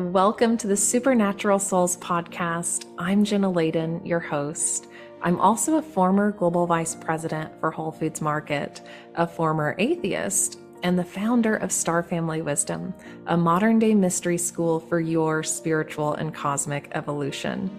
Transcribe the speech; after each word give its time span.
Welcome 0.00 0.56
to 0.56 0.66
the 0.66 0.78
Supernatural 0.78 1.58
Souls 1.58 1.98
podcast. 1.98 2.86
I'm 2.98 3.22
Jenna 3.22 3.52
Layden, 3.52 4.04
your 4.04 4.18
host. 4.18 4.86
I'm 5.20 5.38
also 5.38 5.76
a 5.76 5.82
former 5.82 6.32
global 6.32 6.66
vice 6.66 6.94
president 6.94 7.52
for 7.60 7.70
Whole 7.70 7.92
Foods 7.92 8.22
Market, 8.22 8.80
a 9.14 9.26
former 9.26 9.76
atheist, 9.78 10.58
and 10.82 10.98
the 10.98 11.04
founder 11.04 11.54
of 11.54 11.70
Star 11.70 12.02
Family 12.02 12.40
Wisdom, 12.40 12.94
a 13.26 13.36
modern 13.36 13.78
day 13.78 13.94
mystery 13.94 14.38
school 14.38 14.80
for 14.80 15.00
your 15.00 15.42
spiritual 15.42 16.14
and 16.14 16.34
cosmic 16.34 16.90
evolution. 16.92 17.70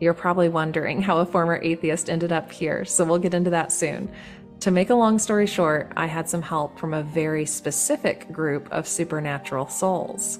You're 0.00 0.14
probably 0.14 0.48
wondering 0.48 1.02
how 1.02 1.18
a 1.18 1.26
former 1.26 1.60
atheist 1.62 2.08
ended 2.08 2.32
up 2.32 2.50
here, 2.50 2.86
so 2.86 3.04
we'll 3.04 3.18
get 3.18 3.34
into 3.34 3.50
that 3.50 3.70
soon. 3.70 4.10
To 4.60 4.70
make 4.70 4.88
a 4.88 4.94
long 4.94 5.18
story 5.18 5.46
short, 5.46 5.92
I 5.94 6.06
had 6.06 6.26
some 6.26 6.42
help 6.42 6.78
from 6.78 6.94
a 6.94 7.02
very 7.02 7.44
specific 7.44 8.32
group 8.32 8.66
of 8.72 8.88
supernatural 8.88 9.68
souls. 9.68 10.38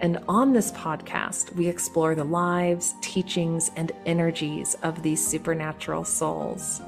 And 0.00 0.18
on 0.28 0.52
this 0.52 0.72
podcast, 0.72 1.54
we 1.54 1.68
explore 1.68 2.14
the 2.14 2.24
lives, 2.24 2.94
teachings, 3.00 3.70
and 3.76 3.92
energies 4.04 4.76
of 4.82 5.02
these 5.02 5.26
supernatural 5.26 6.04
souls. 6.04 6.82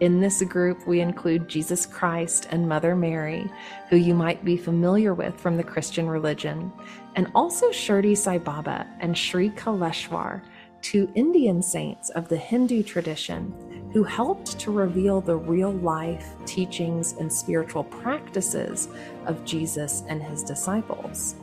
In 0.00 0.20
this 0.20 0.42
group, 0.42 0.86
we 0.86 1.00
include 1.00 1.48
Jesus 1.48 1.86
Christ 1.86 2.48
and 2.50 2.68
Mother 2.68 2.96
Mary, 2.96 3.48
who 3.90 3.96
you 3.96 4.14
might 4.14 4.44
be 4.44 4.56
familiar 4.56 5.14
with 5.14 5.38
from 5.38 5.56
the 5.56 5.62
Christian 5.62 6.08
religion, 6.08 6.72
and 7.14 7.30
also 7.34 7.70
Shirdi 7.70 8.16
Sai 8.16 8.38
Baba 8.38 8.86
and 9.00 9.16
Sri 9.16 9.50
Kaleshwar, 9.50 10.42
two 10.82 11.10
Indian 11.14 11.62
saints 11.62 12.10
of 12.10 12.28
the 12.28 12.36
Hindu 12.36 12.82
tradition 12.82 13.54
who 13.92 14.02
helped 14.02 14.58
to 14.58 14.72
reveal 14.72 15.20
the 15.20 15.36
real 15.36 15.72
life, 15.72 16.34
teachings, 16.44 17.12
and 17.12 17.32
spiritual 17.32 17.84
practices 17.84 18.88
of 19.26 19.44
Jesus 19.44 20.02
and 20.08 20.20
his 20.20 20.42
disciples. 20.42 21.36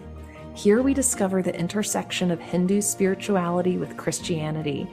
Here 0.53 0.81
we 0.81 0.93
discover 0.93 1.41
the 1.41 1.57
intersection 1.57 2.29
of 2.29 2.39
Hindu 2.39 2.81
spirituality 2.81 3.77
with 3.77 3.95
Christianity 3.95 4.87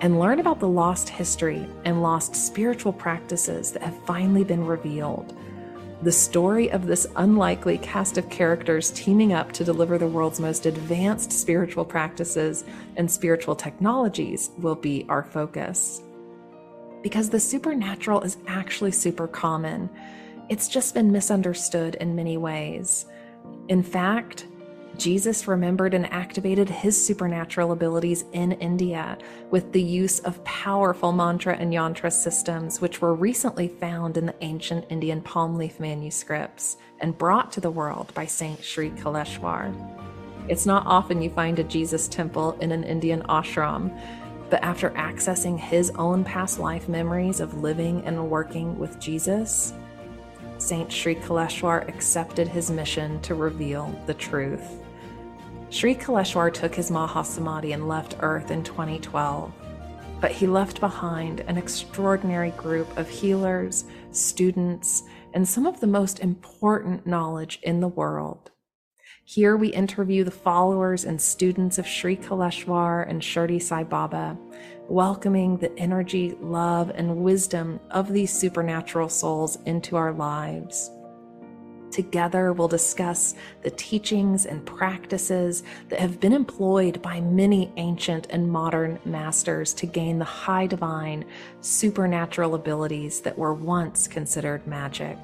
and 0.00 0.18
learn 0.18 0.40
about 0.40 0.58
the 0.58 0.68
lost 0.68 1.08
history 1.08 1.68
and 1.84 2.02
lost 2.02 2.34
spiritual 2.34 2.92
practices 2.92 3.70
that 3.72 3.82
have 3.82 3.96
finally 4.04 4.42
been 4.42 4.66
revealed. 4.66 5.36
The 6.02 6.10
story 6.10 6.70
of 6.70 6.86
this 6.86 7.06
unlikely 7.16 7.78
cast 7.78 8.18
of 8.18 8.28
characters 8.28 8.90
teaming 8.90 9.32
up 9.32 9.52
to 9.52 9.64
deliver 9.64 9.98
the 9.98 10.08
world's 10.08 10.40
most 10.40 10.66
advanced 10.66 11.32
spiritual 11.32 11.84
practices 11.84 12.64
and 12.96 13.08
spiritual 13.08 13.54
technologies 13.54 14.50
will 14.58 14.74
be 14.74 15.06
our 15.08 15.22
focus. 15.22 16.02
Because 17.02 17.30
the 17.30 17.40
supernatural 17.40 18.20
is 18.22 18.36
actually 18.48 18.92
super 18.92 19.28
common, 19.28 19.88
it's 20.48 20.68
just 20.68 20.92
been 20.92 21.12
misunderstood 21.12 21.94
in 21.94 22.16
many 22.16 22.36
ways. 22.36 23.06
In 23.68 23.82
fact, 23.82 24.46
Jesus 24.98 25.48
remembered 25.48 25.92
and 25.92 26.10
activated 26.12 26.68
his 26.68 27.04
supernatural 27.04 27.72
abilities 27.72 28.24
in 28.32 28.52
India 28.52 29.18
with 29.50 29.72
the 29.72 29.82
use 29.82 30.20
of 30.20 30.42
powerful 30.44 31.12
mantra 31.12 31.56
and 31.56 31.72
yantra 31.72 32.12
systems, 32.12 32.80
which 32.80 33.00
were 33.00 33.14
recently 33.14 33.68
found 33.68 34.16
in 34.16 34.26
the 34.26 34.34
ancient 34.40 34.86
Indian 34.90 35.20
palm 35.20 35.56
leaf 35.56 35.80
manuscripts 35.80 36.76
and 37.00 37.18
brought 37.18 37.50
to 37.52 37.60
the 37.60 37.70
world 37.70 38.12
by 38.14 38.24
Saint 38.24 38.62
Sri 38.62 38.90
Kaleshwar. 38.90 39.74
It's 40.48 40.66
not 40.66 40.86
often 40.86 41.22
you 41.22 41.30
find 41.30 41.58
a 41.58 41.64
Jesus 41.64 42.06
temple 42.06 42.52
in 42.60 42.70
an 42.70 42.84
Indian 42.84 43.22
ashram, 43.22 43.98
but 44.48 44.62
after 44.62 44.90
accessing 44.90 45.58
his 45.58 45.90
own 45.90 46.22
past 46.22 46.58
life 46.58 46.88
memories 46.88 47.40
of 47.40 47.62
living 47.62 48.04
and 48.04 48.30
working 48.30 48.78
with 48.78 49.00
Jesus, 49.00 49.72
Saint 50.58 50.92
Sri 50.92 51.16
Kaleshwar 51.16 51.88
accepted 51.88 52.46
his 52.46 52.70
mission 52.70 53.20
to 53.22 53.34
reveal 53.34 53.98
the 54.06 54.14
truth. 54.14 54.83
Sri 55.74 55.96
Kaleshwar 55.96 56.54
took 56.54 56.72
his 56.72 56.88
Mahasamadhi 56.88 57.74
and 57.74 57.88
left 57.88 58.14
Earth 58.20 58.52
in 58.52 58.62
2012, 58.62 59.52
but 60.20 60.30
he 60.30 60.46
left 60.46 60.78
behind 60.78 61.40
an 61.40 61.58
extraordinary 61.58 62.52
group 62.52 62.96
of 62.96 63.08
healers, 63.08 63.84
students, 64.12 65.02
and 65.32 65.48
some 65.48 65.66
of 65.66 65.80
the 65.80 65.88
most 65.88 66.20
important 66.20 67.08
knowledge 67.08 67.58
in 67.64 67.80
the 67.80 67.88
world. 67.88 68.52
Here 69.24 69.56
we 69.56 69.70
interview 69.70 70.22
the 70.22 70.30
followers 70.30 71.04
and 71.04 71.20
students 71.20 71.76
of 71.78 71.88
Sri 71.88 72.16
Kaleshwar 72.18 73.10
and 73.10 73.20
Shirdi 73.20 73.60
Sai 73.60 73.82
Baba, 73.82 74.38
welcoming 74.88 75.56
the 75.56 75.76
energy, 75.76 76.36
love, 76.40 76.92
and 76.94 77.16
wisdom 77.16 77.80
of 77.90 78.12
these 78.12 78.32
supernatural 78.32 79.08
souls 79.08 79.58
into 79.66 79.96
our 79.96 80.12
lives. 80.12 80.92
Together, 81.94 82.52
we'll 82.52 82.66
discuss 82.66 83.36
the 83.62 83.70
teachings 83.70 84.46
and 84.46 84.66
practices 84.66 85.62
that 85.90 86.00
have 86.00 86.18
been 86.18 86.32
employed 86.32 87.00
by 87.00 87.20
many 87.20 87.72
ancient 87.76 88.26
and 88.30 88.50
modern 88.50 88.98
masters 89.04 89.72
to 89.72 89.86
gain 89.86 90.18
the 90.18 90.24
high 90.24 90.66
divine, 90.66 91.24
supernatural 91.60 92.56
abilities 92.56 93.20
that 93.20 93.38
were 93.38 93.54
once 93.54 94.08
considered 94.08 94.66
magic. 94.66 95.16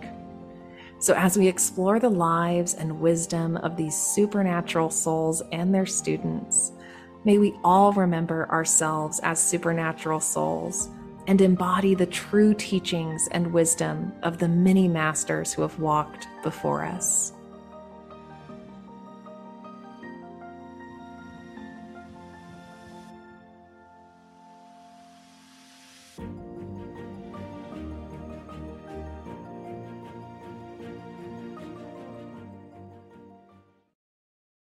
So, 1.00 1.12
as 1.14 1.36
we 1.36 1.48
explore 1.48 1.98
the 1.98 2.08
lives 2.08 2.74
and 2.74 3.00
wisdom 3.00 3.56
of 3.56 3.76
these 3.76 4.00
supernatural 4.00 4.90
souls 4.90 5.42
and 5.50 5.74
their 5.74 5.86
students, 5.86 6.70
may 7.24 7.38
we 7.38 7.52
all 7.64 7.92
remember 7.92 8.48
ourselves 8.48 9.18
as 9.24 9.42
supernatural 9.42 10.20
souls 10.20 10.88
and 11.30 11.40
embody 11.40 11.94
the 11.94 12.06
true 12.06 12.52
teachings 12.54 13.28
and 13.30 13.52
wisdom 13.52 14.12
of 14.24 14.38
the 14.38 14.48
many 14.48 14.88
masters 14.88 15.52
who 15.52 15.62
have 15.62 15.78
walked 15.78 16.26
before 16.42 16.84
us. 16.84 17.32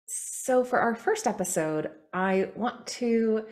So, 0.08 0.66
for 0.66 0.80
our 0.80 0.94
first 0.94 1.25
episode, 1.25 1.90
I 2.12 2.50
want 2.53 2.86
to 2.88 3.46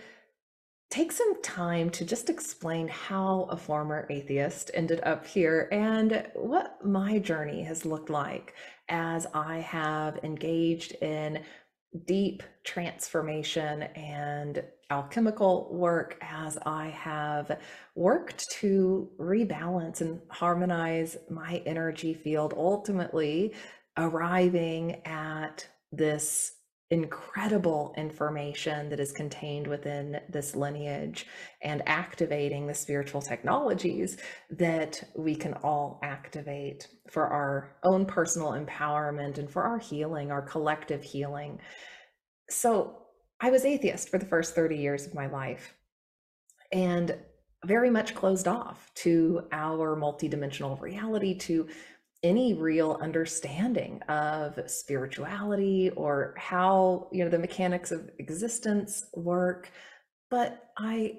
take 0.89 1.11
some 1.11 1.41
time 1.41 1.89
to 1.89 2.05
just 2.05 2.29
explain 2.29 2.87
how 2.87 3.47
a 3.49 3.57
former 3.57 4.07
atheist 4.09 4.71
ended 4.73 5.01
up 5.03 5.25
here 5.25 5.67
and 5.71 6.25
what 6.33 6.83
my 6.85 7.19
journey 7.19 7.63
has 7.63 7.85
looked 7.85 8.09
like 8.09 8.53
as 8.89 9.27
I 9.33 9.57
have 9.59 10.19
engaged 10.23 10.93
in 11.01 11.43
deep 12.05 12.43
transformation 12.63 13.83
and 13.83 14.63
alchemical 14.89 15.69
work 15.73 16.17
as 16.21 16.57
I 16.65 16.87
have 16.89 17.59
worked 17.95 18.49
to 18.59 19.09
rebalance 19.19 20.01
and 20.01 20.21
harmonize 20.29 21.17
my 21.29 21.61
energy 21.65 22.13
field, 22.13 22.53
ultimately 22.55 23.53
arriving 23.97 25.01
at 25.05 25.67
this 25.91 26.56
incredible 26.89 27.93
information 27.97 28.89
that 28.89 28.99
is 28.99 29.11
contained 29.11 29.67
within 29.67 30.21
this 30.29 30.55
lineage 30.55 31.27
and 31.61 31.83
activating 31.85 32.65
the 32.65 32.73
spiritual 32.73 33.21
technologies 33.21 34.17
that 34.49 35.03
we 35.15 35.35
can 35.35 35.53
all 35.55 35.99
activate 36.01 36.87
for 37.11 37.27
our 37.27 37.75
own 37.83 38.05
personal 38.05 38.51
empowerment 38.51 39.37
and 39.37 39.49
for 39.49 39.63
our 39.63 39.79
healing, 39.79 40.31
our 40.31 40.41
collective 40.41 41.03
healing. 41.03 41.59
So, 42.49 43.03
I 43.39 43.51
was 43.51 43.65
atheist 43.65 44.09
for 44.09 44.17
the 44.17 44.25
first 44.25 44.55
30 44.55 44.77
years 44.77 45.05
of 45.05 45.13
my 45.13 45.27
life 45.27 45.75
and 46.71 47.15
very 47.65 47.89
much 47.89 48.15
closed 48.15 48.47
off 48.47 48.91
to 48.95 49.43
our 49.51 49.95
multidimensional 49.95 50.79
reality, 50.81 51.37
to 51.37 51.67
any 52.23 52.53
real 52.53 52.97
understanding 53.01 54.01
of 54.03 54.59
spirituality 54.69 55.91
or 55.91 56.33
how 56.37 57.07
you 57.11 57.23
know 57.23 57.29
the 57.29 57.37
mechanics 57.37 57.91
of 57.91 58.09
existence 58.19 59.05
work 59.13 59.71
but 60.31 60.69
i 60.77 61.13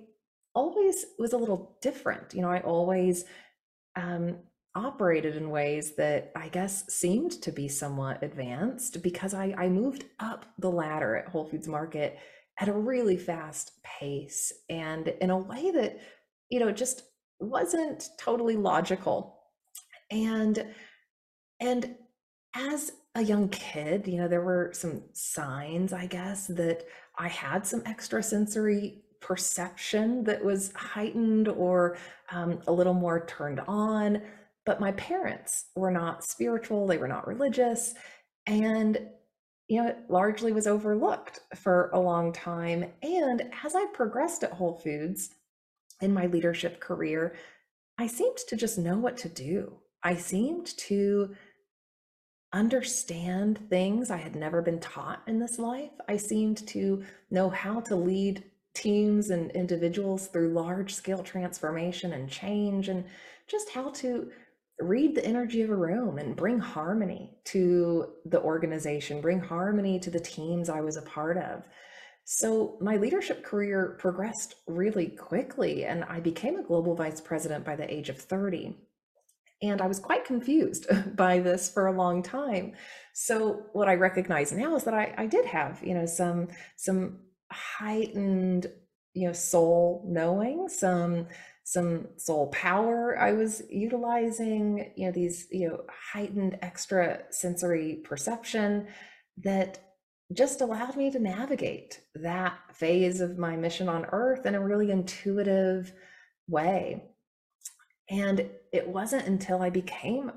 always 0.55 1.07
was 1.19 1.33
a 1.33 1.37
little 1.37 1.77
different 1.81 2.35
you 2.35 2.43
know 2.43 2.51
i 2.51 2.61
always 2.61 3.25
um, 3.97 4.37
operated 4.75 5.37
in 5.37 5.51
ways 5.51 5.95
that 5.97 6.33
i 6.35 6.49
guess 6.49 6.93
seemed 6.93 7.31
to 7.31 7.53
be 7.53 7.69
somewhat 7.69 8.23
advanced 8.23 9.03
because 9.03 9.35
I, 9.35 9.55
I 9.57 9.69
moved 9.69 10.05
up 10.19 10.47
the 10.59 10.71
ladder 10.71 11.17
at 11.17 11.29
whole 11.29 11.47
foods 11.47 11.69
market 11.69 12.19
at 12.61 12.69
a 12.69 12.73
really 12.73 13.17
fast 13.17 13.71
pace 13.85 14.53
and 14.69 15.09
in 15.21 15.31
a 15.31 15.39
way 15.39 15.71
that 15.71 16.01
you 16.51 16.59
know 16.59 16.73
just 16.73 17.03
wasn't 17.41 18.09
totally 18.19 18.57
logical. 18.57 19.39
And 20.11 20.67
and 21.61 21.97
as 22.55 22.93
a 23.15 23.23
young 23.23 23.49
kid, 23.49 24.07
you 24.07 24.19
know, 24.19 24.29
there 24.29 24.43
were 24.43 24.71
some 24.73 25.03
signs, 25.13 25.93
I 25.93 26.07
guess, 26.07 26.47
that 26.49 26.85
I 27.19 27.29
had 27.29 27.67
some 27.67 27.83
extrasensory 27.87 29.03
perception 29.21 30.25
that 30.25 30.45
was 30.45 30.73
heightened 30.75 31.49
or 31.49 31.99
um, 32.31 32.61
a 32.67 32.73
little 32.73 32.95
more 32.95 33.27
turned 33.27 33.61
on. 33.67 34.23
But 34.65 34.81
my 34.81 34.93
parents 34.93 35.67
were 35.75 35.91
not 35.91 36.25
spiritual, 36.25 36.87
they 36.87 36.99
were 36.99 37.09
not 37.09 37.27
religious. 37.27 37.95
And 38.47 38.99
you 39.69 39.83
know, 39.83 39.89
it 39.89 39.99
largely 40.09 40.53
was 40.53 40.67
overlooked 40.67 41.41
for 41.55 41.91
a 41.93 42.01
long 42.01 42.33
time. 42.33 42.87
And 43.03 43.51
as 43.65 43.75
I 43.75 43.85
progressed 43.93 44.43
at 44.43 44.53
Whole 44.53 44.79
Foods 44.79 45.31
in 46.01 46.15
my 46.15 46.27
leadership 46.27 46.81
career, 46.81 47.35
I 47.99 48.07
seemed 48.07 48.39
to 48.49 48.57
just 48.57 48.79
know 48.79 48.97
what 48.97 49.19
to 49.19 49.29
do. 49.29 49.75
I 50.03 50.17
seemed 50.17 50.67
to 50.79 51.35
understand 52.53 53.59
things 53.69 54.11
I 54.11 54.17
had 54.17 54.35
never 54.35 54.63
been 54.63 54.81
taught 54.81 55.23
in 55.27 55.39
this 55.39 55.59
life. 55.59 55.91
I 56.09 56.17
seemed 56.17 56.67
to 56.69 57.05
know 57.31 57.51
how 57.51 57.81
to 57.81 57.97
lead 57.97 58.45
teams 58.75 59.31
and 59.31 59.51
individuals 59.53 60.29
through 60.29 60.55
large 60.55 60.95
scale 60.95 61.23
transformation 61.23 62.13
and 62.13 62.29
change, 62.29 62.89
and 62.89 63.05
just 63.47 63.71
how 63.71 63.91
to 63.91 64.31
read 64.81 65.15
the 65.15 65.25
energy 65.25 65.63
of 65.63 65.71
a 65.71 65.77
room 65.77 66.19
and 66.19 66.37
bring 66.37 66.59
harmony 66.59 67.37
to 67.45 68.13
the 68.27 68.41
organization, 68.41 69.21
bring 69.21 69.41
harmony 69.41 69.99
to 69.99 70.11
the 70.11 70.21
teams 70.21 70.69
I 70.69 70.81
was 70.81 70.97
a 70.97 71.03
part 71.03 71.37
of. 71.37 71.65
So, 72.25 72.77
my 72.81 72.97
leadership 72.97 73.43
career 73.43 73.97
progressed 73.99 74.57
really 74.67 75.07
quickly, 75.07 75.87
and 75.87 76.05
I 76.05 76.21
became 76.21 76.57
a 76.57 76.63
global 76.63 76.95
vice 76.95 77.21
president 77.21 77.65
by 77.65 77.75
the 77.75 77.93
age 77.93 78.11
of 78.11 78.19
30. 78.19 78.77
And 79.61 79.81
I 79.81 79.87
was 79.87 79.99
quite 79.99 80.25
confused 80.25 80.87
by 81.17 81.41
this 81.41 81.71
for 81.71 81.87
a 81.87 81.97
long 81.97 82.23
time. 82.23 82.75
So, 83.13 83.65
what 83.73 83.89
I 83.89 83.95
recognize 83.95 84.53
now 84.53 84.77
is 84.77 84.85
that 84.85 84.95
I, 84.95 85.15
I 85.17 85.27
did 85.27 85.45
have, 85.47 85.83
you 85.83 85.95
know, 85.95 86.07
some 86.07 86.49
some 86.77 87.19
heightened, 87.51 88.69
you 89.15 89.27
know, 89.27 89.33
soul 89.33 90.05
knowing, 90.07 90.69
some 90.69 91.27
some 91.65 92.09
soul 92.17 92.47
power 92.47 93.19
I 93.19 93.33
was 93.33 93.63
utilizing, 93.69 94.91
you 94.97 95.07
know, 95.07 95.13
these, 95.13 95.49
you 95.51 95.69
know, 95.69 95.83
heightened 96.13 96.59
extra 96.63 97.25
sensory 97.31 97.97
perception 98.05 98.87
that 99.43 99.79
just 100.33 100.63
allowed 100.63 100.97
me 100.97 101.11
to 101.11 101.19
navigate 101.19 102.01
that 102.15 102.55
phase 102.73 103.21
of 103.21 103.37
my 103.37 103.55
mission 103.57 103.87
on 103.89 104.07
earth 104.13 104.47
in 104.47 104.55
a 104.55 104.65
really 104.65 104.91
intuitive 104.91 105.93
way. 106.49 107.03
And 108.11 108.49
it 108.73 108.89
wasn't 108.89 109.27
until 109.27 109.63
I 109.63 109.71
became 109.71 110.33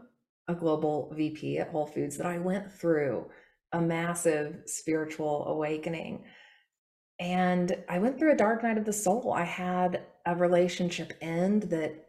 a 0.48 0.56
global 0.56 1.14
VP 1.16 1.60
at 1.60 1.70
Whole 1.70 1.86
Foods 1.86 2.18
that 2.18 2.28
I 2.28 2.38
went 2.38 2.72
through 2.72 3.30
a 3.72 3.82
massive 3.82 4.64
spiritual 4.66 5.46
awakening. 5.48 6.26
And 7.20 7.76
I 7.88 8.00
went 8.00 8.18
through 8.18 8.34
a 8.34 8.38
dark 8.38 8.64
night 8.64 8.78
of 8.78 8.86
the 8.86 8.94
soul. 8.94 9.34
I 9.34 9.44
had 9.44 10.02
a 10.26 10.36
relationship 10.36 11.14
end 11.22 11.64
that 11.64 12.08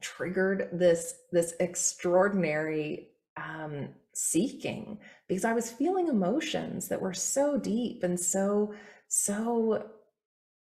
triggered 0.00 0.68
this 0.72 1.14
this 1.30 1.54
extraordinary 1.60 3.08
um, 3.36 3.88
seeking 4.14 4.98
because 5.28 5.44
I 5.44 5.52
was 5.52 5.70
feeling 5.70 6.08
emotions 6.08 6.88
that 6.88 7.00
were 7.00 7.14
so 7.14 7.56
deep 7.56 8.02
and 8.02 8.18
so 8.18 8.74
so 9.08 9.90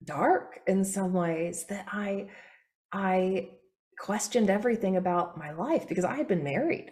dark 0.03 0.59
in 0.67 0.83
some 0.83 1.13
ways 1.13 1.65
that 1.65 1.85
I 1.91 2.27
I 2.91 3.49
questioned 3.99 4.49
everything 4.49 4.95
about 4.95 5.37
my 5.37 5.51
life 5.51 5.87
because 5.87 6.05
I 6.05 6.15
had 6.15 6.27
been 6.27 6.43
married 6.43 6.91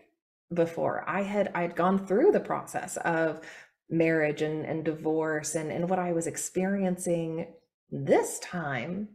before. 0.53 1.03
I 1.07 1.23
had 1.23 1.51
I'd 1.55 1.75
gone 1.75 2.05
through 2.05 2.31
the 2.31 2.39
process 2.39 2.97
of 2.97 3.41
marriage 3.89 4.41
and, 4.41 4.65
and 4.65 4.83
divorce 4.83 5.55
and, 5.55 5.71
and 5.71 5.89
what 5.89 5.99
I 5.99 6.11
was 6.11 6.27
experiencing 6.27 7.47
this 7.89 8.39
time 8.39 9.07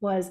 was 0.00 0.30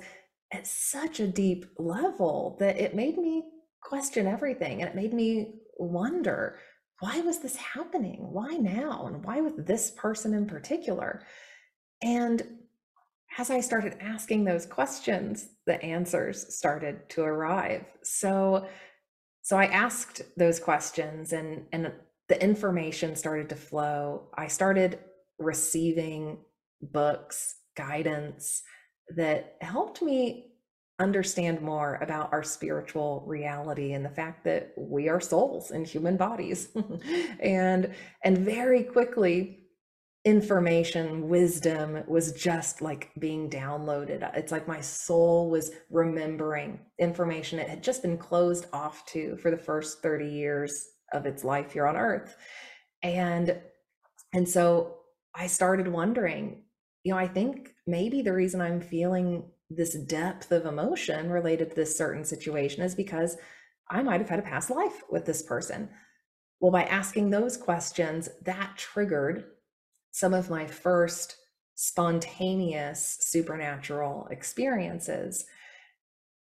at 0.52 0.66
such 0.66 1.20
a 1.20 1.28
deep 1.28 1.66
level 1.78 2.58
that 2.60 2.78
it 2.78 2.96
made 2.96 3.18
me 3.18 3.44
question 3.82 4.26
everything 4.26 4.82
and 4.82 4.90
it 4.90 4.96
made 4.96 5.14
me 5.14 5.60
wonder 5.78 6.58
why 7.00 7.22
was 7.22 7.40
this 7.40 7.56
happening? 7.56 8.30
Why 8.32 8.54
now? 8.56 9.06
And 9.06 9.24
why 9.24 9.42
with 9.42 9.68
this 9.68 9.92
person 9.92 10.34
in 10.34 10.48
particular? 10.48 11.22
And 12.02 12.42
as 13.38 13.50
I 13.52 13.60
started 13.60 13.98
asking 14.02 14.44
those 14.44 14.66
questions, 14.66 15.50
the 15.66 15.82
answers 15.84 16.56
started 16.56 17.08
to 17.10 17.22
arrive. 17.22 17.86
So 18.04 18.68
so 19.42 19.58
I 19.58 19.66
asked 19.68 20.24
those 20.36 20.60
questions 20.60 21.34
and 21.34 21.66
and 21.72 21.92
the 22.30 22.44
information 22.44 23.16
started 23.16 23.48
to 23.50 23.56
flow. 23.56 24.30
I 24.38 24.48
started 24.48 25.00
receiving 25.40 26.40
books, 26.82 27.56
guidance 27.76 28.64
that 29.16 29.56
helped 29.62 30.02
me 30.02 30.52
understand 31.00 31.62
more 31.62 32.00
about 32.02 32.34
our 32.34 32.44
spiritual 32.44 33.24
reality 33.28 33.94
and 33.94 34.04
the 34.04 34.10
fact 34.10 34.44
that 34.44 34.74
we 34.76 35.08
are 35.08 35.22
souls 35.22 35.72
in 35.72 35.86
human 35.86 36.18
bodies. 36.18 36.70
and 37.40 37.94
and 38.24 38.38
very 38.40 38.84
quickly 38.84 39.67
information, 40.28 41.30
wisdom 41.30 42.04
was 42.06 42.34
just 42.34 42.82
like 42.82 43.12
being 43.18 43.50
downloaded. 43.50 44.30
It's 44.36 44.52
like 44.52 44.68
my 44.68 44.82
soul 44.82 45.50
was 45.50 45.72
remembering 45.90 46.82
information 47.00 47.60
it 47.60 47.70
had 47.70 47.82
just 47.82 48.02
been 48.02 48.18
closed 48.18 48.66
off 48.74 49.06
to 49.06 49.38
for 49.38 49.52
the 49.52 49.58
first 49.58 50.02
30 50.02 50.28
years 50.28 50.86
of 51.14 51.26
its 51.26 51.46
life 51.46 51.72
here 51.72 51.88
on 51.88 51.96
earth 51.96 52.36
and 53.04 53.58
and 54.34 54.48
so 54.48 54.96
i 55.36 55.48
started 55.48 55.88
wondering 55.88 56.64
you 57.04 57.14
know 57.14 57.18
i 57.18 57.28
think 57.28 57.70
maybe 57.86 58.22
the 58.22 58.34
reason 58.34 58.60
i'm 58.60 58.82
feeling 58.82 59.44
this 59.70 59.94
depth 59.94 60.52
of 60.52 60.66
emotion 60.66 61.30
related 61.30 61.70
to 61.70 61.76
this 61.76 61.98
certain 61.98 62.26
situation 62.26 62.84
is 62.84 62.96
because 62.96 63.38
i 63.90 64.02
might 64.02 64.20
have 64.20 64.30
had 64.30 64.40
a 64.40 64.44
past 64.44 64.70
life 64.70 65.04
with 65.10 65.26
this 65.26 65.44
person 65.44 65.88
well 66.60 66.72
by 66.72 66.84
asking 66.84 67.30
those 67.30 67.56
questions 67.56 68.28
that 68.44 68.74
triggered 68.76 69.46
some 70.18 70.34
of 70.34 70.50
my 70.50 70.66
first 70.66 71.38
spontaneous 71.76 73.18
supernatural 73.22 74.28
experiences 74.32 75.46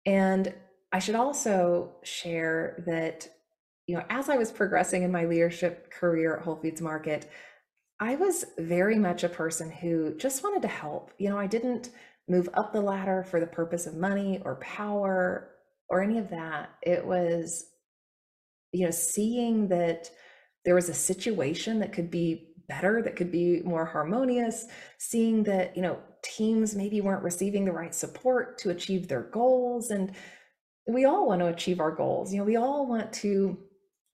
and 0.06 0.54
i 0.92 1.00
should 1.00 1.16
also 1.16 1.92
share 2.04 2.84
that 2.88 3.30
you 3.92 3.98
know, 3.98 4.06
as 4.10 4.30
I 4.30 4.38
was 4.38 4.54
progressing 4.54 5.04
in 5.04 5.12
my 5.12 5.26
leadership 5.26 5.92
career 5.92 6.38
at 6.38 6.44
Whole 6.44 6.56
Foods 6.56 6.82
Market, 6.82 7.30
I 8.00 8.16
was 8.16 8.46
very 8.58 8.98
much 8.98 9.26
a 9.26 9.30
person 9.30 9.70
who 9.70 10.16
just 10.16 10.44
wanted 10.44 10.62
to 10.62 10.70
help. 10.70 11.12
You 11.18 11.30
know, 11.30 11.38
I 11.38 11.48
didn't 11.48 11.90
move 12.30 12.48
up 12.54 12.72
the 12.72 12.80
ladder 12.80 13.26
for 13.30 13.42
the 13.42 13.48
purpose 13.48 13.88
of 13.88 13.96
money 13.98 14.42
or 14.46 14.56
power 14.56 15.50
or 15.90 16.02
any 16.02 16.18
of 16.18 16.30
that. 16.30 16.70
It 16.82 17.06
was, 17.06 17.66
you 18.72 18.86
know, 18.86 18.92
seeing 18.92 19.68
that 19.68 20.10
there 20.64 20.76
was 20.76 20.88
a 20.88 20.94
situation 20.94 21.80
that 21.80 21.92
could 21.92 22.10
be 22.10 22.51
better, 22.72 23.02
that 23.02 23.16
could 23.16 23.32
be 23.32 23.62
more 23.64 23.86
harmonious, 23.86 24.66
seeing 24.98 25.44
that, 25.44 25.76
you 25.76 25.82
know, 25.82 26.00
teams 26.24 26.76
maybe 26.76 27.02
weren't 27.02 27.24
receiving 27.24 27.66
the 27.66 27.72
right 27.72 27.94
support 27.94 28.58
to 28.60 28.70
achieve 28.70 29.08
their 29.08 29.24
goals. 29.24 29.92
And 29.92 30.14
we 30.88 31.06
all 31.06 31.28
want 31.28 31.42
to 31.42 31.48
achieve 31.48 31.80
our 31.80 31.92
goals. 31.92 32.32
You 32.32 32.40
know, 32.40 32.46
we 32.46 32.56
all 32.56 32.88
want 32.88 33.12
to 33.24 33.58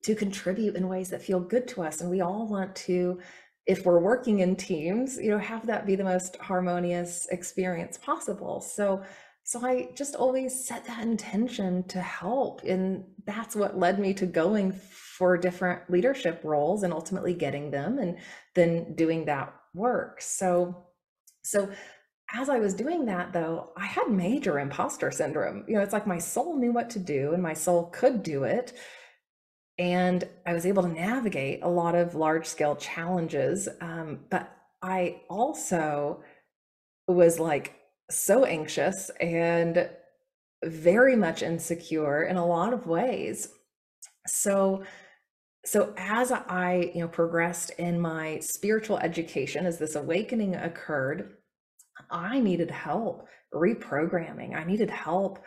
to 0.04 0.16
contribute 0.16 0.76
in 0.76 0.88
ways 0.88 1.10
that 1.10 1.22
feel 1.22 1.40
good 1.40 1.68
to 1.68 1.82
us 1.82 2.02
and 2.02 2.10
we 2.10 2.22
all 2.22 2.48
want 2.48 2.76
to 2.76 3.20
if 3.66 3.86
we're 3.86 4.00
working 4.00 4.40
in 4.40 4.56
teams 4.56 5.18
you 5.18 5.30
know 5.30 5.38
have 5.38 5.66
that 5.66 5.86
be 5.86 5.96
the 5.96 6.04
most 6.04 6.38
harmonious 6.38 7.28
experience 7.32 7.98
possible 7.98 8.62
so 8.62 9.04
so 9.44 9.66
i 9.66 9.90
just 9.96 10.16
always 10.16 10.66
set 10.68 10.86
that 10.86 11.04
intention 11.04 11.84
to 11.88 12.00
help 12.00 12.62
and 12.64 13.04
that's 13.26 13.56
what 13.56 13.78
led 13.78 14.00
me 14.00 14.14
to 14.14 14.26
going 14.26 14.72
for 15.18 15.36
different 15.36 15.82
leadership 15.90 16.40
roles 16.44 16.84
and 16.84 16.94
ultimately 16.94 17.34
getting 17.34 17.72
them 17.72 17.98
and 17.98 18.18
then 18.58 18.94
doing 18.96 19.26
that 19.26 19.54
work 19.74 20.22
so 20.22 20.86
so 21.44 21.70
as 22.34 22.50
I 22.50 22.60
was 22.60 22.74
doing 22.74 23.06
that, 23.06 23.32
though, 23.32 23.70
I 23.78 23.86
had 23.86 24.10
major 24.10 24.60
imposter 24.60 25.12
syndrome. 25.12 25.64
You 25.66 25.76
know, 25.76 25.82
it's 25.82 25.94
like 25.94 26.06
my 26.06 26.18
soul 26.18 26.58
knew 26.58 26.74
what 26.74 26.90
to 26.90 27.00
do 27.00 27.32
and 27.32 27.42
my 27.42 27.54
soul 27.54 27.86
could 27.86 28.22
do 28.22 28.44
it 28.44 28.74
and 29.80 30.28
I 30.46 30.54
was 30.54 30.66
able 30.66 30.84
to 30.84 30.90
navigate 30.90 31.60
a 31.62 31.70
lot 31.70 31.96
of 31.96 32.16
large 32.16 32.48
scale 32.48 32.76
challenges. 32.76 33.70
Um, 33.80 34.22
but 34.30 34.52
I 34.82 35.22
also 35.30 36.24
was 37.08 37.40
like 37.40 37.76
so 38.10 38.44
anxious 38.46 39.12
and 39.22 39.90
very 40.66 41.16
much 41.16 41.44
insecure 41.44 42.24
in 42.24 42.38
a 42.38 42.46
lot 42.46 42.74
of 42.74 42.88
ways. 42.88 43.50
So, 44.26 44.84
so 45.66 45.94
as 45.98 46.32
I, 46.32 46.92
you 46.94 47.02
know, 47.02 47.08
progressed 47.08 47.72
in 47.72 48.00
my 48.00 48.40
spiritual 48.40 48.98
education, 49.00 49.66
as 49.66 49.78
this 49.78 49.96
awakening 49.96 50.56
occurred, 50.56 51.38
I 52.10 52.40
needed 52.40 52.72
help 52.72 53.28
reprogramming. 53.54 54.56
I 54.56 54.64
needed 54.64 54.90
help 54.90 55.40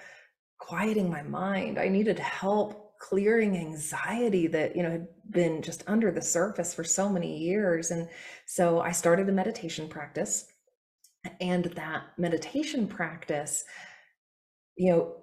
quieting 0.59 1.09
my 1.09 1.23
mind. 1.23 1.79
I 1.79 1.89
needed 1.89 2.19
help 2.19 2.91
clearing 3.01 3.57
anxiety 3.57 4.47
that 4.47 4.77
you 4.77 4.83
know 4.83 4.91
had 4.91 5.07
been 5.31 5.63
just 5.63 5.83
under 5.87 6.13
the 6.13 6.21
surface 6.21 6.75
for 6.75 6.85
so 6.85 7.09
many 7.09 7.39
years 7.39 7.91
and 7.91 8.07
so 8.47 8.79
i 8.81 8.93
started 8.93 9.27
a 9.27 9.33
meditation 9.33 9.89
practice 9.89 10.47
and 11.41 11.65
that 11.77 12.03
meditation 12.19 12.87
practice 12.87 13.65
you 14.77 14.93
know 14.93 15.17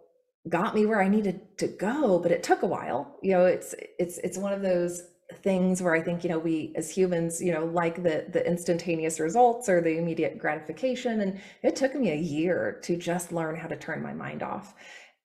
got 0.49 0.75
me 0.75 0.85
where 0.85 1.01
i 1.01 1.07
needed 1.07 1.57
to 1.57 1.67
go 1.67 2.19
but 2.19 2.31
it 2.31 2.43
took 2.43 2.61
a 2.61 2.67
while 2.67 3.17
you 3.21 3.31
know 3.31 3.45
it's 3.45 3.75
it's 3.99 4.17
it's 4.19 4.37
one 4.37 4.53
of 4.53 4.61
those 4.61 5.03
things 5.43 5.81
where 5.81 5.93
I 5.93 6.01
think, 6.01 6.23
you 6.23 6.29
know, 6.29 6.39
we 6.39 6.73
as 6.75 6.89
humans, 6.89 7.41
you 7.41 7.51
know, 7.51 7.65
like 7.65 8.03
the 8.03 8.25
the 8.31 8.45
instantaneous 8.47 9.19
results 9.19 9.67
or 9.67 9.81
the 9.81 9.97
immediate 9.97 10.39
gratification. 10.39 11.21
And 11.21 11.39
it 11.63 11.75
took 11.75 11.95
me 11.95 12.11
a 12.11 12.15
year 12.15 12.79
to 12.83 12.95
just 12.95 13.31
learn 13.31 13.55
how 13.55 13.67
to 13.67 13.75
turn 13.75 14.01
my 14.01 14.13
mind 14.13 14.43
off. 14.43 14.73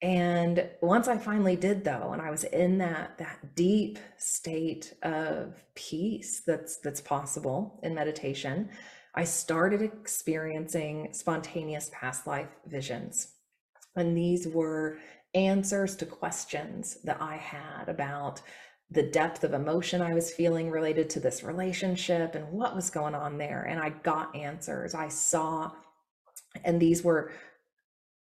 And 0.01 0.69
once 0.81 1.07
I 1.07 1.17
finally 1.17 1.55
did 1.55 1.85
though, 1.85 2.11
and 2.11 2.21
I 2.21 2.29
was 2.29 2.43
in 2.43 2.77
that 2.79 3.17
that 3.19 3.55
deep 3.55 3.99
state 4.17 4.93
of 5.03 5.63
peace 5.75 6.41
that's 6.45 6.77
that's 6.77 7.01
possible 7.01 7.79
in 7.83 7.95
meditation, 7.95 8.69
I 9.15 9.23
started 9.23 9.81
experiencing 9.81 11.09
spontaneous 11.13 11.89
past 11.93 12.27
life 12.27 12.49
visions. 12.65 13.32
And 13.95 14.17
these 14.17 14.47
were 14.47 14.97
answers 15.33 15.95
to 15.97 16.05
questions 16.05 16.97
that 17.03 17.21
I 17.21 17.37
had 17.37 17.87
about 17.87 18.41
the 18.91 19.03
depth 19.03 19.43
of 19.43 19.53
emotion 19.53 20.01
I 20.01 20.13
was 20.13 20.31
feeling 20.31 20.69
related 20.69 21.09
to 21.11 21.19
this 21.19 21.43
relationship 21.43 22.35
and 22.35 22.51
what 22.51 22.75
was 22.75 22.89
going 22.89 23.15
on 23.15 23.37
there. 23.37 23.63
And 23.63 23.79
I 23.79 23.89
got 23.89 24.35
answers. 24.35 24.93
I 24.93 25.07
saw, 25.07 25.71
and 26.63 26.79
these 26.79 27.03
were, 27.03 27.31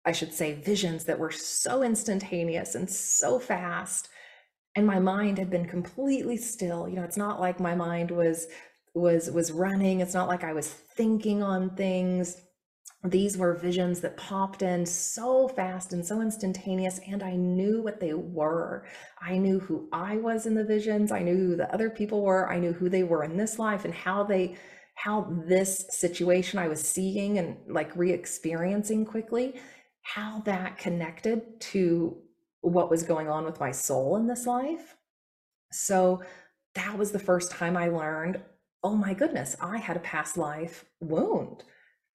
I 0.06 0.14
should 0.14 0.34
say, 0.34 0.54
visions 0.54 1.06
that 1.06 1.20
were 1.20 1.32
so 1.32 1.84
instantaneous 1.84 2.76
and 2.76 2.90
so 2.90 3.40
fast. 3.40 4.08
And 4.78 4.88
my 4.88 5.00
mind 5.00 5.38
had 5.38 5.50
been 5.50 5.68
completely 5.68 6.38
still. 6.38 6.88
You 6.88 6.98
know, 6.98 7.04
it's 7.04 7.18
not 7.18 7.40
like 7.40 7.60
my 7.60 7.76
mind 7.76 8.12
was 8.12 8.48
was 8.94 9.30
was 9.30 9.52
running. 9.52 10.00
It's 10.00 10.14
not 10.14 10.30
like 10.30 10.44
I 10.44 10.54
was 10.54 10.70
thinking 10.70 11.44
on 11.44 11.76
things 11.76 12.38
these 13.12 13.38
were 13.38 13.54
visions 13.54 14.00
that 14.02 14.18
popped 14.18 14.62
in 14.62 14.86
so 14.86 15.48
fast 15.48 15.94
and 15.94 16.06
so 16.06 16.22
instantaneous 16.22 17.00
and 17.08 17.22
i 17.24 17.36
knew 17.36 17.82
what 17.82 18.00
they 18.00 18.14
were. 18.14 18.86
I 19.22 19.38
knew 19.38 19.60
who 19.60 19.90
i 19.92 20.18
was 20.18 20.46
in 20.46 20.56
the 20.56 20.64
visions. 20.64 21.12
I 21.12 21.20
knew 21.20 21.36
who 21.36 21.56
the 21.56 21.74
other 21.74 21.90
people 21.90 22.22
were. 22.22 22.50
I 22.50 22.60
knew 22.60 22.74
who 22.74 22.90
they 22.90 23.04
were 23.04 23.24
in 23.24 23.38
this 23.38 23.60
life 23.60 23.86
and 23.86 23.94
how 23.94 24.24
they 24.24 24.56
how 24.96 25.28
this 25.46 25.86
situation 25.90 26.58
i 26.58 26.68
was 26.70 26.82
seeing 26.82 27.38
and 27.38 27.58
like 27.68 27.96
re-experiencing 27.98 29.06
quickly 29.06 29.56
how 30.04 30.42
that 30.46 30.78
connected 30.78 31.60
to 31.60 32.16
what 32.62 32.90
was 32.90 33.04
going 33.04 33.28
on 33.28 33.44
with 33.44 33.60
my 33.60 33.72
soul 33.72 34.18
in 34.18 34.28
this 34.28 34.46
life. 34.46 34.96
So 35.72 36.22
that 36.76 36.98
was 36.98 37.12
the 37.12 37.20
first 37.20 37.52
time 37.52 37.76
i 37.76 37.88
learned 37.88 38.42
oh 38.84 38.96
my 38.96 39.14
goodness 39.14 39.56
i 39.62 39.78
had 39.78 39.98
a 39.98 40.02
past 40.02 40.38
life 40.38 40.86
wound 41.00 41.64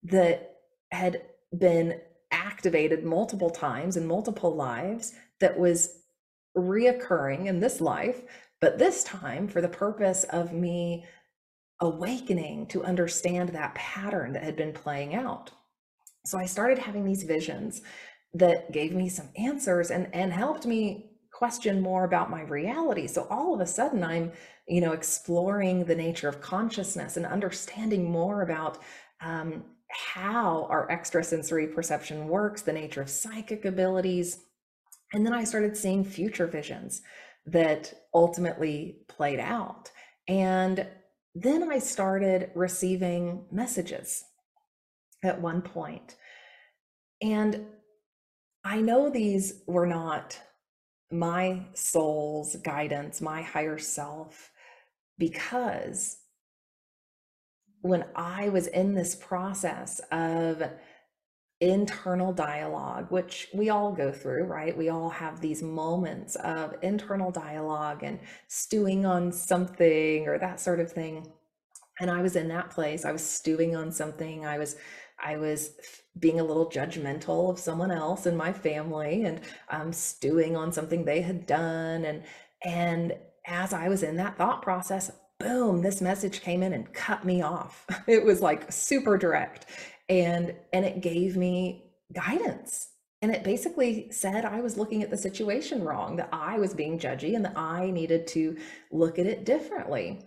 that 0.05 0.50
had 0.93 1.23
been 1.57 2.01
activated 2.31 3.05
multiple 3.05 3.51
times 3.51 3.97
in 3.97 4.07
multiple 4.07 4.55
lives 4.55 5.13
that 5.41 5.59
was 5.59 6.03
reoccurring 6.57 7.47
in 7.47 7.61
this 7.61 7.81
life, 7.81 8.23
but 8.61 8.79
this 8.79 9.05
time 9.05 9.49
for 9.49 9.61
the 9.61 9.69
purpose 9.69 10.25
of 10.25 10.53
me 10.53 11.05
awakening 11.81 12.67
to 12.67 12.85
understand 12.85 13.49
that 13.51 13.75
pattern 13.75 14.33
that 14.33 14.45
had 14.45 14.57
been 14.57 14.73
playing 14.73 15.15
out. 15.15 15.51
So 16.27 16.39
I 16.39 16.45
started 16.45 16.79
having 16.79 17.05
these 17.05 17.23
visions 17.23 17.81
that 18.35 18.71
gave 18.73 18.93
me 18.93 19.09
some 19.09 19.29
answers 19.37 19.91
and 19.91 20.09
and 20.15 20.33
helped 20.33 20.67
me 20.67 21.11
question 21.33 21.81
more 21.81 22.05
about 22.05 22.31
my 22.31 22.43
reality. 22.43 23.07
So 23.07 23.27
all 23.31 23.55
of 23.55 23.61
a 23.61 23.67
sudden 23.67 24.05
I'm, 24.05 24.33
you 24.69 24.81
know, 24.81 24.93
exploring 24.93 25.85
the 25.85 25.95
nature 25.95 26.29
of 26.29 26.41
consciousness 26.41 27.17
and 27.17 27.25
understanding 27.25 28.11
more 28.11 28.43
about 28.43 28.79
um, 29.23 29.65
how 29.91 30.67
our 30.71 30.91
extrasensory 30.91 31.67
perception 31.67 32.29
works, 32.29 32.63
the 32.63 32.73
nature 32.73 33.03
of 33.03 33.11
psychic 33.11 33.65
abilities. 33.65 34.41
And 35.13 35.27
then 35.27 35.35
I 35.35 35.45
started 35.45 35.77
seeing 35.77 36.05
future 36.05 36.47
visions 36.47 37.03
that 37.47 37.93
ultimately 38.15 38.99
played 39.09 39.41
out. 39.41 39.91
And 40.29 40.87
then 41.35 41.71
I 41.71 41.79
started 41.79 42.51
receiving 42.55 43.45
messages 43.51 44.25
at 45.23 45.41
one 45.41 45.63
point. 45.63 46.17
And 47.23 47.67
I 48.65 48.81
know 48.81 49.11
these 49.11 49.63
were 49.67 49.87
not 49.87 50.39
my 51.11 51.67
soul's 51.75 52.57
guidance, 52.57 53.21
my 53.21 53.43
higher 53.43 53.79
self, 53.79 54.51
because 55.19 56.19
when 57.83 58.05
I 58.15 58.49
was 58.51 58.67
in 58.67 58.95
this 58.95 59.15
process 59.15 60.01
of 60.11 60.63
internal 61.61 62.33
dialogue, 62.33 63.11
which 63.11 63.49
we 63.55 63.69
all 63.69 63.93
go 63.93 64.11
through, 64.11 64.45
right? 64.45 64.77
We 64.77 64.89
all 64.89 65.11
have 65.11 65.41
these 65.41 65.63
moments 65.63 66.37
of 66.37 66.75
internal 66.83 67.31
dialogue 67.31 68.03
and 68.03 68.19
stewing 68.49 69.05
on 69.05 69.31
something 69.31 70.27
or 70.27 70.39
that 70.39 70.59
sort 70.61 70.81
of 70.81 70.91
thing. 70.91 71.31
And 72.01 72.11
I 72.11 72.23
was 72.23 72.35
in 72.35 72.49
that 72.49 72.71
place. 72.71 73.05
I 73.05 73.13
was 73.13 73.25
stewing 73.25 73.77
on 73.77 73.93
something. 73.93 74.47
I 74.47 74.59
was 74.59 74.77
I 75.23 75.37
was 75.37 75.73
being 76.19 76.41
a 76.41 76.45
little 76.45 76.71
judgmental 76.71 77.51
of 77.51 77.59
someone 77.59 77.91
else 77.91 78.25
in 78.27 78.37
my 78.37 78.55
family 78.55 79.25
and 79.25 79.41
um, 79.69 79.93
stewing 79.93 80.57
on 80.57 80.73
something 80.73 81.05
they 81.05 81.21
had 81.21 81.47
done. 81.47 82.07
And 82.07 82.23
and 82.65 83.13
as 83.47 83.75
I 83.75 83.89
was 83.89 84.03
in 84.03 84.17
that 84.17 84.39
thought 84.39 84.63
process, 84.63 85.11
boom, 85.41 85.83
this 85.83 86.01
message 86.01 86.43
came 86.43 86.63
in 86.63 86.73
and 86.73 86.93
cut 86.93 87.25
me 87.25 87.43
off. 87.43 87.87
It 88.07 88.25
was 88.25 88.41
like 88.41 88.71
super 88.71 89.19
direct. 89.19 89.67
And 90.09 90.55
and 90.73 90.85
it 90.85 91.01
gave 91.01 91.37
me 91.37 91.91
guidance. 92.13 92.89
And 93.23 93.35
it 93.35 93.45
basically 93.45 94.11
said 94.11 94.45
I 94.45 94.61
was 94.61 94.79
looking 94.79 95.03
at 95.03 95.11
the 95.11 95.17
situation 95.17 95.85
wrong, 95.85 96.17
that 96.17 96.31
I 96.33 96.59
was 96.59 96.75
being 96.75 96.99
judgy 96.99 97.37
and 97.37 97.45
that 97.45 97.59
I 97.59 97.91
needed 97.91 98.27
to 98.29 98.57
look 98.91 99.19
at 99.19 99.27
it 99.27 99.45
differently. 99.45 100.27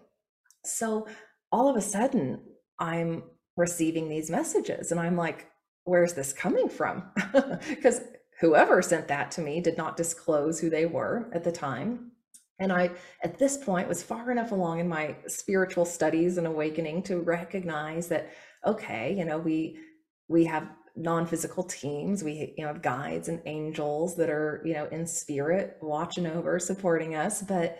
So 0.65 1.07
all 1.51 1.69
of 1.69 1.75
a 1.75 1.81
sudden, 1.81 2.41
I'm 2.79 3.23
receiving 3.57 4.09
these 4.09 4.29
messages 4.29 4.91
and 4.91 4.99
I'm 4.99 5.17
like, 5.17 5.47
where's 5.85 6.13
this 6.13 6.33
coming 6.33 6.69
from? 6.69 7.11
Because 7.69 8.01
whoever 8.39 8.81
sent 8.81 9.07
that 9.07 9.31
to 9.31 9.41
me 9.41 9.61
did 9.61 9.77
not 9.77 9.97
disclose 9.97 10.59
who 10.59 10.69
they 10.69 10.85
were 10.85 11.29
at 11.33 11.43
the 11.43 11.51
time. 11.51 12.12
And 12.59 12.71
I, 12.71 12.91
at 13.23 13.37
this 13.37 13.57
point, 13.57 13.87
was 13.87 14.03
far 14.03 14.31
enough 14.31 14.51
along 14.51 14.79
in 14.79 14.87
my 14.87 15.15
spiritual 15.27 15.85
studies 15.85 16.37
and 16.37 16.47
awakening 16.47 17.03
to 17.03 17.19
recognize 17.19 18.07
that, 18.09 18.31
okay, 18.65 19.15
you 19.17 19.25
know, 19.25 19.37
we 19.37 19.79
we 20.27 20.45
have 20.45 20.69
non-physical 20.95 21.63
teams, 21.63 22.23
we 22.23 22.53
you 22.57 22.63
know 22.63 22.67
have 22.67 22.81
guides 22.81 23.27
and 23.27 23.41
angels 23.45 24.15
that 24.15 24.29
are 24.29 24.61
you 24.63 24.73
know 24.73 24.85
in 24.91 25.07
spirit 25.07 25.77
watching 25.81 26.27
over, 26.27 26.59
supporting 26.59 27.15
us. 27.15 27.41
But 27.41 27.79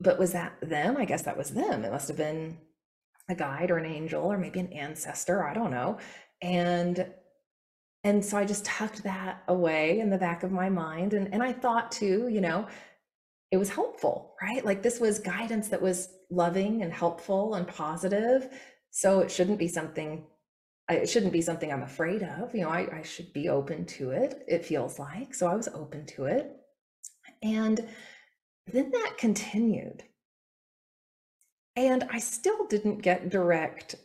but 0.00 0.18
was 0.18 0.32
that 0.32 0.54
them? 0.62 0.96
I 0.96 1.04
guess 1.04 1.22
that 1.22 1.36
was 1.36 1.50
them. 1.50 1.84
It 1.84 1.92
must 1.92 2.08
have 2.08 2.16
been 2.16 2.58
a 3.28 3.34
guide 3.34 3.70
or 3.70 3.78
an 3.78 3.86
angel 3.86 4.24
or 4.24 4.38
maybe 4.38 4.60
an 4.60 4.72
ancestor. 4.72 5.44
I 5.46 5.54
don't 5.54 5.70
know. 5.70 5.98
And 6.42 7.06
and 8.04 8.24
so 8.24 8.36
I 8.36 8.44
just 8.44 8.64
tucked 8.64 9.02
that 9.02 9.42
away 9.48 9.98
in 9.98 10.10
the 10.10 10.18
back 10.18 10.42
of 10.42 10.52
my 10.52 10.68
mind. 10.68 11.12
And 11.12 11.32
and 11.32 11.42
I 11.42 11.52
thought 11.52 11.90
too, 11.90 12.28
you 12.28 12.40
know, 12.40 12.66
it 13.50 13.58
was 13.58 13.70
helpful, 13.70 14.34
right? 14.42 14.64
Like 14.64 14.82
this 14.82 15.00
was 15.00 15.18
guidance 15.18 15.68
that 15.68 15.82
was 15.82 16.08
loving 16.30 16.82
and 16.82 16.92
helpful 16.92 17.54
and 17.54 17.66
positive. 17.66 18.48
So 18.90 19.20
it 19.20 19.30
shouldn't 19.30 19.58
be 19.58 19.68
something 19.68 20.26
it 20.88 21.08
shouldn't 21.08 21.32
be 21.32 21.42
something 21.42 21.72
I'm 21.72 21.82
afraid 21.82 22.22
of. 22.22 22.54
You 22.54 22.62
know, 22.62 22.68
I, 22.68 22.98
I 22.98 23.02
should 23.02 23.32
be 23.32 23.48
open 23.48 23.86
to 23.86 24.10
it, 24.10 24.44
it 24.46 24.64
feels 24.64 24.98
like. 24.98 25.34
So 25.34 25.48
I 25.48 25.54
was 25.56 25.68
open 25.68 26.06
to 26.06 26.26
it. 26.26 26.56
And 27.42 27.88
then 28.66 28.90
that 28.92 29.14
continued. 29.18 30.04
And 31.74 32.04
I 32.10 32.18
still 32.20 32.66
didn't 32.66 33.02
get 33.02 33.30
direct 33.30 33.96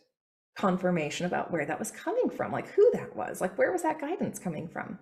confirmation 0.58 1.26
about 1.26 1.52
where 1.52 1.66
that 1.66 1.80
was 1.80 1.92
coming 1.92 2.30
from, 2.30 2.52
like 2.52 2.68
who 2.70 2.90
that 2.94 3.16
was, 3.16 3.42
like 3.42 3.58
where 3.58 3.72
was 3.72 3.84
that 3.84 4.02
guidance 4.02 4.40
coming 4.40 4.68
from. 4.68 5.00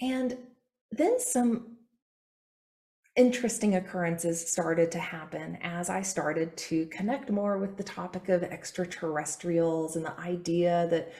And 0.00 0.36
then 0.90 1.20
some 1.20 1.71
interesting 3.16 3.76
occurrences 3.76 4.50
started 4.50 4.90
to 4.92 4.98
happen 4.98 5.58
as 5.62 5.90
I 5.90 6.02
started 6.02 6.56
to 6.56 6.86
connect 6.86 7.30
more 7.30 7.58
with 7.58 7.76
the 7.76 7.82
topic 7.82 8.28
of 8.28 8.42
extraterrestrials 8.42 9.96
and 9.96 10.04
the 10.04 10.18
idea 10.18 10.88
that 10.90 11.12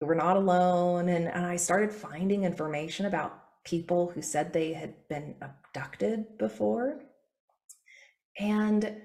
we're 0.00 0.14
not 0.14 0.36
alone. 0.36 1.08
And, 1.08 1.26
and 1.28 1.46
I 1.46 1.56
started 1.56 1.92
finding 1.92 2.44
information 2.44 3.06
about 3.06 3.40
people 3.64 4.10
who 4.14 4.20
said 4.20 4.52
they 4.52 4.74
had 4.74 4.94
been 5.08 5.34
abducted 5.40 6.36
before. 6.38 7.00
And 8.38 9.00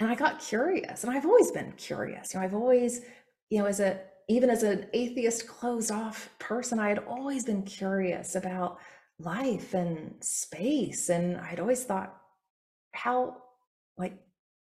and 0.00 0.10
I 0.10 0.16
got 0.16 0.40
curious, 0.40 1.04
and 1.04 1.16
I've 1.16 1.24
always 1.24 1.52
been 1.52 1.72
curious. 1.76 2.34
You 2.34 2.40
know, 2.40 2.46
I've 2.46 2.54
always, 2.54 3.02
you 3.48 3.60
know, 3.60 3.66
as 3.66 3.78
a 3.78 4.00
even 4.28 4.50
as 4.50 4.62
an 4.62 4.86
atheist, 4.92 5.46
closed 5.46 5.90
off 5.90 6.30
person, 6.38 6.78
I 6.80 6.88
had 6.88 6.98
always 6.98 7.44
been 7.44 7.62
curious 7.62 8.34
about 8.34 8.78
life 9.18 9.74
and 9.74 10.14
space. 10.20 11.08
And 11.08 11.36
I'd 11.36 11.60
always 11.60 11.84
thought 11.84 12.16
how 12.92 13.36
like 13.96 14.16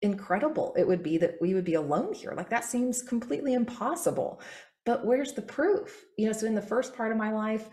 incredible 0.03 0.75
it 0.79 0.87
would 0.87 1.03
be 1.03 1.19
that 1.19 1.37
we 1.41 1.55
would 1.55 1.65
be 1.65 1.75
alone 1.75 2.13
here. 2.13 2.33
Like 2.37 2.51
that 2.51 2.65
seems 2.65 3.03
completely 3.03 3.55
impossible. 3.55 4.41
But 4.87 5.05
where's 5.05 5.33
the 5.35 5.43
proof? 5.43 6.05
You 6.17 6.27
know, 6.27 6.33
so 6.33 6.47
in 6.47 6.55
the 6.55 6.63
first 6.63 6.97
part 6.97 7.13
of 7.13 7.19
my 7.19 7.33
life, 7.33 7.69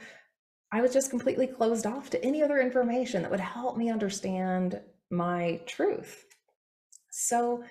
I 0.71 0.81
was 0.81 0.91
just 0.91 1.09
completely 1.09 1.47
closed 1.47 1.85
off 1.85 2.09
to 2.09 2.23
any 2.23 2.43
other 2.43 2.59
information 2.59 3.21
that 3.21 3.31
would 3.31 3.39
help 3.39 3.77
me 3.77 3.89
understand 3.89 4.81
my 5.09 5.61
truth. 5.65 6.25
So 7.09 7.63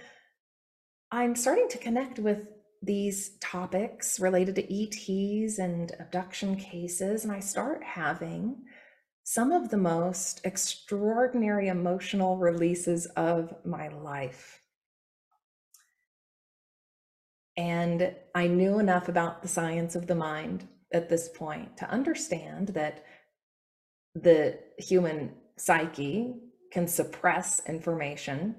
I'm 1.13 1.37
starting 1.37 1.69
to 1.69 1.79
connect 1.79 2.19
with 2.19 2.49
these 2.83 3.37
topics 3.39 4.19
related 4.19 4.55
to 4.57 4.83
ETs 4.83 5.59
and 5.59 5.93
abduction 6.01 6.57
cases, 6.57 7.25
and 7.25 7.33
I 7.33 7.41
start 7.41 7.83
having 7.83 8.57
some 9.29 9.51
of 9.51 9.71
the 9.71 9.77
most 9.77 10.41
extraordinary 10.45 11.67
emotional 11.67 12.37
releases 12.37 13.07
of 13.17 13.53
my 13.65 13.89
life. 13.89 14.61
And 17.57 18.15
I 18.37 18.47
knew 18.47 18.79
enough 18.79 19.09
about 19.09 19.43
the 19.43 19.49
science 19.49 19.97
of 19.97 20.07
the 20.07 20.15
mind 20.15 20.69
at 20.93 21.09
this 21.09 21.29
point 21.29 21.77
to 21.79 21.91
understand 21.91 22.69
that 22.69 23.05
the 24.15 24.61
human 24.79 25.35
psyche 25.57 26.37
can 26.71 26.87
suppress 26.87 27.61
information, 27.67 28.55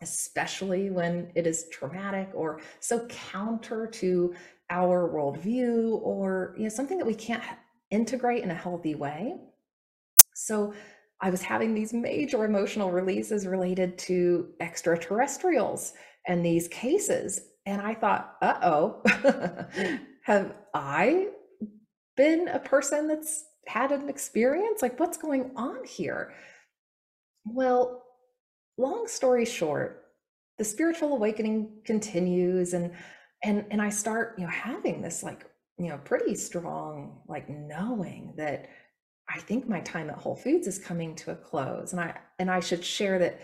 especially 0.00 0.88
when 0.88 1.30
it 1.34 1.46
is 1.46 1.68
traumatic 1.70 2.30
or 2.32 2.62
so 2.80 3.06
counter 3.08 3.86
to 3.86 4.34
our 4.70 5.10
worldview 5.10 6.00
or 6.00 6.54
you 6.56 6.62
know 6.62 6.70
something 6.70 6.96
that 6.96 7.06
we 7.06 7.14
can't 7.14 7.44
integrate 7.90 8.42
in 8.42 8.50
a 8.50 8.54
healthy 8.54 8.94
way. 8.94 9.36
So 10.46 10.72
I 11.20 11.28
was 11.30 11.42
having 11.42 11.74
these 11.74 11.92
major 11.92 12.44
emotional 12.44 12.90
releases 12.90 13.46
related 13.46 13.98
to 13.98 14.48
extraterrestrials 14.60 15.92
and 16.26 16.44
these 16.44 16.66
cases. 16.68 17.42
And 17.66 17.80
I 17.82 17.94
thought, 17.94 18.36
uh 18.40 18.58
oh, 18.62 19.98
have 20.22 20.54
I 20.72 21.28
been 22.16 22.48
a 22.48 22.58
person 22.58 23.06
that's 23.06 23.44
had 23.66 23.92
an 23.92 24.08
experience? 24.08 24.80
Like, 24.80 24.98
what's 24.98 25.18
going 25.18 25.50
on 25.56 25.84
here? 25.84 26.32
Well, 27.44 28.02
long 28.78 29.06
story 29.08 29.44
short, 29.44 30.04
the 30.56 30.64
spiritual 30.64 31.12
awakening 31.12 31.82
continues 31.84 32.72
and 32.72 32.92
and 33.44 33.66
and 33.70 33.82
I 33.82 33.90
start, 33.90 34.36
you 34.38 34.44
know, 34.44 34.50
having 34.50 35.02
this 35.02 35.22
like, 35.22 35.44
you 35.78 35.88
know, 35.88 35.98
pretty 35.98 36.34
strong 36.34 37.20
like 37.28 37.48
knowing 37.50 38.32
that 38.38 38.68
I 39.32 39.38
think 39.38 39.68
my 39.68 39.80
time 39.80 40.10
at 40.10 40.16
Whole 40.16 40.36
Foods 40.36 40.66
is 40.66 40.78
coming 40.78 41.14
to 41.16 41.32
a 41.32 41.36
close. 41.36 41.92
And 41.92 42.00
I 42.00 42.18
and 42.38 42.50
I 42.50 42.60
should 42.60 42.84
share 42.84 43.18
that 43.20 43.40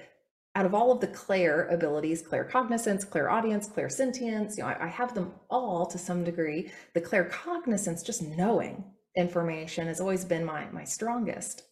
out 0.54 0.66
of 0.66 0.74
all 0.74 0.90
of 0.90 1.00
the 1.00 1.06
clair 1.08 1.68
abilities, 1.68 2.22
claircognizance, 2.22 3.08
clairaudience, 3.08 3.68
clairsentience, 3.68 4.56
you 4.56 4.62
know, 4.62 4.70
I, 4.70 4.84
I 4.84 4.88
have 4.88 5.14
them 5.14 5.34
all 5.50 5.84
to 5.86 5.98
some 5.98 6.24
degree. 6.24 6.72
The 6.94 7.00
claircognizance, 7.00 8.04
just 8.04 8.22
knowing 8.22 8.84
information, 9.16 9.86
has 9.86 10.00
always 10.00 10.24
been 10.24 10.44
my 10.44 10.68
my 10.70 10.84
strongest. 10.84 11.62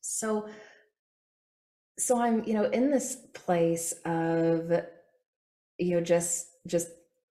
So 0.00 0.48
so 1.98 2.20
I'm, 2.20 2.44
you 2.44 2.54
know, 2.54 2.64
in 2.64 2.90
this 2.90 3.16
place 3.34 3.92
of, 4.04 4.72
you 5.78 5.96
know, 5.96 6.00
just 6.00 6.46
just 6.66 6.88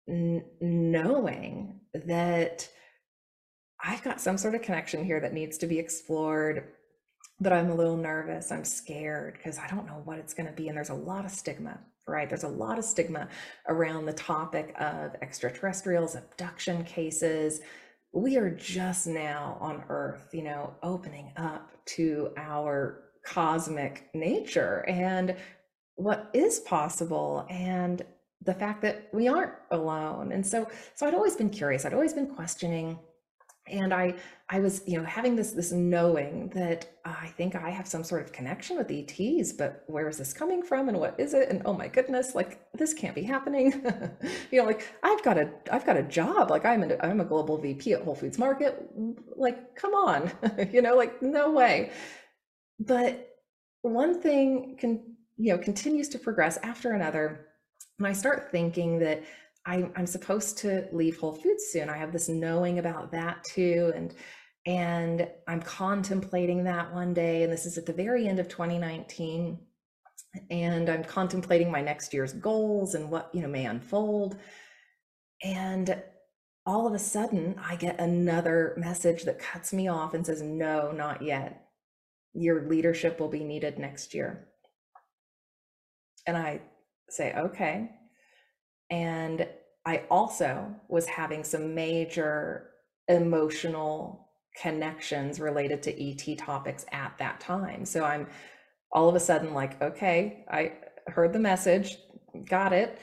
n- 0.07 0.45
knowing 0.61 1.79
that 1.93 2.69
I've 3.83 4.03
got 4.03 4.21
some 4.21 4.37
sort 4.37 4.55
of 4.55 4.61
connection 4.61 5.03
here 5.03 5.19
that 5.19 5.33
needs 5.33 5.57
to 5.59 5.67
be 5.67 5.77
explored, 5.77 6.69
but 7.39 7.51
I'm 7.51 7.69
a 7.69 7.75
little 7.75 7.97
nervous. 7.97 8.51
I'm 8.51 8.63
scared 8.63 9.33
because 9.33 9.59
I 9.59 9.67
don't 9.67 9.85
know 9.85 10.01
what 10.05 10.19
it's 10.19 10.33
going 10.33 10.47
to 10.47 10.53
be. 10.53 10.69
And 10.69 10.77
there's 10.77 10.89
a 10.89 10.93
lot 10.93 11.25
of 11.25 11.31
stigma, 11.31 11.79
right? 12.07 12.29
There's 12.29 12.45
a 12.45 12.47
lot 12.47 12.79
of 12.79 12.85
stigma 12.85 13.27
around 13.67 14.05
the 14.05 14.13
topic 14.13 14.73
of 14.79 15.15
extraterrestrials, 15.21 16.15
abduction 16.15 16.85
cases. 16.85 17.59
We 18.13 18.37
are 18.37 18.49
just 18.49 19.05
now 19.05 19.57
on 19.59 19.83
Earth, 19.89 20.29
you 20.31 20.43
know, 20.43 20.75
opening 20.81 21.33
up 21.35 21.69
to 21.87 22.31
our 22.37 23.03
cosmic 23.25 24.09
nature 24.13 24.85
and 24.87 25.35
what 25.95 26.29
is 26.33 26.59
possible 26.61 27.45
and 27.49 28.01
the 28.41 28.53
fact 28.53 28.81
that 28.81 29.09
we 29.13 29.27
aren't 29.27 29.53
alone. 29.71 30.31
And 30.31 30.45
so 30.45 30.69
so 30.95 31.05
I'd 31.05 31.13
always 31.13 31.35
been 31.35 31.49
curious. 31.49 31.85
I'd 31.85 31.93
always 31.93 32.13
been 32.13 32.27
questioning 32.27 32.99
and 33.67 33.93
i 33.93 34.13
i 34.49 34.59
was 34.59 34.81
you 34.85 34.97
know 34.97 35.05
having 35.05 35.35
this 35.35 35.51
this 35.51 35.71
knowing 35.71 36.49
that 36.49 36.97
i 37.05 37.27
think 37.37 37.55
i 37.55 37.69
have 37.69 37.87
some 37.87 38.03
sort 38.03 38.21
of 38.21 38.31
connection 38.33 38.75
with 38.77 38.91
ets 38.91 39.53
but 39.53 39.83
where 39.87 40.09
is 40.09 40.17
this 40.17 40.33
coming 40.33 40.61
from 40.61 40.89
and 40.89 40.97
what 40.99 41.19
is 41.19 41.33
it? 41.33 41.49
And 41.49 41.61
oh 41.65 41.73
my 41.73 41.87
goodness 41.87 42.35
like 42.35 42.59
this 42.73 42.93
can't 42.93 43.15
be 43.15 43.23
happening. 43.23 43.85
You 44.51 44.61
know 44.61 44.65
like 44.67 44.87
i've 45.03 45.23
got 45.23 45.37
a 45.37 45.49
i've 45.71 45.85
got 45.85 45.97
a 45.97 46.03
job. 46.03 46.49
Like 46.49 46.65
i'm 46.65 46.83
a 46.83 46.97
i'm 47.01 47.21
a 47.21 47.25
global 47.25 47.57
vp 47.57 47.93
at 47.93 48.03
whole 48.03 48.15
foods 48.15 48.37
market. 48.37 48.89
Like 49.35 49.75
come 49.75 49.93
on. 49.93 50.31
You 50.71 50.81
know 50.81 50.95
like 50.95 51.21
no 51.21 51.51
way. 51.51 51.91
But 52.79 53.29
one 53.81 54.21
thing 54.21 54.77
can 54.79 55.15
you 55.37 55.53
know 55.53 55.57
continues 55.57 56.09
to 56.09 56.19
progress 56.19 56.57
after 56.57 56.91
another. 56.91 57.47
And 57.97 58.07
i 58.07 58.13
start 58.13 58.51
thinking 58.51 58.99
that 58.99 59.23
I, 59.65 59.89
I'm 59.95 60.07
supposed 60.07 60.57
to 60.59 60.87
leave 60.91 61.17
Whole 61.17 61.33
Foods 61.33 61.65
soon. 61.71 61.89
I 61.89 61.97
have 61.97 62.11
this 62.11 62.29
knowing 62.29 62.79
about 62.79 63.11
that 63.11 63.43
too. 63.43 63.93
And 63.95 64.13
and 64.65 65.27
I'm 65.47 65.61
contemplating 65.61 66.63
that 66.63 66.93
one 66.93 67.13
day. 67.13 67.43
And 67.43 67.51
this 67.51 67.65
is 67.65 67.77
at 67.77 67.85
the 67.85 67.93
very 67.93 68.27
end 68.27 68.39
of 68.39 68.47
2019. 68.47 69.59
And 70.49 70.89
I'm 70.89 71.03
contemplating 71.03 71.69
my 71.69 71.81
next 71.81 72.13
year's 72.13 72.33
goals 72.33 72.95
and 72.95 73.11
what, 73.11 73.29
you 73.33 73.41
know, 73.41 73.49
may 73.49 73.65
unfold. 73.65 74.37
And 75.43 76.01
all 76.65 76.87
of 76.87 76.93
a 76.93 76.99
sudden, 76.99 77.55
I 77.61 77.75
get 77.75 77.99
another 77.99 78.73
message 78.77 79.23
that 79.23 79.39
cuts 79.39 79.73
me 79.73 79.89
off 79.89 80.13
and 80.13 80.25
says, 80.25 80.41
No, 80.41 80.91
not 80.91 81.21
yet. 81.21 81.65
Your 82.33 82.67
leadership 82.67 83.19
will 83.19 83.27
be 83.27 83.43
needed 83.43 83.77
next 83.77 84.13
year. 84.13 84.47
And 86.25 86.37
I 86.37 86.61
say, 87.09 87.33
Okay. 87.33 87.91
And 88.93 89.47
I 89.87 90.03
also 90.11 90.75
was 90.87 91.07
having 91.07 91.43
some 91.43 91.73
major 91.73 92.69
emotional 93.07 94.29
connections 94.61 95.39
related 95.39 95.81
to 95.81 95.91
ET 95.99 96.37
topics 96.37 96.85
at 96.91 97.17
that 97.17 97.39
time. 97.39 97.85
So 97.85 98.05
I'm 98.05 98.27
all 98.91 99.09
of 99.09 99.15
a 99.15 99.19
sudden 99.19 99.55
like, 99.55 99.81
okay, 99.81 100.45
I 100.47 100.73
heard 101.07 101.33
the 101.33 101.39
message, 101.39 101.97
got 102.47 102.71
it. 102.71 102.99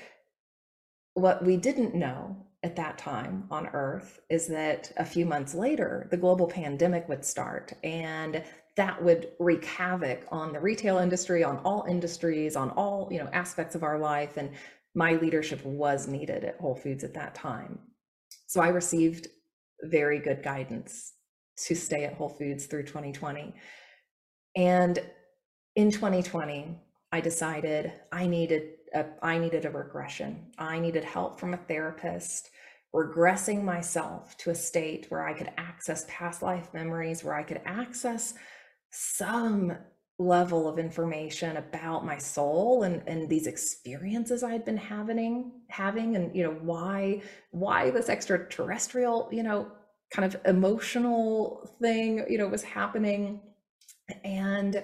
What 1.14 1.44
we 1.44 1.56
didn't 1.56 1.96
know 1.96 2.36
at 2.62 2.76
that 2.76 2.96
time 2.96 3.48
on 3.50 3.66
Earth 3.72 4.20
is 4.30 4.46
that 4.46 4.92
a 4.96 5.04
few 5.04 5.26
months 5.26 5.54
later, 5.54 6.06
the 6.12 6.16
global 6.16 6.46
pandemic 6.46 7.08
would 7.08 7.24
start 7.24 7.72
and 7.82 8.44
that 8.76 9.02
would 9.02 9.32
wreak 9.40 9.64
havoc 9.64 10.24
on 10.30 10.52
the 10.52 10.60
retail 10.60 10.98
industry, 10.98 11.42
on 11.42 11.58
all 11.58 11.84
industries, 11.88 12.54
on 12.54 12.70
all 12.70 13.08
you 13.10 13.18
know 13.18 13.28
aspects 13.32 13.74
of 13.74 13.82
our 13.82 13.98
life. 13.98 14.36
And 14.36 14.52
my 14.94 15.14
leadership 15.14 15.64
was 15.64 16.08
needed 16.08 16.44
at 16.44 16.58
Whole 16.58 16.74
Foods 16.74 17.04
at 17.04 17.14
that 17.14 17.34
time. 17.34 17.78
So 18.46 18.60
I 18.60 18.68
received 18.68 19.28
very 19.82 20.18
good 20.18 20.42
guidance 20.42 21.12
to 21.66 21.74
stay 21.74 22.04
at 22.04 22.14
Whole 22.14 22.28
Foods 22.28 22.66
through 22.66 22.84
2020. 22.84 23.54
And 24.56 24.98
in 25.76 25.90
2020, 25.90 26.76
I 27.12 27.20
decided 27.20 27.92
I 28.12 28.26
needed 28.26 28.74
a, 28.94 29.06
I 29.22 29.38
needed 29.38 29.64
a 29.64 29.70
regression. 29.70 30.52
I 30.58 30.78
needed 30.78 31.04
help 31.04 31.38
from 31.38 31.54
a 31.54 31.58
therapist, 31.58 32.50
regressing 32.94 33.62
myself 33.62 34.36
to 34.38 34.50
a 34.50 34.54
state 34.54 35.06
where 35.10 35.26
I 35.26 35.32
could 35.32 35.50
access 35.56 36.04
past 36.08 36.42
life 36.42 36.72
memories, 36.74 37.22
where 37.22 37.34
I 37.34 37.44
could 37.44 37.60
access 37.64 38.34
some 38.90 39.76
level 40.20 40.68
of 40.68 40.78
information 40.78 41.56
about 41.56 42.04
my 42.04 42.18
soul 42.18 42.82
and 42.82 43.02
and 43.06 43.26
these 43.26 43.46
experiences 43.46 44.42
I 44.42 44.52
had 44.52 44.66
been 44.66 44.76
having 44.76 45.50
having 45.68 46.14
and 46.14 46.36
you 46.36 46.44
know 46.44 46.52
why 46.60 47.22
why 47.52 47.90
this 47.90 48.10
extraterrestrial 48.10 49.30
you 49.32 49.42
know 49.42 49.72
kind 50.12 50.26
of 50.26 50.38
emotional 50.44 51.74
thing 51.80 52.26
you 52.28 52.36
know 52.36 52.48
was 52.48 52.62
happening. 52.62 53.40
And 54.22 54.82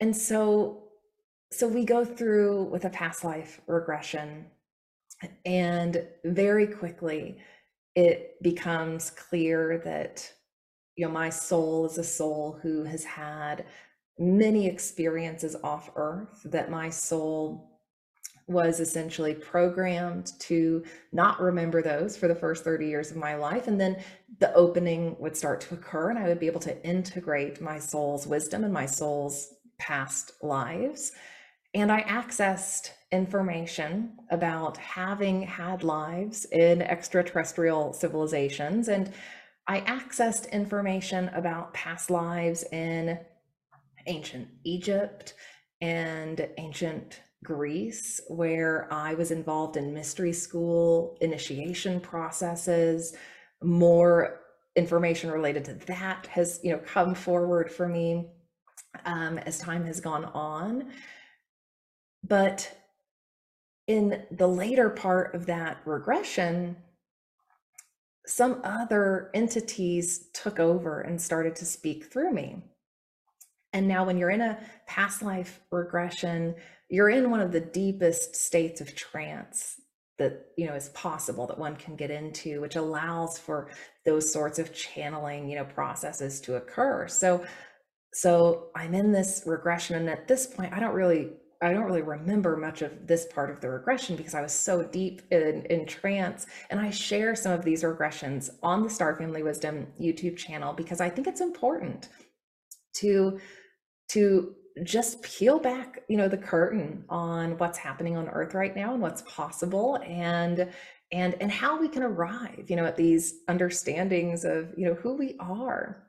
and 0.00 0.14
so 0.14 0.82
so 1.50 1.66
we 1.66 1.84
go 1.84 2.04
through 2.04 2.64
with 2.64 2.84
a 2.84 2.90
past 2.90 3.24
life 3.24 3.62
regression 3.66 4.46
and 5.46 6.06
very 6.24 6.66
quickly 6.66 7.38
it 7.94 8.42
becomes 8.42 9.10
clear 9.10 9.80
that 9.84 10.30
you 10.96 11.06
know 11.06 11.12
my 11.12 11.30
soul 11.30 11.86
is 11.86 11.96
a 11.96 12.04
soul 12.04 12.58
who 12.62 12.84
has 12.84 13.04
had 13.04 13.64
many 14.22 14.66
experiences 14.66 15.56
off 15.62 15.90
earth 15.96 16.40
that 16.44 16.70
my 16.70 16.90
soul 16.90 17.68
was 18.46 18.80
essentially 18.80 19.34
programmed 19.34 20.32
to 20.38 20.84
not 21.12 21.40
remember 21.40 21.82
those 21.82 22.16
for 22.16 22.28
the 22.28 22.34
first 22.34 22.64
30 22.64 22.86
years 22.86 23.10
of 23.10 23.16
my 23.16 23.34
life. 23.34 23.66
And 23.66 23.80
then 23.80 24.02
the 24.40 24.52
opening 24.54 25.16
would 25.18 25.36
start 25.36 25.60
to 25.62 25.74
occur, 25.74 26.10
and 26.10 26.18
I 26.18 26.28
would 26.28 26.40
be 26.40 26.46
able 26.46 26.60
to 26.60 26.86
integrate 26.86 27.60
my 27.60 27.78
soul's 27.78 28.26
wisdom 28.26 28.64
and 28.64 28.72
my 28.72 28.86
soul's 28.86 29.54
past 29.78 30.32
lives. 30.42 31.12
And 31.74 31.90
I 31.90 32.02
accessed 32.02 32.90
information 33.10 34.18
about 34.30 34.76
having 34.76 35.42
had 35.42 35.82
lives 35.82 36.44
in 36.46 36.82
extraterrestrial 36.82 37.92
civilizations 37.92 38.88
and 38.88 39.12
I 39.66 39.80
accessed 39.82 40.50
information 40.50 41.28
about 41.28 41.72
past 41.72 42.10
lives 42.10 42.64
in 42.72 43.18
ancient 44.06 44.48
Egypt 44.64 45.34
and 45.80 46.48
ancient 46.58 47.20
Greece, 47.44 48.20
where 48.28 48.88
I 48.92 49.14
was 49.14 49.30
involved 49.30 49.76
in 49.76 49.92
mystery 49.92 50.32
school 50.32 51.18
initiation 51.20 52.00
processes. 52.00 53.16
More 53.62 54.40
information 54.76 55.30
related 55.30 55.64
to 55.66 55.74
that 55.86 56.26
has, 56.28 56.60
you 56.62 56.72
know, 56.72 56.78
come 56.78 57.14
forward 57.14 57.70
for 57.70 57.88
me 57.88 58.30
um, 59.04 59.38
as 59.38 59.58
time 59.58 59.84
has 59.84 60.00
gone 60.00 60.24
on. 60.26 60.90
But 62.22 62.72
in 63.88 64.22
the 64.30 64.46
later 64.46 64.88
part 64.90 65.34
of 65.34 65.46
that 65.46 65.78
regression, 65.84 66.76
some 68.26 68.60
other 68.62 69.30
entities 69.34 70.28
took 70.32 70.60
over 70.60 71.00
and 71.00 71.20
started 71.20 71.56
to 71.56 71.64
speak 71.64 72.04
through 72.12 72.32
me. 72.32 72.62
And 73.72 73.88
now, 73.88 74.04
when 74.04 74.18
you're 74.18 74.30
in 74.30 74.40
a 74.40 74.58
past 74.86 75.22
life 75.22 75.60
regression, 75.70 76.54
you're 76.88 77.10
in 77.10 77.30
one 77.30 77.40
of 77.40 77.52
the 77.52 77.60
deepest 77.60 78.36
states 78.36 78.80
of 78.80 78.94
trance 78.94 79.80
that 80.18 80.46
you 80.56 80.66
know 80.66 80.74
is 80.74 80.90
possible 80.90 81.46
that 81.46 81.58
one 81.58 81.74
can 81.74 81.96
get 81.96 82.10
into 82.10 82.60
which 82.60 82.76
allows 82.76 83.38
for 83.38 83.70
those 84.04 84.32
sorts 84.32 84.58
of 84.58 84.74
channeling 84.74 85.48
you 85.48 85.56
know 85.56 85.64
processes 85.64 86.40
to 86.40 86.56
occur 86.56 87.08
so 87.08 87.42
so 88.12 88.66
i'm 88.76 88.94
in 88.94 89.10
this 89.10 89.42
regression 89.46 89.96
and 89.96 90.08
at 90.08 90.28
this 90.28 90.46
point 90.46 90.72
i 90.74 90.78
don't 90.78 90.94
really 90.94 91.30
I 91.62 91.72
don't 91.72 91.84
really 91.84 92.02
remember 92.02 92.56
much 92.56 92.82
of 92.82 93.06
this 93.06 93.26
part 93.26 93.48
of 93.48 93.60
the 93.60 93.70
regression 93.70 94.16
because 94.16 94.34
I 94.34 94.42
was 94.42 94.52
so 94.52 94.82
deep 94.82 95.22
in, 95.30 95.64
in 95.70 95.86
trance. 95.86 96.44
And 96.70 96.80
I 96.80 96.90
share 96.90 97.36
some 97.36 97.52
of 97.52 97.64
these 97.64 97.84
regressions 97.84 98.50
on 98.64 98.82
the 98.82 98.90
Star 98.90 99.14
Family 99.14 99.44
Wisdom 99.44 99.86
YouTube 100.00 100.36
channel 100.36 100.72
because 100.72 101.00
I 101.00 101.08
think 101.08 101.28
it's 101.28 101.40
important 101.40 102.08
to 102.96 103.38
to 104.12 104.54
just 104.84 105.22
peel 105.22 105.58
back, 105.58 106.02
you 106.08 106.16
know, 106.16 106.28
the 106.28 106.38
curtain 106.38 107.04
on 107.08 107.58
what's 107.58 107.78
happening 107.78 108.16
on 108.16 108.28
Earth 108.28 108.54
right 108.54 108.74
now 108.74 108.94
and 108.94 109.02
what's 109.02 109.22
possible 109.22 109.98
and 110.06 110.68
and 111.12 111.34
and 111.40 111.52
how 111.52 111.78
we 111.78 111.88
can 111.88 112.02
arrive, 112.02 112.64
you 112.68 112.76
know, 112.76 112.86
at 112.86 112.96
these 112.96 113.40
understandings 113.48 114.44
of, 114.44 114.72
you 114.76 114.86
know, 114.86 114.94
who 114.94 115.14
we 115.14 115.36
are. 115.40 116.08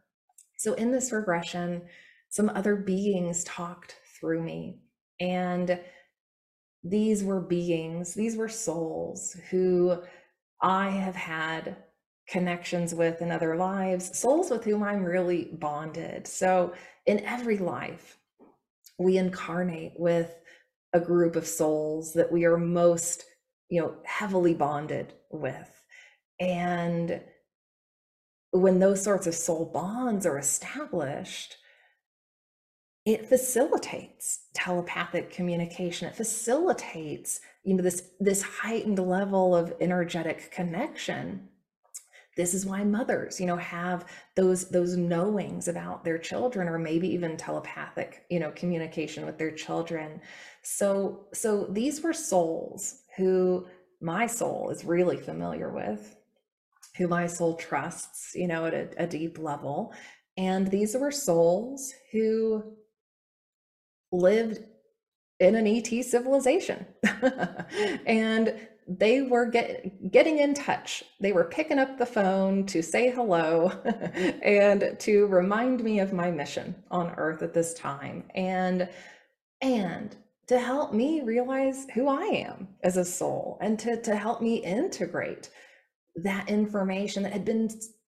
So 0.57 0.73
in 0.73 0.91
this 0.91 1.11
regression, 1.11 1.81
some 2.29 2.49
other 2.49 2.75
beings 2.75 3.43
talked 3.43 3.97
through 4.17 4.41
me 4.41 4.79
and 5.19 5.79
these 6.83 7.23
were 7.23 7.41
beings, 7.41 8.13
these 8.13 8.35
were 8.35 8.49
souls 8.49 9.37
who 9.49 9.97
I 10.61 10.89
have 10.89 11.15
had 11.15 11.77
connections 12.27 12.93
with 12.95 13.21
in 13.21 13.31
other 13.31 13.55
lives, 13.55 14.17
souls 14.17 14.49
with 14.49 14.63
whom 14.63 14.83
I'm 14.83 15.03
really 15.03 15.49
bonded. 15.53 16.27
So 16.27 16.73
in 17.05 17.19
every 17.25 17.57
life, 17.57 18.17
we 18.97 19.17
incarnate 19.17 19.93
with 19.97 20.33
a 20.93 20.99
group 20.99 21.35
of 21.35 21.47
souls 21.47 22.13
that 22.13 22.31
we 22.31 22.45
are 22.45 22.57
most, 22.57 23.25
you 23.69 23.81
know, 23.81 23.95
heavily 24.05 24.53
bonded 24.53 25.13
with. 25.31 25.69
And 26.39 27.21
when 28.51 28.79
those 28.79 29.03
sorts 29.03 29.27
of 29.27 29.33
soul 29.33 29.65
bonds 29.73 30.25
are 30.25 30.37
established, 30.37 31.57
it 33.05 33.27
facilitates 33.27 34.47
telepathic 34.53 35.29
communication 35.29 36.07
it 36.07 36.15
facilitates 36.15 37.41
you 37.63 37.73
know 37.73 37.83
this 37.83 38.11
this 38.19 38.41
heightened 38.41 38.99
level 38.99 39.53
of 39.55 39.73
energetic 39.81 40.51
connection 40.51 41.49
this 42.35 42.53
is 42.53 42.65
why 42.65 42.83
mothers 42.83 43.39
you 43.39 43.45
know 43.45 43.57
have 43.57 44.05
those 44.35 44.69
those 44.69 44.97
knowings 44.97 45.67
about 45.67 46.03
their 46.03 46.17
children 46.17 46.67
or 46.67 46.77
maybe 46.77 47.07
even 47.07 47.37
telepathic 47.37 48.25
you 48.29 48.39
know 48.39 48.51
communication 48.51 49.25
with 49.25 49.37
their 49.37 49.51
children 49.51 50.19
so 50.61 51.25
so 51.33 51.65
these 51.69 52.01
were 52.01 52.13
souls 52.13 53.01
who 53.17 53.65
my 54.01 54.25
soul 54.25 54.69
is 54.69 54.85
really 54.85 55.17
familiar 55.17 55.69
with 55.69 56.15
who 56.97 57.07
my 57.07 57.25
soul 57.27 57.55
trusts 57.55 58.33
you 58.35 58.47
know 58.47 58.65
at 58.65 58.73
a, 58.73 58.89
a 59.03 59.07
deep 59.07 59.37
level 59.37 59.93
and 60.37 60.67
these 60.67 60.95
were 60.95 61.11
souls 61.11 61.93
who 62.11 62.63
lived 64.11 64.59
in 65.39 65.55
an 65.55 65.67
ET 65.67 66.03
civilization. 66.03 66.85
and 68.05 68.55
they 68.87 69.21
were 69.21 69.45
get, 69.45 70.11
getting 70.11 70.39
in 70.39 70.53
touch. 70.53 71.03
They 71.19 71.31
were 71.31 71.45
picking 71.45 71.79
up 71.79 71.97
the 71.97 72.05
phone 72.05 72.65
to 72.67 72.81
say 72.81 73.11
hello 73.11 73.71
mm. 73.85 74.39
and 74.43 74.99
to 74.99 75.27
remind 75.27 75.83
me 75.83 75.99
of 75.99 76.13
my 76.13 76.31
mission 76.31 76.75
on 76.91 77.13
earth 77.17 77.41
at 77.41 77.53
this 77.53 77.73
time 77.73 78.23
and 78.35 78.89
and 79.61 80.15
to 80.47 80.59
help 80.59 80.93
me 80.93 81.21
realize 81.21 81.87
who 81.93 82.09
I 82.09 82.25
am 82.25 82.67
as 82.83 82.97
a 82.97 83.05
soul 83.05 83.57
and 83.61 83.79
to 83.79 84.01
to 84.01 84.15
help 84.15 84.41
me 84.41 84.57
integrate 84.57 85.49
that 86.15 86.49
information 86.49 87.23
that 87.23 87.33
had 87.33 87.45
been 87.45 87.69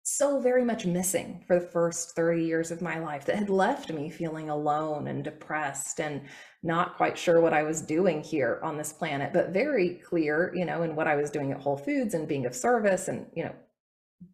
so 0.07 0.39
very 0.39 0.65
much 0.65 0.85
missing 0.85 1.43
for 1.47 1.59
the 1.59 1.67
first 1.67 2.15
30 2.15 2.45
years 2.45 2.71
of 2.71 2.83
my 2.83 2.99
life 2.99 3.25
that 3.25 3.37
had 3.37 3.49
left 3.49 3.91
me 3.91 4.11
feeling 4.11 4.51
alone 4.51 5.09
and 5.09 5.25
depressed 5.25 5.99
and 5.99 6.21
not 6.63 6.99
quite 6.99 7.17
sure 7.17 7.41
what 7.41 7.55
I 7.55 7.63
was 7.63 7.81
doing 7.81 8.23
here 8.23 8.61
on 8.63 8.77
this 8.77 8.93
planet, 8.93 9.33
but 9.33 9.51
very 9.51 10.01
clear, 10.07 10.53
you 10.55 10.67
know, 10.67 10.83
in 10.83 10.95
what 10.95 11.09
I 11.09 11.17
was 11.17 11.31
doing 11.31 11.53
at 11.53 11.61
Whole 11.61 11.79
Foods 11.79 12.13
and 12.13 12.29
being 12.29 12.45
of 12.45 12.55
service 12.55 13.09
and, 13.09 13.27
you 13.35 13.45
know, 13.45 13.55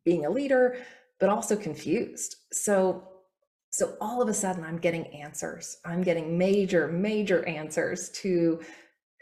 being 0.05 0.27
a 0.27 0.31
leader, 0.31 0.77
but 1.21 1.29
also 1.29 1.55
confused. 1.55 2.35
So 2.53 3.07
so 3.73 3.97
all 4.01 4.21
of 4.21 4.29
a 4.29 4.35
sudden 4.35 4.65
I'm 4.65 4.79
getting 4.79 5.07
answers. 5.15 5.77
I'm 5.85 6.03
getting 6.03 6.37
major 6.37 6.89
major 6.89 7.47
answers 7.47 8.11
to 8.23 8.61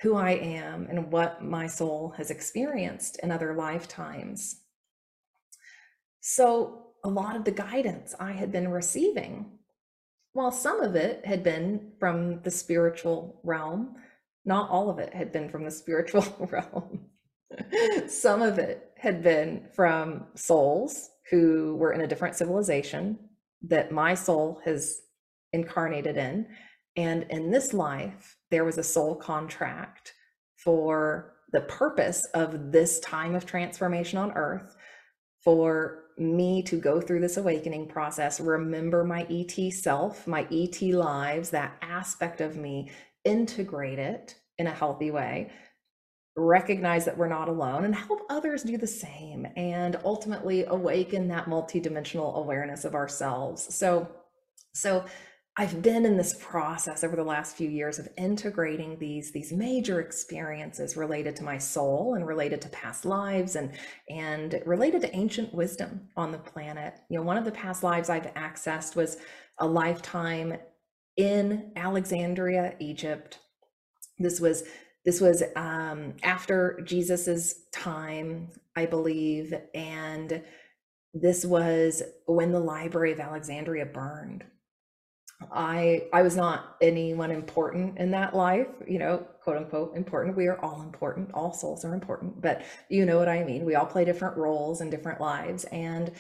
who 0.01 0.17
I 0.17 0.31
am 0.31 0.87
and 0.89 1.13
what 1.13 1.45
my 1.45 1.67
soul 1.67 2.15
has 2.17 2.31
experienced 2.31 3.19
in 3.23 3.31
other 3.31 3.55
lifetimes. 3.55 4.63
So 6.31 6.89
a 7.05 7.09
lot 7.09 7.37
of 7.37 7.45
the 7.45 7.51
guidance 7.51 8.15
I 8.21 8.33
had 8.33 8.53
been 8.53 8.69
receiving, 8.69 9.47
while 10.35 10.51
some 10.51 10.83
of 10.83 10.95
it 10.95 11.25
had 11.25 11.43
been 11.43 11.93
from 11.99 12.43
the 12.43 12.51
spiritual 12.51 13.41
realm, 13.45 13.95
not 14.45 14.69
all 14.69 14.91
of 14.91 14.99
it 14.99 15.15
had 15.15 15.33
been 15.33 15.49
from 15.49 15.65
the 15.65 15.71
spiritual 15.71 16.23
realm. 16.51 17.07
some 18.09 18.43
of 18.43 18.59
it 18.59 18.91
had 18.99 19.23
been 19.23 19.69
from 19.75 20.27
souls 20.35 21.09
who 21.31 21.77
were 21.77 21.95
in 21.95 22.03
a 22.03 22.07
different 22.07 22.37
civilization 22.37 23.19
that 23.63 23.91
my 23.91 24.13
soul 24.13 24.61
has 24.67 25.01
incarnated 25.55 26.19
in. 26.19 26.47
And 26.95 27.25
in 27.31 27.51
this 27.51 27.73
life, 27.73 28.37
there 28.51 28.67
was 28.67 28.77
a 28.77 28.83
soul 28.83 29.17
contract 29.17 30.13
for 30.57 31.37
the 31.53 31.63
purpose 31.63 32.27
of 32.35 32.71
this 32.71 33.01
time 33.01 33.35
of 33.35 33.47
transformation 33.47 34.19
on 34.19 34.33
earth 34.33 34.77
for 35.43 36.05
me 36.19 36.63
to 36.63 36.77
go 36.77 37.01
through 37.01 37.21
this 37.21 37.37
awakening 37.37 37.87
process, 37.87 38.41
remember 38.41 39.05
my 39.05 39.27
ET 39.31 39.73
self, 39.73 40.27
my 40.27 40.47
ET 40.51 40.81
lives, 40.83 41.51
that 41.51 41.77
aspect 41.83 42.41
of 42.41 42.57
me, 42.57 42.91
integrate 43.25 43.99
it 43.99 44.37
in 44.59 44.67
a 44.67 44.73
healthy 44.73 45.11
way, 45.11 45.51
recognize 46.37 47.05
that 47.05 47.17
we're 47.17 47.29
not 47.29 47.49
alone, 47.49 47.85
and 47.85 47.95
help 47.95 48.21
others 48.31 48.63
do 48.63 48.77
the 48.77 48.87
same, 48.87 49.47
and 49.57 49.99
ultimately 50.05 50.65
awaken 50.65 51.29
that 51.29 51.47
multidimensional 51.47 52.35
awareness 52.37 52.85
of 52.85 52.95
ourselves. 52.95 53.75
So, 53.75 54.09
so 54.73 55.05
I've 55.61 55.83
been 55.83 56.07
in 56.07 56.17
this 56.17 56.37
process 56.41 57.03
over 57.03 57.17
the 57.17 57.25
last 57.25 57.57
few 57.57 57.69
years 57.69 57.99
of 57.99 58.09
integrating 58.17 58.97
these 58.97 59.33
these 59.33 59.53
major 59.53 60.01
experiences 60.01 60.97
related 60.97 61.35
to 61.37 61.43
my 61.43 61.59
soul 61.59 62.15
and 62.15 62.25
related 62.25 62.63
to 62.63 62.69
past 62.69 63.05
lives 63.05 63.57
and 63.57 63.73
and 64.09 64.63
related 64.65 65.01
to 65.01 65.17
ancient 65.17 65.53
wisdom 65.53 66.11
on 66.17 66.31
the 66.31 66.39
planet. 66.39 67.01
You 67.11 67.19
know, 67.19 67.25
one 67.25 67.37
of 67.37 67.45
the 67.45 67.51
past 67.51 67.83
lives 67.83 68.09
I've 68.09 68.33
accessed 68.35 68.95
was 68.95 69.17
a 69.59 69.67
lifetime 69.67 70.55
in 71.17 71.73
Alexandria, 71.75 72.77
Egypt. 72.79 73.41
This 74.21 74.39
was 74.39 74.63
this 75.05 75.21
was 75.21 75.43
um, 75.57 76.15
after 76.23 76.81
Jesus's 76.85 77.65
time, 77.73 78.53
I 78.77 78.87
believe, 78.87 79.53
and 79.75 80.41
this 81.15 81.45
was 81.45 82.05
when 82.27 82.53
the 82.53 82.61
Library 82.61 83.11
of 83.11 83.19
Alexandria 83.19 83.87
burned 83.87 84.45
I 85.53 86.09
I 86.13 86.23
was 86.23 86.37
not 86.37 86.77
anyone 86.81 87.31
important 87.31 87.99
in 87.99 88.11
that 88.11 88.35
life, 88.35 88.69
you 88.87 88.99
know, 88.99 89.27
quote 89.43 89.57
unquote 89.57 89.97
important. 89.97 90.37
We 90.37 90.49
are 90.49 90.61
all 90.61 90.83
important. 90.83 91.31
All 91.33 91.53
souls 91.53 91.85
are 91.85 91.95
important, 91.95 92.41
but 92.43 92.63
you 92.89 93.07
know 93.07 93.19
what 93.19 93.29
I 93.29 93.45
mean. 93.45 93.65
We 93.65 93.75
all 93.77 93.87
play 93.87 94.05
different 94.05 94.37
roles 94.37 94.81
in 94.81 94.91
different 94.91 95.21
lives 95.21 95.65
and 95.65 96.13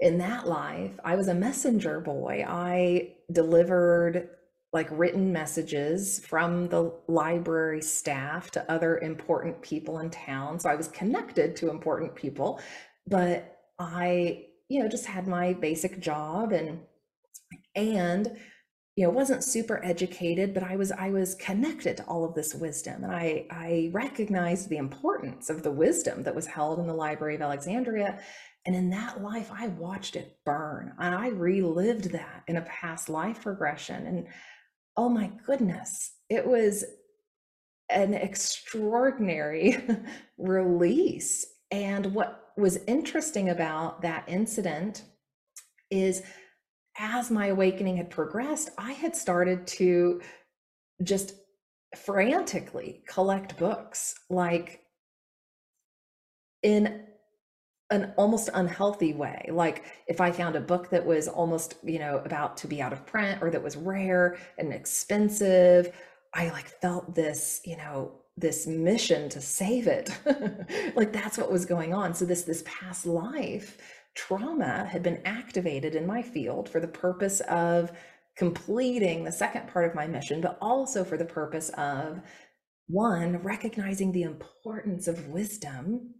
in 0.00 0.16
that 0.18 0.48
life, 0.48 0.98
I 1.04 1.14
was 1.14 1.28
a 1.28 1.34
messenger 1.34 2.00
boy. 2.00 2.44
I 2.48 3.16
delivered 3.30 4.30
like 4.72 4.88
written 4.92 5.32
messages 5.32 6.24
from 6.26 6.68
the 6.68 6.92
library 7.06 7.82
staff 7.82 8.50
to 8.52 8.72
other 8.72 8.98
important 8.98 9.60
people 9.60 9.98
in 9.98 10.08
town. 10.10 10.58
So 10.58 10.70
I 10.70 10.74
was 10.74 10.88
connected 10.88 11.54
to 11.56 11.70
important 11.70 12.14
people, 12.14 12.60
but 13.06 13.58
I 13.78 14.46
you 14.70 14.80
know, 14.80 14.88
just 14.88 15.04
had 15.04 15.26
my 15.26 15.52
basic 15.52 15.98
job 16.00 16.52
and 16.52 16.78
and 17.74 18.36
you 18.96 19.04
know 19.04 19.10
wasn't 19.10 19.42
super 19.42 19.82
educated 19.84 20.52
but 20.52 20.62
i 20.62 20.76
was 20.76 20.92
i 20.92 21.10
was 21.10 21.34
connected 21.36 21.96
to 21.96 22.04
all 22.04 22.24
of 22.24 22.34
this 22.34 22.54
wisdom 22.54 23.04
and 23.04 23.14
i 23.14 23.46
i 23.50 23.90
recognized 23.92 24.68
the 24.68 24.76
importance 24.76 25.48
of 25.48 25.62
the 25.62 25.70
wisdom 25.70 26.22
that 26.22 26.34
was 26.34 26.46
held 26.46 26.78
in 26.78 26.86
the 26.86 26.94
library 26.94 27.34
of 27.34 27.42
alexandria 27.42 28.18
and 28.66 28.74
in 28.74 28.90
that 28.90 29.22
life 29.22 29.50
i 29.56 29.68
watched 29.68 30.16
it 30.16 30.36
burn 30.44 30.92
and 30.98 31.14
i 31.14 31.28
relived 31.28 32.10
that 32.10 32.42
in 32.48 32.56
a 32.56 32.62
past 32.62 33.08
life 33.08 33.46
regression 33.46 34.06
and 34.06 34.26
oh 34.96 35.08
my 35.08 35.30
goodness 35.46 36.12
it 36.28 36.46
was 36.46 36.84
an 37.90 38.14
extraordinary 38.14 39.78
release 40.38 41.46
and 41.70 42.12
what 42.12 42.50
was 42.56 42.78
interesting 42.86 43.48
about 43.48 44.02
that 44.02 44.24
incident 44.28 45.04
is 45.90 46.22
as 47.00 47.30
my 47.30 47.46
awakening 47.46 47.96
had 47.96 48.10
progressed, 48.10 48.70
I 48.76 48.92
had 48.92 49.16
started 49.16 49.66
to 49.68 50.20
just 51.02 51.32
frantically 51.96 53.02
collect 53.08 53.56
books, 53.58 54.14
like 54.28 54.82
in 56.62 57.04
an 57.90 58.12
almost 58.16 58.50
unhealthy 58.52 59.14
way. 59.14 59.48
Like 59.50 59.84
if 60.06 60.20
I 60.20 60.30
found 60.30 60.56
a 60.56 60.60
book 60.60 60.90
that 60.90 61.04
was 61.04 61.26
almost, 61.26 61.76
you 61.82 61.98
know, 61.98 62.18
about 62.18 62.58
to 62.58 62.68
be 62.68 62.82
out 62.82 62.92
of 62.92 63.06
print 63.06 63.42
or 63.42 63.50
that 63.50 63.62
was 63.62 63.76
rare 63.76 64.36
and 64.58 64.72
expensive, 64.72 65.96
I 66.34 66.50
like 66.50 66.68
felt 66.68 67.14
this, 67.14 67.62
you 67.64 67.78
know, 67.78 68.12
this 68.36 68.66
mission 68.66 69.28
to 69.30 69.40
save 69.40 69.86
it. 69.86 70.10
like 70.94 71.12
that's 71.12 71.38
what 71.38 71.50
was 71.50 71.64
going 71.64 71.94
on. 71.94 72.14
So 72.14 72.26
this 72.26 72.42
this 72.42 72.62
past 72.64 73.06
life 73.06 73.78
trauma 74.14 74.86
had 74.90 75.02
been 75.02 75.20
activated 75.24 75.94
in 75.94 76.06
my 76.06 76.22
field 76.22 76.68
for 76.68 76.80
the 76.80 76.88
purpose 76.88 77.40
of 77.40 77.92
completing 78.36 79.24
the 79.24 79.32
second 79.32 79.68
part 79.68 79.84
of 79.86 79.94
my 79.94 80.06
mission, 80.06 80.40
but 80.40 80.58
also 80.60 81.04
for 81.04 81.16
the 81.16 81.24
purpose 81.24 81.68
of 81.70 82.20
one, 82.86 83.36
recognizing 83.38 84.12
the 84.12 84.22
importance 84.22 85.06
of 85.06 85.28
wisdom, 85.28 86.14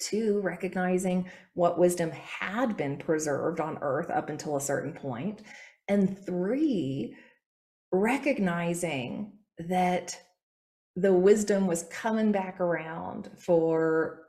two, 0.00 0.40
recognizing 0.40 1.28
what 1.54 1.78
wisdom 1.78 2.10
had 2.10 2.76
been 2.76 2.96
preserved 2.96 3.60
on 3.60 3.78
earth 3.82 4.10
up 4.10 4.30
until 4.30 4.56
a 4.56 4.60
certain 4.60 4.92
point, 4.92 5.42
and 5.88 6.24
three, 6.24 7.14
recognizing 7.92 9.32
that 9.58 10.18
the 10.96 11.12
wisdom 11.12 11.66
was 11.66 11.84
coming 11.90 12.32
back 12.32 12.60
around 12.60 13.30
for 13.38 14.22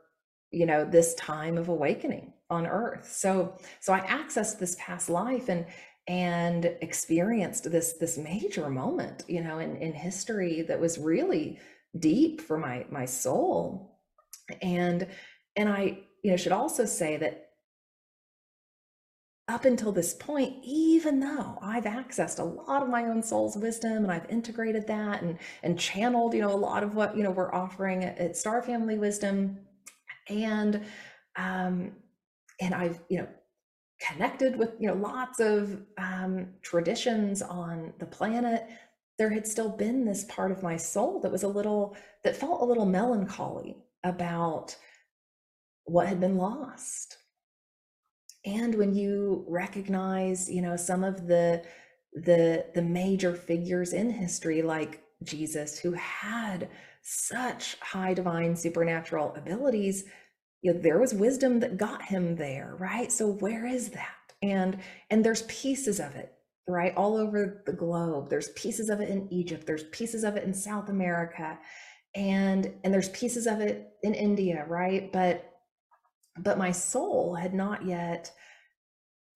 you 0.50 0.66
know 0.66 0.84
this 0.84 1.14
time 1.14 1.58
of 1.58 1.68
awakening 1.68 2.32
on 2.50 2.66
earth. 2.66 3.10
So 3.10 3.56
so 3.80 3.92
i 3.92 4.00
accessed 4.00 4.58
this 4.58 4.76
past 4.78 5.08
life 5.10 5.48
and 5.48 5.66
and 6.06 6.64
experienced 6.80 7.70
this 7.70 7.94
this 7.94 8.16
major 8.16 8.70
moment 8.70 9.24
you 9.28 9.42
know 9.42 9.58
in 9.58 9.76
in 9.76 9.92
history 9.92 10.62
that 10.62 10.80
was 10.80 10.98
really 10.98 11.58
deep 11.98 12.40
for 12.40 12.58
my 12.58 12.84
my 12.90 13.04
soul. 13.04 13.98
And 14.62 15.06
and 15.56 15.68
i 15.68 15.98
you 16.22 16.30
know 16.30 16.36
should 16.36 16.52
also 16.52 16.84
say 16.86 17.16
that 17.18 17.44
up 19.48 19.64
until 19.64 19.92
this 19.92 20.14
point 20.14 20.54
even 20.62 21.20
though 21.20 21.58
i've 21.62 21.84
accessed 21.84 22.38
a 22.38 22.44
lot 22.44 22.82
of 22.82 22.88
my 22.88 23.04
own 23.04 23.22
soul's 23.22 23.56
wisdom 23.56 24.04
and 24.04 24.12
i've 24.12 24.28
integrated 24.30 24.86
that 24.86 25.22
and 25.22 25.38
and 25.62 25.78
channeled 25.78 26.34
you 26.34 26.40
know 26.40 26.52
a 26.52 26.56
lot 26.56 26.82
of 26.82 26.94
what 26.94 27.16
you 27.16 27.22
know 27.22 27.30
we're 27.30 27.54
offering 27.54 28.04
at, 28.04 28.36
star 28.36 28.62
family 28.62 28.98
wisdom 28.98 29.58
and 30.28 30.84
um, 31.36 31.92
and 32.60 32.74
I've 32.74 33.00
you 33.08 33.18
know 33.18 33.28
connected 34.00 34.56
with 34.56 34.74
you 34.78 34.88
know 34.88 34.94
lots 34.94 35.40
of 35.40 35.80
um, 35.98 36.48
traditions 36.62 37.42
on 37.42 37.92
the 37.98 38.06
planet. 38.06 38.66
There 39.18 39.30
had 39.30 39.46
still 39.46 39.70
been 39.70 40.04
this 40.04 40.24
part 40.24 40.52
of 40.52 40.62
my 40.62 40.76
soul 40.76 41.20
that 41.20 41.32
was 41.32 41.42
a 41.42 41.48
little 41.48 41.96
that 42.24 42.36
felt 42.36 42.62
a 42.62 42.64
little 42.64 42.86
melancholy 42.86 43.76
about 44.04 44.76
what 45.84 46.06
had 46.06 46.20
been 46.20 46.36
lost. 46.36 47.16
And 48.44 48.74
when 48.76 48.94
you 48.94 49.44
recognize, 49.48 50.50
you 50.50 50.62
know, 50.62 50.76
some 50.76 51.02
of 51.02 51.26
the 51.26 51.62
the 52.14 52.66
the 52.74 52.82
major 52.82 53.34
figures 53.34 53.92
in 53.92 54.10
history 54.10 54.62
like 54.62 55.02
Jesus 55.24 55.78
who 55.78 55.92
had 55.92 56.68
such 57.02 57.76
high 57.80 58.14
divine 58.14 58.54
supernatural 58.54 59.34
abilities 59.36 60.04
you 60.62 60.72
know 60.72 60.80
there 60.80 60.98
was 60.98 61.14
wisdom 61.14 61.60
that 61.60 61.76
got 61.76 62.02
him 62.02 62.36
there 62.36 62.76
right? 62.78 63.10
So 63.12 63.28
where 63.28 63.66
is 63.66 63.90
that? 63.90 64.08
And 64.42 64.78
and 65.10 65.24
there's 65.24 65.42
pieces 65.42 66.00
of 66.00 66.14
it 66.14 66.32
right? 66.68 66.94
All 66.96 67.16
over 67.16 67.62
the 67.64 67.72
globe. 67.72 68.28
There's 68.28 68.50
pieces 68.50 68.90
of 68.90 69.00
it 69.00 69.08
in 69.08 69.32
egypt. 69.32 69.66
There's 69.66 69.84
pieces 69.84 70.24
of 70.24 70.36
it 70.36 70.44
in 70.44 70.54
south 70.54 70.88
america. 70.88 71.58
And 72.14 72.72
and 72.84 72.92
there's 72.92 73.10
pieces 73.10 73.46
of 73.46 73.60
it 73.60 73.92
in 74.02 74.14
india 74.14 74.64
right? 74.68 75.12
But 75.12 75.44
but 76.38 76.58
my 76.58 76.72
soul 76.72 77.34
had 77.34 77.54
not 77.54 77.86
yet 77.86 78.32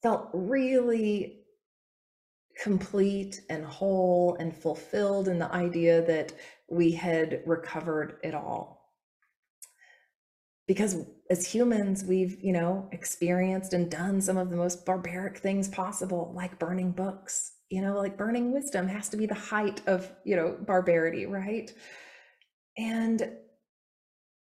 felt 0.02 0.30
really 0.32 1.40
complete 2.62 3.40
and 3.48 3.64
whole 3.64 4.36
and 4.38 4.54
fulfilled 4.54 5.28
in 5.28 5.38
the 5.38 5.52
idea 5.52 6.02
that 6.06 6.32
we 6.70 6.92
had 6.92 7.42
recovered 7.46 8.18
it 8.22 8.34
all 8.34 8.81
because 10.72 10.96
as 11.30 11.46
humans 11.46 12.02
we've 12.04 12.42
you 12.42 12.52
know 12.52 12.88
experienced 12.92 13.74
and 13.74 13.90
done 13.90 14.20
some 14.20 14.38
of 14.38 14.48
the 14.48 14.56
most 14.56 14.86
barbaric 14.86 15.36
things 15.38 15.68
possible 15.68 16.32
like 16.34 16.58
burning 16.58 16.92
books. 16.92 17.52
You 17.68 17.82
know 17.82 17.98
like 17.98 18.16
burning 18.16 18.52
wisdom 18.52 18.88
has 18.88 19.08
to 19.10 19.16
be 19.16 19.26
the 19.26 19.34
height 19.34 19.82
of 19.86 20.10
you 20.24 20.36
know 20.36 20.56
barbarity 20.66 21.26
right? 21.26 21.72
And 22.78 23.36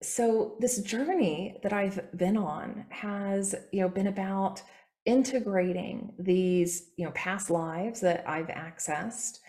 so 0.04 0.56
this 0.60 0.82
journey 0.82 1.58
that 1.64 1.74
i've 1.74 2.00
been 2.18 2.38
on 2.38 2.86
has 2.90 3.56
you 3.72 3.82
know 3.82 3.90
been 3.90 4.08
about 4.08 4.62
integrating 5.06 6.14
these 6.20 6.92
you 6.98 7.06
know 7.06 7.12
past 7.12 7.50
lives 7.50 8.02
that 8.02 8.24
i've 8.28 8.48
accessed 8.48 9.40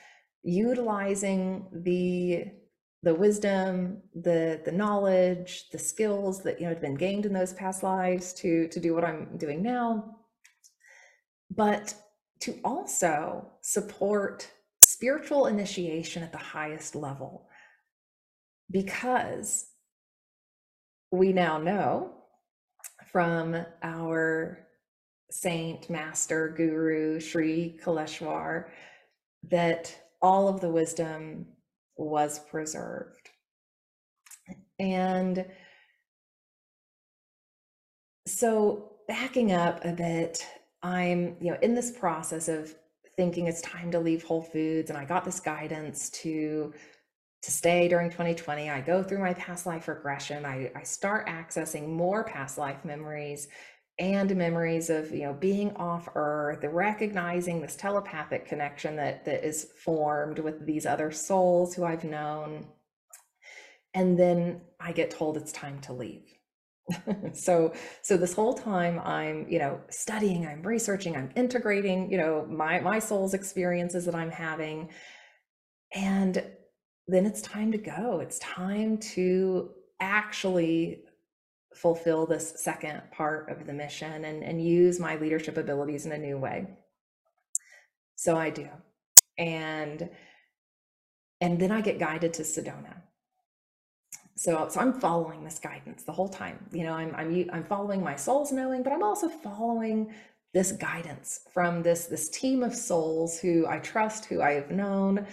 utilizing 0.43 1.67
the 1.73 2.45
the 3.07 3.15
wisdom 3.15 4.03
the 4.17 4.61
the 4.65 4.73
knowledge 4.73 5.71
the 5.71 5.79
skills 5.79 6.43
that 6.43 6.59
you 6.59 6.65
know 6.65 6.71
had 6.71 6.81
been 6.81 6.97
gained 6.97 7.25
in 7.25 7.33
those 7.33 7.53
past 7.53 7.85
lives 7.85 8.33
to 8.33 8.67
to 8.67 8.81
do 8.81 8.95
what 8.95 9.05
i'm 9.05 9.37
doing 9.37 9.63
now. 9.63 10.17
But 11.49 11.95
to 12.41 12.59
also 12.65 13.53
support 13.61 14.51
spiritual 14.81 15.47
initiation 15.47 16.25
at 16.25 16.33
the 16.33 16.39
highest 16.39 16.97
level. 16.97 17.49
Because 18.71 19.67
we 21.13 21.33
now 21.33 21.59
know 21.59 22.13
from 23.13 23.65
our 23.85 24.67
saint, 25.31 25.89
master, 25.89 26.53
guru, 26.57 27.21
Sri 27.21 27.79
Kaleshwar, 27.83 28.67
that 29.45 29.97
all 30.21 30.49
of 30.49 30.61
the 30.61 30.71
wisdom 30.71 31.47
was 31.97 32.39
preserved. 32.39 33.31
And 34.79 35.47
so 38.27 38.93
backing 39.09 39.53
up 39.53 39.85
a 39.85 39.93
bit, 39.93 40.45
I'm, 40.83 41.37
you 41.41 41.53
know, 41.53 41.59
in 41.63 41.75
this 41.75 41.91
process 41.91 42.49
of 42.49 42.75
thinking 43.17 43.47
it's 43.47 43.63
time 43.63 43.91
to 43.93 43.99
leave 43.99 44.23
Whole 44.23 44.43
Foods 44.43 44.91
and 44.91 44.99
I 44.99 45.05
got 45.05 45.25
this 45.25 45.41
guidance 45.41 46.11
to 46.11 46.75
to 47.43 47.51
stay 47.53 47.87
during 47.87 48.11
2020. 48.11 48.71
I 48.71 48.81
go 48.81 49.05
through 49.05 49.21
my 49.21 49.33
past 49.35 49.67
life 49.67 49.87
regression. 49.87 50.45
I, 50.45 50.73
I 50.75 50.83
start 50.83 51.29
accessing 51.29 51.89
more 51.89 52.25
past 52.25 52.59
life 52.59 52.85
memories 52.85 53.47
and 53.99 54.35
memories 54.37 54.91
of 54.91 55.11
you 55.11 55.23
know 55.23 55.33
being 55.33 55.75
off 55.77 56.09
earth 56.15 56.63
recognizing 56.65 57.61
this 57.63 57.77
telepathic 57.77 58.47
connection 58.47 58.97
that 58.97 59.25
that 59.25 59.47
is 59.47 59.69
formed 59.85 60.39
with 60.39 60.67
these 60.67 60.85
other 60.85 61.11
souls 61.11 61.75
who 61.75 61.85
i've 61.85 62.05
known. 62.05 62.67
And 63.95 64.19
then 64.19 64.61
i 64.81 64.93
get 64.93 65.11
told 65.11 65.37
it's 65.37 65.53
time 65.53 65.81
to 65.83 65.93
leave. 65.93 66.27
So 67.33 67.73
so 68.03 68.17
this 68.17 68.35
whole 68.35 68.55
time 68.55 69.01
i'm 69.01 69.47
you 69.49 69.59
know 69.59 69.81
studying 69.91 70.47
i'm 70.47 70.63
researching 70.63 71.17
i'm 71.17 71.31
integrating 71.37 72.11
you 72.11 72.17
know 72.17 72.47
my 72.49 72.81
my 72.81 72.99
soul's 72.99 73.35
experiences 73.35 74.05
that 74.05 74.15
i'm 74.15 74.31
having. 74.31 74.91
And 75.95 76.43
then 77.09 77.27
it's 77.27 77.41
time 77.43 77.73
to 77.73 77.79
go. 77.79 78.21
It's 78.21 78.39
time 78.41 78.99
to 78.99 79.71
actually 80.01 81.05
fulfill 81.77 82.27
this 82.27 82.55
second 82.63 83.03
part 83.13 83.51
of 83.51 83.67
the 83.67 83.73
mission 83.75 84.25
and, 84.27 84.43
and 84.45 84.65
use 84.65 85.01
my 85.01 85.17
leadership 85.17 85.57
abilities 85.59 86.07
in 86.07 86.13
a 86.13 86.19
new 86.19 86.39
way. 86.39 86.67
So 88.17 88.37
I 88.37 88.51
do. 88.51 88.69
And 89.39 90.11
and 91.41 91.61
then 91.61 91.73
I 91.73 91.83
get 91.83 91.99
guided 91.99 92.35
to 92.35 92.43
Sedona. 92.45 92.95
so 94.37 94.69
so 94.71 94.81
i'm 94.81 94.93
following 94.93 95.45
this 95.45 95.59
guidance 95.59 96.03
the 96.05 96.13
whole 96.13 96.29
time 96.29 96.59
you 96.73 96.85
know 96.85 96.93
i'm 96.95 97.15
i'm 97.17 97.49
i'm 97.53 97.65
following 97.65 98.03
my 98.03 98.17
soul's 98.17 98.53
knowing 98.53 98.83
but 98.83 98.93
i'm 98.93 99.03
also 99.03 99.29
following 99.29 100.13
this 100.55 100.73
guidance 100.73 101.41
from 101.53 101.83
this 101.83 102.07
this 102.07 102.29
team 102.31 102.63
of 102.63 102.75
souls 102.75 103.39
who 103.41 103.67
i 103.69 103.79
trust 103.81 104.27
who 104.27 104.43
i 104.43 104.53
have 104.53 104.71
known 104.71 105.27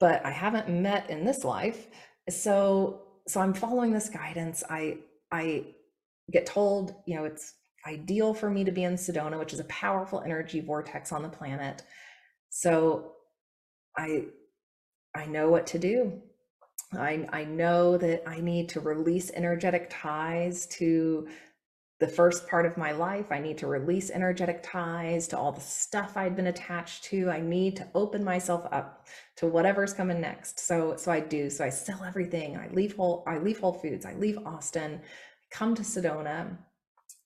but 0.00 0.24
i 0.26 0.30
haven't 0.30 0.68
met 0.68 1.10
in 1.10 1.24
this 1.24 1.44
life 1.44 1.88
so 2.30 3.02
so 3.28 3.40
i'm 3.40 3.54
following 3.54 3.92
this 3.92 4.08
guidance 4.08 4.64
i 4.70 4.98
i 5.32 5.64
get 6.30 6.46
told 6.46 6.94
you 7.06 7.16
know 7.16 7.24
it's 7.24 7.54
ideal 7.86 8.34
for 8.34 8.50
me 8.50 8.64
to 8.64 8.72
be 8.72 8.84
in 8.84 8.94
sedona 8.94 9.38
which 9.38 9.52
is 9.52 9.60
a 9.60 9.64
powerful 9.64 10.20
energy 10.20 10.60
vortex 10.60 11.12
on 11.12 11.22
the 11.22 11.28
planet 11.28 11.82
so 12.50 13.12
i 13.96 14.24
i 15.14 15.24
know 15.26 15.48
what 15.48 15.66
to 15.66 15.78
do 15.78 16.20
I, 16.92 17.28
I 17.32 17.44
know 17.44 17.98
that 17.98 18.22
I 18.26 18.40
need 18.40 18.70
to 18.70 18.80
release 18.80 19.30
energetic 19.34 19.88
ties 19.90 20.66
to 20.68 21.28
the 22.00 22.06
first 22.06 22.48
part 22.48 22.64
of 22.64 22.76
my 22.76 22.92
life. 22.92 23.26
I 23.30 23.40
need 23.40 23.58
to 23.58 23.66
release 23.66 24.08
energetic 24.08 24.62
ties 24.62 25.26
to 25.28 25.38
all 25.38 25.50
the 25.50 25.60
stuff 25.60 26.16
I'd 26.16 26.36
been 26.36 26.46
attached 26.46 27.04
to. 27.04 27.28
I 27.28 27.40
need 27.40 27.76
to 27.76 27.88
open 27.94 28.22
myself 28.22 28.66
up 28.70 29.06
to 29.36 29.48
whatever's 29.48 29.92
coming 29.92 30.20
next. 30.20 30.60
So 30.60 30.94
so 30.96 31.10
I 31.10 31.20
do. 31.20 31.50
So 31.50 31.64
I 31.64 31.70
sell 31.70 32.04
everything. 32.04 32.56
I 32.56 32.68
leave 32.72 32.94
whole 32.94 33.24
I 33.26 33.38
leave 33.38 33.58
Whole 33.58 33.72
Foods. 33.72 34.06
I 34.06 34.14
leave 34.14 34.38
Austin, 34.46 35.00
come 35.50 35.74
to 35.74 35.82
Sedona. 35.82 36.56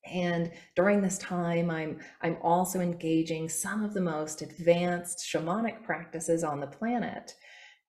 And 0.05 0.51
during 0.75 1.01
this 1.01 1.19
time, 1.19 1.71
I'm 1.71 2.01
I'm 2.23 2.37
also 2.43 2.81
engaging 2.81 3.49
some 3.49 3.85
of 3.85 3.95
the 3.95 4.01
most 4.01 4.43
advanced 4.43 5.21
shamanic 5.33 5.85
practices 5.85 6.43
on 6.43 6.61
the 6.61 6.67
planet. 6.67 7.35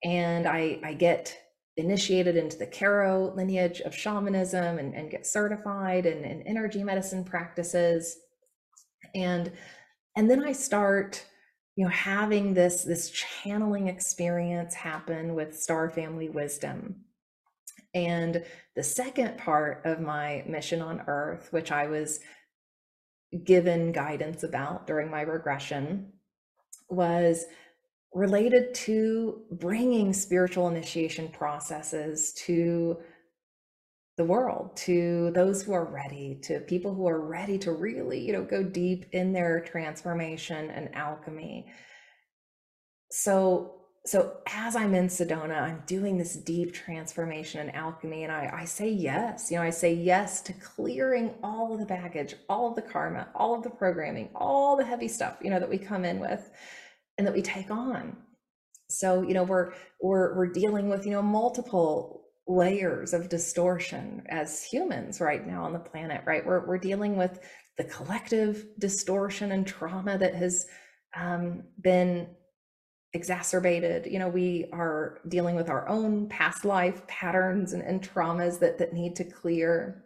And 0.04 0.48
I 0.48 0.80
I 0.84 0.93
get 0.93 1.36
initiated 1.78 2.38
into 2.38 2.58
the 2.58 2.67
Q'ero 2.67 3.36
lineage 3.36 3.82
of 3.82 3.96
shamanism 3.96 4.78
and, 4.78 4.93
and 4.93 5.10
get 5.10 5.26
certified 5.26 6.06
in, 6.06 6.24
in 6.24 6.43
energy 6.43 6.84
medicine 6.84 7.24
practices. 7.24 8.15
And 9.15 9.52
and 10.15 10.30
then 10.30 10.43
I 10.43 10.52
start, 10.52 11.26
you 11.76 11.86
know, 11.86 11.91
having 11.91 12.54
this 12.54 12.84
this 12.84 13.10
channeling 13.10 13.88
experience 13.88 14.76
happen 14.76 15.34
with 15.34 15.58
star 15.58 15.89
family 15.89 16.30
wisdom. 16.30 17.02
And 17.93 18.43
the 18.75 18.84
second 18.84 19.38
part 19.38 19.86
of 19.86 19.99
my 19.99 20.43
mission 20.47 20.82
on 20.82 21.03
earth, 21.08 21.49
which 21.51 21.71
I 21.71 21.88
was 21.88 22.19
given 23.43 23.91
guidance 23.91 24.43
about 24.43 24.88
during 24.88 25.10
my 25.12 25.21
regression, 25.21 26.13
was 26.89 27.45
related 28.13 28.73
to 28.73 29.41
bringing 29.51 30.13
spiritual 30.13 30.67
initiation 30.67 31.29
processes 31.29 32.34
to 32.45 32.97
the 34.17 34.23
world 34.23 34.77
to 34.77 35.32
those 35.34 35.63
who 35.63 35.73
are 35.73 35.91
ready 35.91 36.39
to 36.43 36.60
people 36.60 36.93
who 36.93 37.08
are 37.08 37.25
ready 37.25 37.58
to 37.58 37.71
really 37.71 38.19
you 38.19 38.32
know 38.32 38.43
go 38.43 38.62
deep 38.62 39.06
in 39.12 39.34
their 39.34 39.60
transformation 39.62 40.69
and 40.69 40.93
alchemy. 40.93 41.65
So 43.12 43.83
so 44.05 44.37
as 44.47 44.75
i'm 44.75 44.93
in 44.93 45.07
sedona 45.07 45.61
i'm 45.61 45.81
doing 45.85 46.17
this 46.17 46.35
deep 46.35 46.73
transformation 46.73 47.61
and 47.61 47.75
alchemy 47.75 48.23
and 48.23 48.31
I, 48.31 48.51
I 48.61 48.65
say 48.65 48.89
yes. 48.89 49.49
You 49.49 49.57
know 49.57 49.63
i 49.63 49.69
say 49.69 49.93
yes 49.93 50.41
to 50.41 50.53
clearing 50.53 51.33
all 51.43 51.73
of 51.73 51.79
the 51.79 51.85
baggage 51.85 52.35
all 52.49 52.69
of 52.69 52.75
the 52.75 52.81
karma 52.81 53.27
all 53.35 53.55
of 53.55 53.63
the 53.63 53.69
programming 53.69 54.29
all 54.35 54.75
the 54.75 54.85
heavy 54.85 55.07
stuff 55.07 55.37
you 55.41 55.49
know 55.49 55.59
that 55.59 55.69
we 55.69 55.77
come 55.77 56.03
in 56.05 56.19
with 56.19 56.49
and 57.17 57.27
that 57.27 57.33
we 57.33 57.41
take 57.41 57.71
on. 57.71 58.17
So 58.89 59.21
you 59.21 59.33
know 59.33 59.43
we're 59.43 59.73
we're 60.01 60.35
we're 60.35 60.51
dealing 60.51 60.89
with 60.89 61.05
you 61.05 61.11
know 61.11 61.21
multiple 61.21 62.25
layers 62.47 63.13
of 63.13 63.29
distortion 63.29 64.23
as 64.29 64.63
humans 64.63 65.21
right 65.21 65.47
now 65.47 65.63
on 65.63 65.73
the 65.73 65.79
planet 65.79 66.21
right? 66.25 66.45
We're, 66.45 66.65
we're 66.67 66.77
dealing 66.77 67.15
with 67.15 67.39
the 67.77 67.85
collective 67.85 68.65
distortion 68.79 69.53
and 69.53 69.65
trauma 69.65 70.17
that 70.17 70.35
has 70.35 70.65
um, 71.15 71.63
been 71.81 72.27
exacerbated 73.13 74.06
you 74.06 74.17
know 74.17 74.28
we 74.28 74.65
are 74.73 75.19
dealing 75.28 75.56
with 75.56 75.69
our 75.69 75.88
own 75.88 76.28
past 76.30 76.65
life 76.65 77.06
patterns 77.08 77.73
and, 77.73 77.84
and 77.84 78.02
traumas 78.02 78.60
that 78.60 78.78
that 78.78 78.93
need 78.93 79.15
to 79.15 79.23
clear 79.23 80.04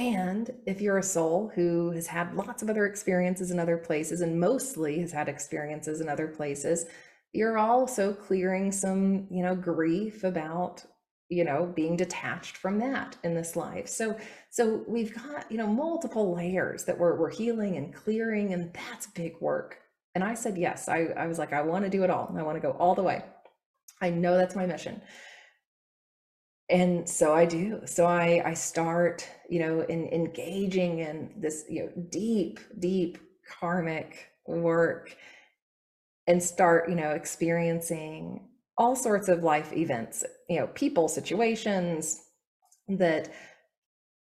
and 0.00 0.50
if 0.64 0.80
you're 0.80 0.96
a 0.96 1.02
soul 1.02 1.52
who 1.54 1.90
has 1.90 2.06
had 2.06 2.34
lots 2.34 2.62
of 2.62 2.70
other 2.70 2.86
experiences 2.86 3.50
in 3.50 3.58
other 3.58 3.76
places 3.76 4.22
and 4.22 4.40
mostly 4.40 4.98
has 5.00 5.12
had 5.12 5.28
experiences 5.28 6.00
in 6.00 6.08
other 6.08 6.26
places, 6.26 6.86
you're 7.34 7.58
also 7.58 8.14
clearing 8.14 8.72
some, 8.72 9.26
you 9.30 9.42
know, 9.42 9.54
grief 9.54 10.24
about, 10.24 10.82
you 11.28 11.44
know, 11.44 11.66
being 11.66 11.98
detached 11.98 12.56
from 12.56 12.78
that 12.78 13.18
in 13.24 13.34
this 13.34 13.56
life. 13.56 13.88
So 13.88 14.16
so 14.48 14.82
we've 14.88 15.14
got, 15.14 15.52
you 15.52 15.58
know, 15.58 15.66
multiple 15.66 16.34
layers 16.34 16.84
that 16.84 16.98
we're 16.98 17.16
we're 17.16 17.28
healing 17.28 17.76
and 17.76 17.94
clearing 17.94 18.54
and 18.54 18.72
that's 18.72 19.06
big 19.08 19.38
work. 19.38 19.79
And 20.14 20.24
I 20.24 20.34
said 20.34 20.58
yes. 20.58 20.88
I 20.88 21.06
I 21.16 21.26
was 21.26 21.38
like 21.38 21.52
I 21.52 21.62
want 21.62 21.84
to 21.84 21.90
do 21.90 22.02
it 22.04 22.10
all. 22.10 22.34
I 22.36 22.42
want 22.42 22.56
to 22.56 22.60
go 22.60 22.72
all 22.72 22.94
the 22.94 23.02
way. 23.02 23.24
I 24.02 24.10
know 24.10 24.36
that's 24.36 24.56
my 24.56 24.66
mission 24.66 25.02
and 26.70 27.08
so 27.08 27.34
i 27.34 27.44
do 27.44 27.80
so 27.84 28.06
i 28.06 28.40
i 28.46 28.54
start 28.54 29.28
you 29.48 29.58
know 29.58 29.80
in 29.80 30.06
engaging 30.08 31.00
in 31.00 31.30
this 31.36 31.64
you 31.68 31.82
know 31.82 31.90
deep 32.08 32.60
deep 32.78 33.18
karmic 33.58 34.30
work 34.46 35.16
and 36.26 36.42
start 36.42 36.88
you 36.88 36.94
know 36.94 37.10
experiencing 37.10 38.48
all 38.78 38.94
sorts 38.94 39.28
of 39.28 39.42
life 39.42 39.72
events 39.72 40.24
you 40.48 40.60
know 40.60 40.68
people 40.68 41.08
situations 41.08 42.22
that 42.88 43.30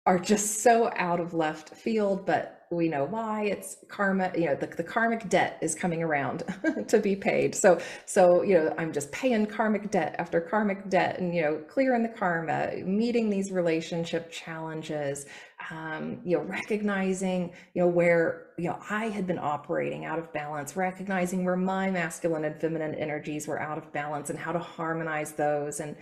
are 0.05 0.19
just 0.19 0.61
so 0.61 0.91
out 0.95 1.19
of 1.19 1.33
left 1.33 1.69
field 1.69 2.25
but 2.25 2.63
we 2.73 2.89
know 2.89 3.05
why. 3.05 3.43
It's 3.43 3.77
karma 3.87 4.31
you 4.35 4.45
know 4.45 4.55
the, 4.55 4.67
the 4.67 4.83
karmic 4.83 5.29
debt 5.29 5.59
is 5.61 5.75
coming 5.75 6.01
around 6.01 6.43
to 6.87 6.99
be 6.99 7.15
paid. 7.15 7.55
So 7.55 7.79
so 8.05 8.41
you 8.41 8.55
know 8.55 8.73
i'm 8.77 8.91
just 8.91 9.11
paying 9.11 9.45
karmic 9.45 9.91
debt 9.91 10.15
after 10.17 10.41
karmic 10.41 10.89
debt 10.89 11.19
and 11.19 11.33
you 11.33 11.41
know 11.41 11.57
clearing 11.67 12.03
the 12.03 12.09
karma 12.09 12.71
meeting 12.85 13.29
these 13.29 13.51
relationship 13.51 14.31
challenges 14.31 15.25
um, 15.71 16.19
you 16.23 16.37
know 16.37 16.43
recognizing 16.43 17.51
you 17.73 17.81
know 17.81 17.87
where 17.87 18.47
you 18.57 18.65
know 18.65 18.77
i 18.89 19.05
had 19.05 19.25
been 19.25 19.39
operating 19.39 20.05
out 20.05 20.19
of 20.19 20.31
balance 20.33 20.75
recognizing 20.75 21.43
where 21.43 21.55
my 21.55 21.89
masculine 21.89 22.45
and 22.45 22.59
feminine 22.59 22.95
energies 22.95 23.47
were 23.47 23.59
out 23.59 23.77
of 23.77 23.91
balance 23.93 24.29
and 24.29 24.37
how 24.37 24.51
to 24.51 24.59
harmonize 24.59 25.33
those 25.33 25.79
and 25.79 25.95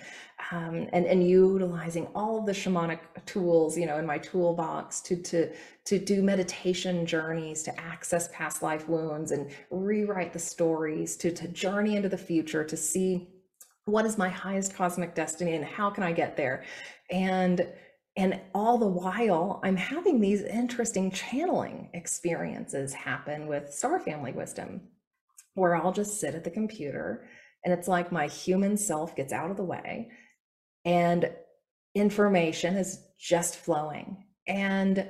um, 0.52 0.88
and 0.94 1.06
and 1.06 1.28
utilizing 1.28 2.08
all 2.16 2.40
of 2.40 2.46
the 2.46 2.52
shamanic 2.52 3.00
tools 3.26 3.78
you 3.78 3.86
know 3.86 3.98
in 3.98 4.06
my 4.06 4.18
toolbox 4.18 5.02
to 5.02 5.16
to 5.16 5.52
to 5.86 6.00
do 6.00 6.22
meditation 6.22 7.06
journeys 7.06 7.64
to 7.64 7.80
access 7.80 8.30
past 8.34 8.62
life 8.62 8.88
wounds 8.88 9.32
and 9.32 9.52
rewrite 9.70 10.34
the 10.34 10.40
stories 10.40 11.16
to 11.16 11.32
to 11.32 11.48
journey 11.50 11.96
into 11.96 12.10
the 12.10 12.18
future 12.18 12.64
to 12.64 12.78
see 12.78 13.28
what 13.86 14.06
is 14.06 14.18
my 14.18 14.30
highest 14.30 14.76
cosmic 14.76 15.16
destiny 15.16 15.56
and 15.56 15.66
how 15.66 15.90
can 15.90 16.04
i 16.04 16.12
get 16.12 16.38
there. 16.38 16.64
And 17.10 17.68
and 18.22 18.40
all 18.54 18.78
the 18.78 18.88
while 18.88 19.60
i'm 19.64 19.78
having 19.78 20.20
these 20.20 20.42
interesting 20.44 21.12
channeling 21.12 21.90
experiences 21.94 22.94
happen 22.94 23.48
with 23.48 23.74
star 23.74 24.00
family 24.00 24.32
wisdom 24.32 24.82
where 25.56 25.76
i'll 25.76 25.92
just 25.92 26.20
sit 26.20 26.36
at 26.36 26.44
the 26.44 26.50
computer 26.50 27.26
and 27.64 27.74
it's 27.74 27.88
like 27.88 28.12
my 28.12 28.28
human 28.28 28.78
self 28.78 29.16
gets 29.16 29.34
out 29.34 29.52
of 29.52 29.58
the 29.58 29.64
way 29.64 30.10
and 30.86 31.30
information 31.96 32.76
is 32.76 33.04
just 33.20 33.58
flowing. 33.58 34.26
And 34.48 35.08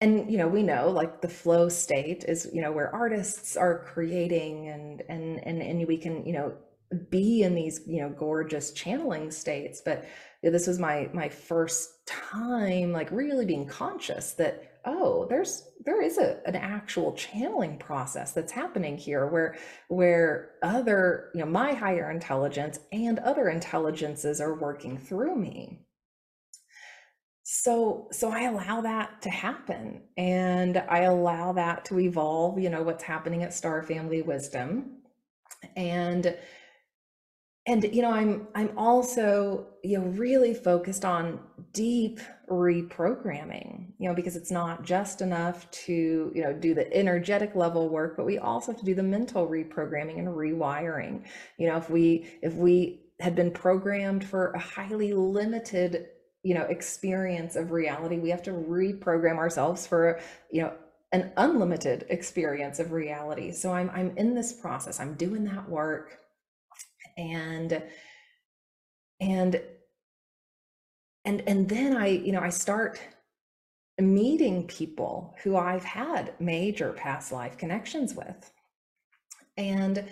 and 0.00 0.30
you 0.30 0.36
know 0.36 0.48
we 0.48 0.62
know 0.62 0.90
like 0.90 1.22
the 1.22 1.28
flow 1.28 1.68
state 1.68 2.24
is 2.26 2.50
you 2.52 2.60
know 2.60 2.72
where 2.72 2.92
artists 2.92 3.56
are 3.56 3.84
creating 3.84 4.68
and 4.68 5.02
and 5.08 5.38
and 5.46 5.62
and 5.62 5.86
we 5.86 5.96
can 5.96 6.26
you 6.26 6.32
know 6.32 6.52
be 7.10 7.42
in 7.42 7.54
these 7.54 7.80
you 7.86 8.02
know 8.02 8.08
gorgeous 8.10 8.72
channeling 8.72 9.30
states 9.30 9.80
but 9.84 10.04
this 10.50 10.66
was 10.66 10.78
my 10.78 11.08
my 11.12 11.28
first 11.28 12.06
time 12.06 12.92
like 12.92 13.10
really 13.10 13.46
being 13.46 13.66
conscious 13.66 14.32
that 14.32 14.78
oh 14.84 15.26
there's 15.28 15.70
there 15.84 16.02
is 16.02 16.18
a, 16.18 16.46
an 16.46 16.56
actual 16.56 17.12
channeling 17.12 17.78
process 17.78 18.32
that's 18.32 18.52
happening 18.52 18.96
here 18.96 19.26
where 19.26 19.56
where 19.88 20.52
other 20.62 21.30
you 21.34 21.40
know 21.40 21.46
my 21.46 21.72
higher 21.72 22.10
intelligence 22.10 22.78
and 22.92 23.18
other 23.20 23.48
intelligences 23.48 24.40
are 24.40 24.54
working 24.54 24.98
through 24.98 25.36
me. 25.36 25.80
So 27.42 28.08
so 28.10 28.30
i 28.30 28.42
allow 28.42 28.80
that 28.82 29.22
to 29.22 29.30
happen 29.30 30.02
and 30.16 30.78
i 30.88 31.00
allow 31.00 31.52
that 31.52 31.84
to 31.86 32.00
evolve 32.00 32.58
you 32.58 32.70
know 32.70 32.82
what's 32.82 33.04
happening 33.04 33.42
at 33.42 33.54
star 33.54 33.82
family 33.82 34.22
wisdom. 34.22 34.98
And 35.76 36.36
and 37.66 37.84
you 37.94 38.02
know 38.02 38.10
i'm 38.10 38.46
i'm 38.54 38.70
also 38.76 39.66
you 39.82 39.98
know 39.98 40.04
really 40.06 40.54
focused 40.54 41.04
on 41.04 41.38
deep 41.72 42.20
reprogramming 42.50 43.92
you 43.98 44.08
know 44.08 44.14
because 44.14 44.36
it's 44.36 44.50
not 44.50 44.82
just 44.82 45.20
enough 45.20 45.70
to 45.70 46.30
you 46.34 46.42
know 46.42 46.52
do 46.52 46.74
the 46.74 46.92
energetic 46.94 47.54
level 47.54 47.88
work 47.88 48.16
but 48.16 48.26
we 48.26 48.38
also 48.38 48.72
have 48.72 48.78
to 48.78 48.84
do 48.84 48.94
the 48.94 49.02
mental 49.02 49.46
reprogramming 49.46 50.18
and 50.18 50.28
rewiring. 50.28 51.24
You 51.58 51.68
know 51.68 51.76
if 51.76 51.88
we 51.88 52.26
if 52.42 52.54
we 52.54 53.00
had 53.20 53.34
been 53.34 53.50
programmed 53.50 54.24
for 54.24 54.50
a 54.52 54.58
highly 54.58 55.14
limited 55.14 56.08
you 56.42 56.54
know 56.54 56.64
experience 56.64 57.56
of 57.56 57.70
reality 57.70 58.18
we 58.18 58.30
have 58.30 58.42
to 58.42 58.50
reprogram 58.50 59.36
ourselves 59.36 59.86
for 59.86 60.20
you 60.50 60.62
know 60.62 60.72
an 61.12 61.32
unlimited 61.36 62.04
experience 62.10 62.78
of 62.78 62.92
reality. 62.92 63.52
So 63.52 63.72
i'm 63.72 63.90
i'm 63.94 64.16
in 64.18 64.34
this 64.34 64.52
process. 64.52 65.00
I'm 65.00 65.14
doing 65.14 65.44
that 65.44 65.68
work 65.68 66.18
and 67.16 67.82
and 69.20 69.60
and 71.24 71.42
and 71.46 71.68
then 71.68 71.96
i 71.96 72.06
you 72.06 72.32
know 72.32 72.40
i 72.40 72.48
start 72.48 73.00
meeting 73.98 74.66
people 74.66 75.34
who 75.42 75.56
i've 75.56 75.84
had 75.84 76.34
major 76.40 76.92
past 76.92 77.30
life 77.30 77.56
connections 77.56 78.14
with 78.14 78.52
and 79.56 80.04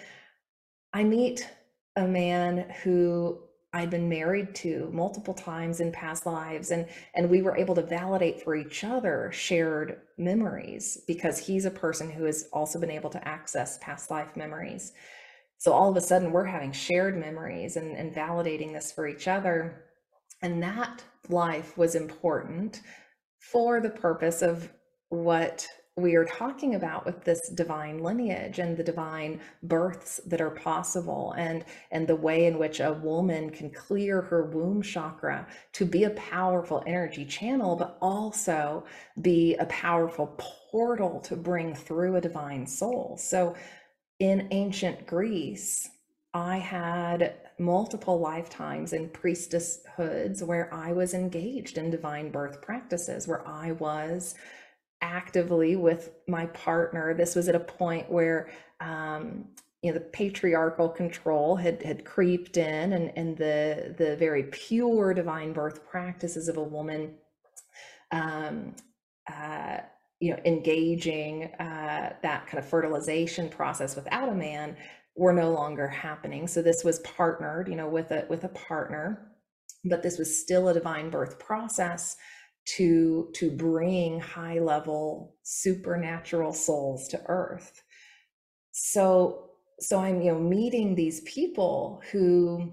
i 0.93 1.03
meet 1.03 1.49
a 1.97 2.07
man 2.07 2.71
who 2.83 3.39
I'd 3.75 3.91
been 3.91 4.09
married 4.09 4.55
to 4.57 4.91
multiple 4.93 5.33
times 5.33 5.81
in 5.81 5.93
past 5.93 6.27
lives 6.27 6.71
and 6.71 6.87
and 7.15 7.31
we 7.31 7.41
were 7.41 7.57
able 7.57 7.75
to 7.77 7.83
validate 7.83 8.43
for 8.43 8.55
each 8.55 8.85
other 8.85 9.31
shared 9.33 10.01
memories 10.19 10.99
because 11.07 11.39
he's 11.39 11.65
a 11.65 11.71
person 11.71 12.11
who 12.11 12.25
has 12.25 12.49
also 12.53 12.79
been 12.79 12.91
able 12.91 13.09
to 13.11 13.29
access 13.29 13.79
past 13.79 14.11
life 14.11 14.37
memories. 14.37 14.93
So 15.63 15.73
all 15.73 15.89
of 15.89 15.97
a 15.97 16.01
sudden 16.01 16.33
we're 16.33 16.45
having 16.45 16.73
shared 16.73 17.17
memories 17.17 17.77
and, 17.77 17.97
and 17.97 18.13
validating 18.13 18.73
this 18.73 18.91
for 18.91 19.07
each 19.07 19.29
other. 19.29 19.85
And 20.43 20.61
that 20.61 21.05
life 21.29 21.79
was 21.79 21.95
important 21.95 22.81
for 23.39 23.81
the 23.81 23.91
purpose 23.91 24.43
of 24.43 24.69
what 25.11 25.65
we 25.97 26.17
are 26.17 26.25
talking 26.25 26.75
about 26.75 27.07
with 27.07 27.23
this 27.23 27.51
divine 27.51 27.99
lineage 27.99 28.59
and 28.59 28.77
the 28.77 28.83
divine 28.83 29.39
births 29.63 30.21
that 30.27 30.41
are 30.41 30.51
possible 30.51 31.33
and 31.37 31.65
and 31.93 32.09
the 32.09 32.17
way 32.17 32.47
in 32.47 32.59
which 32.59 32.81
a 32.81 32.95
woman 32.95 33.51
can 33.51 33.71
clear 33.71 34.23
her 34.23 34.47
womb 34.47 34.81
chakra 34.81 35.47
to 35.75 35.85
be 35.85 36.05
a 36.05 36.11
powerful 36.11 36.83
energy 36.87 37.27
channel 37.27 37.77
but 37.77 37.99
also 38.01 38.83
be 39.21 39.55
a 39.57 39.67
powerful 39.67 40.29
portal 40.71 41.21
to 41.21 41.37
bring 41.37 41.75
through 41.75 42.17
a 42.17 42.21
divine 42.23 42.67
soul 42.67 43.15
so 43.21 43.55
in 44.23 44.49
ancient 44.53 45.07
greece 45.07 45.91
i 46.33 46.57
had 46.57 47.35
multiple 47.59 48.19
lifetimes 48.19 48.93
in 48.93 49.09
priestesshoods 49.09 50.43
where 50.43 50.73
i 50.73 50.93
was 50.93 51.15
engaged 51.15 51.77
in 51.77 51.91
divine 51.91 52.31
birth 52.31 52.63
practices 52.63 53.29
where 53.29 53.47
i 53.47 53.73
was 53.73 54.35
actively 55.03 55.77
with 55.77 56.13
my 56.29 56.47
partner. 56.47 57.13
This 57.13 57.35
was 57.35 57.49
at 57.49 57.55
a 57.55 57.61
point 57.61 58.11
where 58.11 58.51
um, 58.81 59.45
you 59.83 59.91
know 59.91 59.99
the 59.99 60.05
patriarchal 60.05 60.89
control 60.89 61.57
had 61.57 61.83
had 61.83 62.05
creeped 62.05 62.57
in, 62.57 62.93
and 62.93 63.13
and 63.17 63.37
the 63.37 63.95
the 63.99 64.17
very 64.17 64.45
pure 64.45 65.13
divine 65.13 65.53
birth 65.53 65.85
practices 65.87 66.49
of 66.49 66.57
a 66.57 66.63
woman. 66.63 67.17
Um, 68.13 68.77
uh, 69.31 69.79
you 70.23 70.31
know, 70.31 70.39
engaging 70.45 71.53
uh, 71.59 72.15
that 72.23 72.47
kind 72.47 72.63
of 72.63 72.69
fertilization 72.69 73.49
process 73.49 73.97
without 73.97 74.29
a 74.29 74.35
man 74.35 74.77
were 75.17 75.33
no 75.33 75.51
longer 75.51 75.89
happening. 75.89 76.47
So 76.47 76.63
this 76.63 76.85
was 76.85 77.01
partnered, 77.01 77.69
you 77.69 77.75
know, 77.75 77.89
with 77.89 78.13
a 78.13 78.25
with 78.31 78.45
a 78.45 78.49
partner, 78.49 79.33
but 79.85 80.03
this 80.03 80.19
was 80.19 80.41
still 80.41 80.69
a 80.69 80.75
divine 80.75 81.11
birth 81.11 81.41
process 81.41 82.17
to 82.77 83.31
to 83.35 83.51
bring 83.51 84.21
high 84.21 84.61
level 84.61 85.35
supernatural 85.43 86.53
souls 86.53 87.09
to 87.09 87.21
earth 87.27 87.83
so 88.71 89.51
so 89.81 89.99
i'm 89.99 90.23
you 90.23 90.31
know 90.31 90.39
meeting 90.39 90.95
these 90.95 91.23
people 91.23 92.01
who 92.13 92.73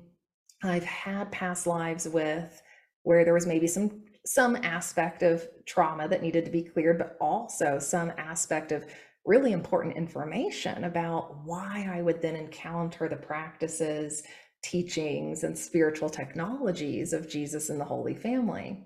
i've 0.64 0.84
had 0.84 1.32
past 1.32 1.66
lives 1.66 2.08
with 2.08 2.62
where 3.02 3.26
there 3.26 3.34
was 3.34 3.48
maybe 3.48 3.66
some 3.66 4.04
some 4.30 4.56
aspect 4.58 5.24
of 5.24 5.48
trauma 5.66 6.08
that 6.08 6.22
needed 6.22 6.46
to 6.46 6.52
be 6.52 6.62
cleared 6.62 7.00
but 7.00 7.18
also 7.20 7.80
some 7.80 8.12
aspect 8.18 8.72
of 8.72 8.86
really 9.26 9.54
important 9.54 9.98
information 9.98 10.84
about 10.84 11.44
why 11.44 11.90
i 11.92 12.02
would 12.02 12.22
then 12.22 12.36
encounter 12.36 13.10
the 13.10 13.16
practices 13.16 14.22
teachings 14.62 15.44
and 15.44 15.58
spiritual 15.58 16.10
technologies 16.10 17.14
of 17.14 17.30
jesus 17.30 17.70
and 17.70 17.80
the 17.80 17.86
holy 17.86 18.14
family. 18.14 18.86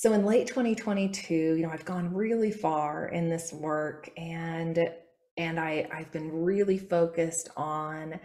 So 0.00 0.14
in 0.14 0.24
late 0.24 0.46
2022, 0.46 1.34
you 1.34 1.62
know, 1.62 1.68
I've 1.68 1.84
gone 1.84 2.14
really 2.14 2.50
far 2.50 3.08
in 3.08 3.28
this 3.28 3.52
work 3.52 4.08
and 4.16 4.90
and 5.36 5.60
I 5.60 5.86
I've 5.92 6.10
been 6.10 6.32
really 6.32 6.78
focused 6.78 7.50
on 7.54 8.18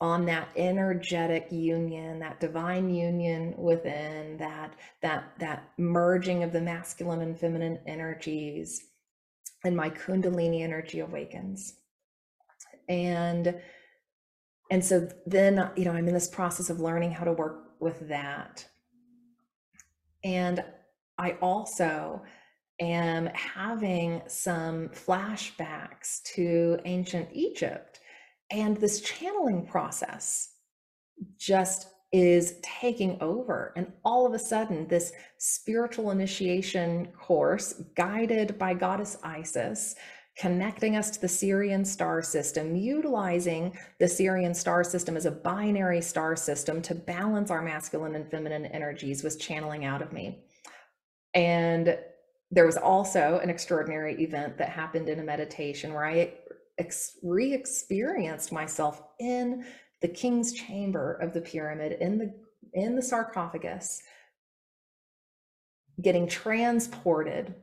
on 0.00 0.26
that 0.26 0.48
energetic 0.56 1.50
union, 1.50 2.18
that 2.18 2.40
divine 2.40 2.90
union 2.90 3.54
within 3.56 4.36
that 4.36 4.74
that 5.00 5.32
that 5.38 5.70
merging 5.78 6.42
of 6.42 6.52
the 6.52 6.60
masculine 6.60 7.22
and 7.22 7.38
feminine 7.38 7.78
energies 7.86 8.88
and 9.64 9.76
my 9.76 9.88
kundalini 9.88 10.62
energy 10.62 11.00
awakens. 11.00 11.78
And 12.88 13.58
and 14.70 14.84
so 14.84 15.08
then 15.24 15.70
you 15.76 15.84
know, 15.84 15.92
I'm 15.92 16.08
in 16.08 16.14
this 16.14 16.28
process 16.28 16.68
of 16.68 16.80
learning 16.80 17.12
how 17.12 17.24
to 17.24 17.32
work 17.32 17.72
with 17.80 18.08
that. 18.08 18.66
And 20.24 20.62
I 21.18 21.32
also 21.40 22.22
am 22.80 23.26
having 23.26 24.22
some 24.26 24.88
flashbacks 24.88 26.22
to 26.34 26.78
ancient 26.84 27.28
Egypt. 27.32 27.95
And 28.50 28.76
this 28.76 29.00
channeling 29.00 29.66
process 29.66 30.52
just 31.38 31.88
is 32.12 32.56
taking 32.62 33.20
over. 33.20 33.72
And 33.76 33.92
all 34.04 34.26
of 34.26 34.32
a 34.32 34.38
sudden, 34.38 34.86
this 34.86 35.12
spiritual 35.38 36.10
initiation 36.12 37.06
course, 37.18 37.82
guided 37.96 38.58
by 38.58 38.74
Goddess 38.74 39.18
Isis, 39.22 39.96
connecting 40.38 40.96
us 40.96 41.10
to 41.10 41.20
the 41.20 41.26
Sirian 41.26 41.84
star 41.84 42.22
system, 42.22 42.76
utilizing 42.76 43.76
the 43.98 44.04
Sirian 44.04 44.54
star 44.54 44.84
system 44.84 45.16
as 45.16 45.26
a 45.26 45.30
binary 45.30 46.02
star 46.02 46.36
system 46.36 46.82
to 46.82 46.94
balance 46.94 47.50
our 47.50 47.62
masculine 47.62 48.14
and 48.14 48.30
feminine 48.30 48.66
energies, 48.66 49.24
was 49.24 49.36
channeling 49.36 49.84
out 49.84 50.02
of 50.02 50.12
me. 50.12 50.44
And 51.34 51.98
there 52.50 52.66
was 52.66 52.76
also 52.76 53.40
an 53.42 53.50
extraordinary 53.50 54.22
event 54.22 54.58
that 54.58 54.68
happened 54.68 55.08
in 55.08 55.18
a 55.18 55.24
meditation 55.24 55.92
where 55.92 56.06
I 56.06 56.34
ex- 56.78 57.18
re 57.22 57.52
experienced 57.52 58.52
myself 58.52 59.02
in 59.18 59.64
the 60.02 60.08
king's 60.08 60.52
chamber 60.52 61.14
of 61.14 61.32
the 61.32 61.40
pyramid, 61.40 61.98
in 62.00 62.18
the, 62.18 62.34
in 62.74 62.96
the 62.96 63.02
sarcophagus, 63.02 64.02
getting 66.00 66.28
transported 66.28 67.54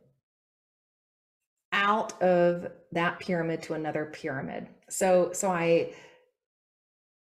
out 1.71 2.21
of 2.21 2.67
that 2.91 3.19
pyramid 3.19 3.61
to 3.63 3.73
another 3.73 4.05
pyramid. 4.13 4.67
So, 4.89 5.31
so 5.33 5.51
I 5.51 5.93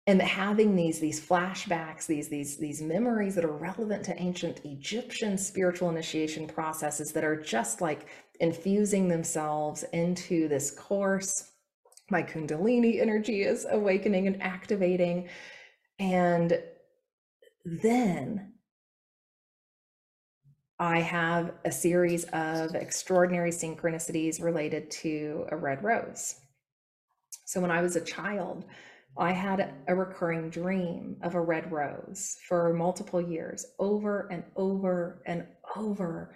and 0.07 0.21
having 0.21 0.75
these 0.75 0.99
these 0.99 1.19
flashbacks 1.19 2.07
these 2.07 2.27
these 2.27 2.57
these 2.57 2.81
memories 2.81 3.35
that 3.35 3.45
are 3.45 3.55
relevant 3.55 4.03
to 4.03 4.19
ancient 4.19 4.59
egyptian 4.65 5.37
spiritual 5.37 5.89
initiation 5.89 6.47
processes 6.47 7.11
that 7.11 7.23
are 7.23 7.39
just 7.39 7.81
like 7.81 8.07
infusing 8.39 9.07
themselves 9.07 9.83
into 9.93 10.47
this 10.47 10.71
course 10.71 11.50
my 12.11 12.21
kundalini 12.21 13.01
energy 13.01 13.43
is 13.43 13.65
awakening 13.69 14.27
and 14.27 14.41
activating 14.41 15.27
and 15.99 16.61
then 17.65 18.53
I 20.79 20.99
have 20.99 21.53
a 21.63 21.71
series 21.71 22.23
of 22.33 22.73
extraordinary 22.73 23.51
synchronicities 23.51 24.41
related 24.41 24.89
to 24.91 25.45
a 25.51 25.55
red 25.55 25.83
rose. 25.83 26.37
So 27.45 27.61
when 27.61 27.69
I 27.69 27.83
was 27.83 27.95
a 27.95 28.03
child, 28.03 28.65
I 29.15 29.31
had 29.31 29.75
a 29.87 29.93
recurring 29.93 30.49
dream 30.49 31.17
of 31.21 31.35
a 31.35 31.41
red 31.41 31.71
rose 31.71 32.37
for 32.47 32.73
multiple 32.73 33.21
years, 33.21 33.63
over 33.77 34.27
and 34.31 34.43
over 34.55 35.21
and 35.27 35.45
over. 35.75 36.35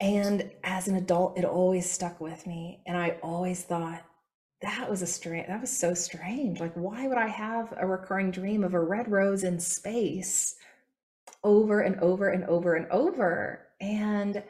And 0.00 0.50
as 0.64 0.88
an 0.88 0.96
adult, 0.96 1.36
it 1.36 1.44
always 1.44 1.90
stuck 1.90 2.18
with 2.18 2.46
me. 2.46 2.80
And 2.86 2.96
I 2.96 3.18
always 3.22 3.62
thought, 3.62 4.02
that 4.62 4.88
was 4.88 5.02
a 5.02 5.06
strange, 5.06 5.48
that 5.48 5.60
was 5.60 5.76
so 5.76 5.92
strange. 5.92 6.60
Like, 6.60 6.74
why 6.74 7.06
would 7.06 7.18
I 7.18 7.26
have 7.26 7.74
a 7.76 7.86
recurring 7.86 8.30
dream 8.30 8.64
of 8.64 8.74
a 8.74 8.80
red 8.80 9.10
rose 9.10 9.44
in 9.44 9.58
space 9.58 10.56
over 11.44 11.80
and 11.80 11.98
over 12.00 12.28
and 12.28 12.44
over 12.44 12.76
and 12.76 12.86
over? 12.90 13.66
And 13.80 14.42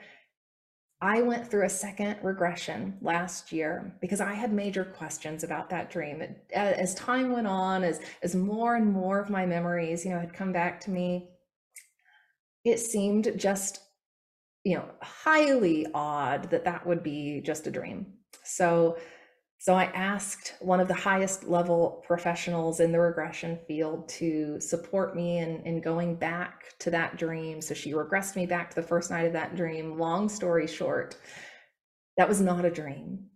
I 1.01 1.23
went 1.23 1.51
through 1.51 1.65
a 1.65 1.71
second 1.71 2.19
regression 2.23 2.97
last 3.01 3.51
year 3.51 3.97
because 4.01 4.21
I 4.21 4.35
had 4.35 4.53
major 4.53 4.85
questions 4.85 5.43
about 5.43 5.71
that 5.71 5.91
dream. 5.91 6.23
As 6.55 6.95
time 6.95 7.33
went 7.33 7.49
on, 7.49 7.83
as 7.83 8.01
as 8.23 8.37
more 8.37 8.77
and 8.77 8.93
more 8.93 9.19
of 9.19 9.31
my 9.31 9.45
memories, 9.45 10.05
you 10.05 10.13
know, 10.13 10.21
had 10.21 10.33
come 10.33 10.53
back 10.53 10.79
to 10.83 10.91
me, 10.91 11.31
it 12.65 12.79
seemed 12.79 13.33
just, 13.37 13.81
you 14.63 14.77
know, 14.77 14.85
highly 15.01 15.87
odd 15.93 16.51
that 16.51 16.65
that 16.65 16.87
would 16.87 17.03
be 17.03 17.41
just 17.41 17.67
a 17.67 17.71
dream. 17.71 18.07
So 18.45 18.99
So 19.63 19.77
I 19.77 19.85
asked 19.95 20.55
one 20.59 20.81
of 20.81 20.89
the 20.89 20.95
highest 20.95 21.45
level 21.45 22.03
professionals 22.05 22.81
in 22.81 22.91
the 22.91 22.99
regression 22.99 23.61
field 23.69 24.09
to 24.09 24.59
support 24.59 25.15
me 25.15 25.39
in, 25.39 25.63
in 25.65 25.81
going 25.81 26.17
back 26.17 26.77
to 26.81 26.91
that 26.91 27.17
dream. 27.17 27.63
So 27.63 27.73
she 27.73 27.93
regressed 27.93 28.35
me 28.35 28.45
back 28.45 28.71
to 28.71 28.81
the 28.81 28.89
first 28.89 29.13
night 29.13 29.25
of 29.25 29.33
that 29.35 29.55
dream. 29.55 30.01
Long 30.01 30.29
story 30.29 30.67
short, 30.67 31.17
that 32.17 32.29
was 32.29 32.41
not 32.41 32.65
a 32.65 32.73
dream. 32.73 33.27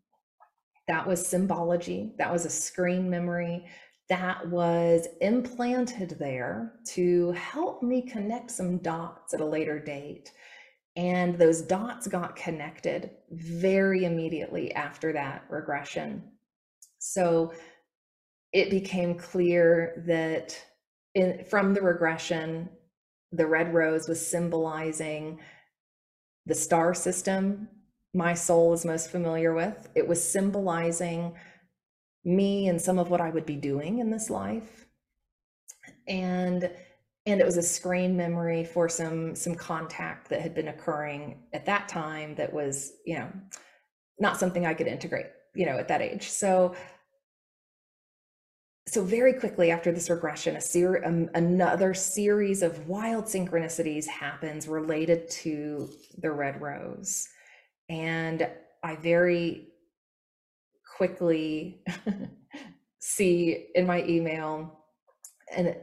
That 0.89 1.07
was 1.07 1.25
symbology. 1.25 2.17
That 2.19 2.33
was 2.33 2.45
a 2.45 2.51
screen 2.51 3.09
memory 3.09 3.65
that 4.09 4.49
was 4.49 5.07
implanted 5.21 6.17
there 6.19 6.73
to 6.89 7.31
help 7.33 7.85
me 7.85 8.03
connect 8.03 8.51
some 8.51 8.79
dots 8.79 9.33
at 9.33 9.41
a 9.41 9.47
later 9.47 9.79
date. 9.79 10.33
And 10.97 11.39
those 11.39 11.61
dots 11.61 12.07
got 12.09 12.37
connected 12.37 13.11
very 13.31 14.05
immediately 14.05 14.73
after 14.75 15.13
that 15.13 15.45
regression. 15.51 16.23
So 16.99 17.53
it 18.53 18.71
became 18.71 19.15
clear 19.15 20.03
that 20.07 20.59
in, 21.15 21.45
from 21.45 21.75
the 21.75 21.83
regression, 21.83 22.71
the 23.33 23.47
red 23.47 23.75
rose 23.75 24.09
was 24.09 24.27
symbolizing 24.27 25.39
the 26.47 26.55
star 26.55 26.95
system 26.95 27.69
my 28.17 28.33
soul 28.33 28.73
is 28.73 28.85
most 28.85 29.11
familiar 29.11 29.53
with. 29.53 29.91
It 29.95 30.09
was 30.09 30.27
symbolizing 30.27 31.35
me 32.25 32.67
and 32.67 32.81
some 32.81 32.99
of 32.99 33.11
what 33.11 33.21
I 33.21 33.29
would 33.29 33.45
be 33.45 33.57
doing 33.57 33.99
in 33.99 34.11
this 34.11 34.31
life. 34.31 34.87
And 36.09 36.71
and 37.27 37.41
it 37.41 37.45
was 37.45 37.57
a 37.57 37.63
screen 37.63 38.17
memory 38.17 38.65
for 38.65 38.89
some 38.89 39.35
some 39.35 39.55
contact 39.55 40.29
that 40.31 40.41
had 40.41 40.55
been 40.55 40.69
occurring 40.69 41.43
at 41.53 41.67
that 41.67 41.89
time 41.89 42.35
that 42.37 42.53
was, 42.53 42.93
you 43.05 43.19
know, 43.19 43.29
not 44.19 44.39
something 44.39 44.65
I 44.65 44.75
could 44.75 44.87
integrate, 44.87 45.27
you 45.55 45.67
know, 45.67 45.77
at 45.77 45.89
that 45.89 46.03
age. 46.03 46.29
So 46.29 46.75
so 48.89 49.03
very 49.03 49.33
quickly 49.33 49.73
after 49.73 49.91
this 49.91 50.09
regression 50.09 50.55
a 50.55 50.61
ser- 50.61 51.05
um, 51.05 51.29
another 51.35 51.93
series 51.93 52.63
of 52.63 52.87
wild 52.87 53.25
synchronicities 53.25 54.07
happens 54.07 54.69
related 54.69 55.29
to 55.29 55.91
the 56.19 56.31
red 56.31 56.61
rose 56.61 57.27
and 57.89 58.49
I 58.85 58.95
very 58.95 59.69
quickly 60.97 61.83
see 63.01 63.67
in 63.75 63.87
my 63.87 64.05
email 64.05 64.79
an, 65.57 65.75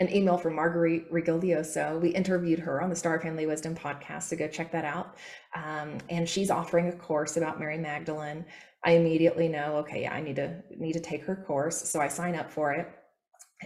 an 0.00 0.14
email 0.14 0.38
from 0.38 0.54
Marguerite 0.54 1.10
Rigoglioso. 1.12 2.00
We 2.00 2.10
interviewed 2.10 2.60
her 2.60 2.80
on 2.80 2.90
the 2.90 2.96
Star 2.96 3.20
Family 3.20 3.46
Wisdom 3.46 3.74
podcast, 3.74 4.24
so 4.24 4.36
go 4.36 4.48
check 4.48 4.70
that 4.72 4.84
out. 4.84 5.16
Um, 5.54 5.98
and 6.08 6.28
she's 6.28 6.50
offering 6.50 6.88
a 6.88 6.92
course 6.92 7.36
about 7.36 7.58
Mary 7.58 7.78
Magdalene. 7.78 8.44
I 8.84 8.92
immediately 8.92 9.48
know, 9.48 9.76
okay, 9.78 10.02
yeah, 10.02 10.14
I 10.14 10.20
need 10.20 10.36
to 10.36 10.62
need 10.76 10.92
to 10.92 11.00
take 11.00 11.24
her 11.24 11.36
course, 11.36 11.88
so 11.90 12.00
I 12.00 12.08
sign 12.08 12.36
up 12.36 12.50
for 12.50 12.72
it 12.72 12.88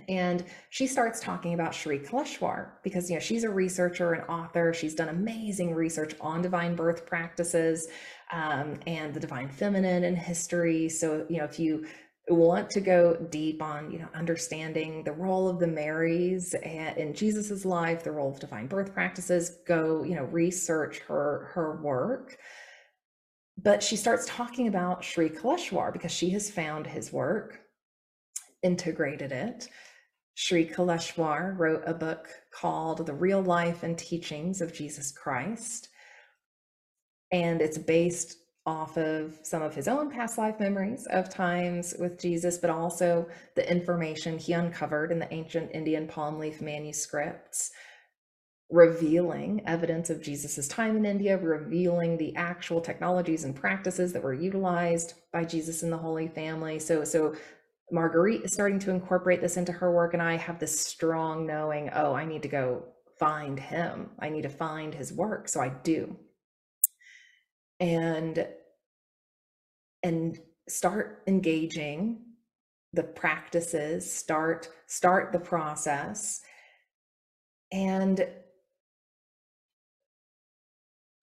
and 0.09 0.45
she 0.70 0.87
starts 0.87 1.20
talking 1.20 1.55
about 1.55 1.74
Sri 1.74 1.99
Kaleshwar 1.99 2.70
because 2.83 3.11
you 3.11 3.16
know 3.16 3.20
she's 3.20 3.45
a 3.45 3.51
researcher 3.51 4.14
and 4.14 4.24
author. 4.28 4.72
She's 4.72 4.95
done 4.95 5.11
amazing 5.11 5.74
research 5.74 6.14
on 6.20 6.41
divine 6.41 6.74
birth 6.74 7.05
practices 7.05 7.89
um, 8.33 8.74
and 8.87 9.12
the 9.12 9.20
divine 9.20 9.49
feminine 9.49 10.05
and 10.05 10.16
history. 10.16 10.89
So 10.89 11.26
you 11.28 11.39
know 11.39 11.45
if 11.45 11.59
you 11.59 11.87
want 12.29 12.70
to 12.70 12.81
go 12.81 13.16
deep 13.31 13.62
on 13.62 13.91
you 13.91 13.99
know 13.99 14.09
understanding 14.14 15.03
the 15.05 15.12
role 15.12 15.49
of 15.49 15.59
the 15.59 15.66
Marys 15.66 16.55
in 16.55 17.14
Jesus's 17.14 17.64
life, 17.64 18.05
the 18.05 18.12
role 18.12 18.33
of 18.33 18.41
divine 18.41 18.66
birth 18.66 18.93
practices, 18.95 19.59
go 19.66 20.05
you 20.05 20.14
know 20.14 20.25
research 20.25 21.01
her 21.01 21.51
her 21.55 21.81
work. 21.83 22.37
But 23.61 23.83
she 23.83 23.97
starts 23.97 24.25
talking 24.27 24.68
about 24.68 25.05
Sri 25.05 25.29
Kaleshwar 25.29 25.93
because 25.93 26.12
she 26.12 26.31
has 26.31 26.51
found 26.51 26.87
his 26.87 27.12
work 27.12 27.61
integrated 28.62 29.33
it. 29.33 29.68
Sri 30.35 30.66
Kaleshwar 30.66 31.59
wrote 31.59 31.83
a 31.87 31.93
book 31.93 32.29
called 32.55 33.07
The 33.07 33.12
Real 33.12 33.43
Life 33.43 33.83
and 33.83 33.99
Teachings 33.99 34.61
of 34.61 34.73
Jesus 34.73 35.12
Christ. 35.12 35.89
And 37.31 37.61
it's 37.61 37.79
based 37.79 38.37
off 38.64 38.96
of 38.96 39.38
some 39.42 39.62
of 39.62 39.74
his 39.74 39.88
own 39.88 40.10
past 40.10 40.38
life 40.38 40.60
memories 40.60 41.06
of 41.10 41.28
times 41.28 41.94
with 41.98 42.20
Jesus, 42.20 42.58
but 42.58 42.70
also 42.70 43.26
the 43.56 43.70
information 43.70 44.38
he 44.38 44.52
uncovered 44.52 45.10
in 45.10 45.18
the 45.18 45.32
ancient 45.34 45.70
Indian 45.74 46.06
palm 46.06 46.38
leaf 46.38 46.60
manuscripts, 46.60 47.70
revealing 48.70 49.62
evidence 49.66 50.10
of 50.10 50.22
Jesus's 50.22 50.68
time 50.68 50.96
in 50.96 51.04
India, 51.04 51.36
revealing 51.36 52.16
the 52.16 52.34
actual 52.36 52.80
technologies 52.80 53.44
and 53.44 53.54
practices 53.54 54.12
that 54.12 54.22
were 54.22 54.34
utilized 54.34 55.14
by 55.32 55.44
Jesus 55.44 55.82
and 55.82 55.92
the 55.92 55.98
Holy 55.98 56.28
Family. 56.28 56.78
So, 56.78 57.02
so 57.02 57.34
Marguerite 57.90 58.44
is 58.44 58.54
starting 58.54 58.78
to 58.80 58.90
incorporate 58.90 59.40
this 59.40 59.56
into 59.56 59.72
her 59.72 59.92
work, 59.92 60.14
and 60.14 60.22
I 60.22 60.36
have 60.36 60.60
this 60.60 60.80
strong 60.80 61.46
knowing, 61.46 61.90
oh, 61.94 62.14
I 62.14 62.24
need 62.24 62.42
to 62.42 62.48
go 62.48 62.84
find 63.18 63.58
him. 63.58 64.10
I 64.20 64.28
need 64.28 64.42
to 64.42 64.48
find 64.48 64.94
his 64.94 65.12
work. 65.12 65.48
So 65.48 65.60
I 65.60 65.68
do. 65.68 66.16
And 67.83 68.47
and 70.03 70.39
start 70.68 71.22
engaging 71.26 72.20
the 72.93 73.03
practices, 73.03 74.11
start 74.11 74.68
start 74.87 75.33
the 75.33 75.41
process. 75.41 76.41
And 77.72 78.26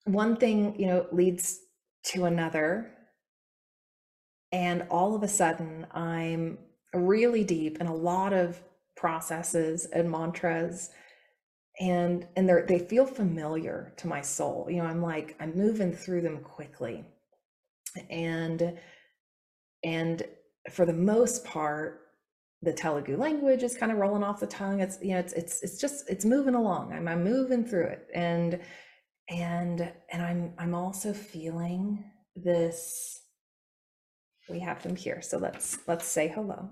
one 0.04 0.36
thing, 0.36 0.78
you 0.78 0.86
know, 0.86 1.06
leads 1.12 1.60
to 2.02 2.26
another 2.26 2.90
and 4.52 4.84
all 4.90 5.14
of 5.14 5.22
a 5.22 5.28
sudden, 5.28 5.86
I'm 5.92 6.58
really 6.92 7.44
deep 7.44 7.80
in 7.80 7.86
a 7.86 7.94
lot 7.94 8.32
of 8.32 8.60
processes 8.96 9.86
and 9.86 10.10
mantras 10.10 10.90
and 11.80 12.28
and 12.36 12.48
they 12.48 12.62
they 12.68 12.78
feel 12.78 13.06
familiar 13.06 13.92
to 13.98 14.06
my 14.06 14.20
soul. 14.20 14.68
You 14.70 14.78
know 14.78 14.84
i'm 14.84 15.02
like 15.02 15.36
i'm 15.40 15.56
moving 15.56 15.92
through 15.92 16.22
them 16.22 16.38
quickly. 16.38 17.04
And 18.10 18.78
and 19.82 20.22
for 20.70 20.86
the 20.86 20.92
most 20.92 21.44
part 21.44 22.02
the 22.62 22.72
telugu 22.72 23.16
language 23.16 23.62
is 23.62 23.76
kind 23.76 23.90
of 23.90 23.98
rolling 23.98 24.22
off 24.22 24.40
the 24.40 24.46
tongue. 24.46 24.80
It's 24.80 24.98
you 25.02 25.14
know 25.14 25.18
it's 25.18 25.32
it's 25.32 25.62
it's 25.62 25.80
just 25.80 26.08
it's 26.08 26.24
moving 26.24 26.54
along. 26.54 26.92
I'm, 26.92 27.08
I'm 27.08 27.24
moving 27.24 27.64
through 27.64 27.86
it. 27.86 28.06
And 28.14 28.60
and 29.30 29.92
and 30.12 30.22
i'm 30.22 30.52
i'm 30.58 30.74
also 30.74 31.12
feeling 31.12 32.04
this 32.34 33.20
we 34.48 34.58
have 34.58 34.82
them 34.82 34.96
here 34.96 35.22
so 35.22 35.38
let's 35.38 35.78
let's 35.86 36.04
say 36.04 36.26
hello. 36.26 36.68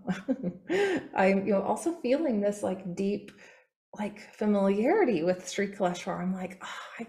I'm 1.15 1.47
you 1.47 1.53
know 1.53 1.63
also 1.63 1.93
feeling 1.93 2.41
this 2.41 2.63
like 2.63 2.97
deep 2.97 3.31
like 3.97 4.21
familiarity 4.35 5.23
with 5.23 5.49
Sri 5.49 5.69
Kaleshwar. 5.69 6.21
I'm 6.21 6.35
like, 6.35 6.59
oh, 6.63 6.79
I, 7.01 7.07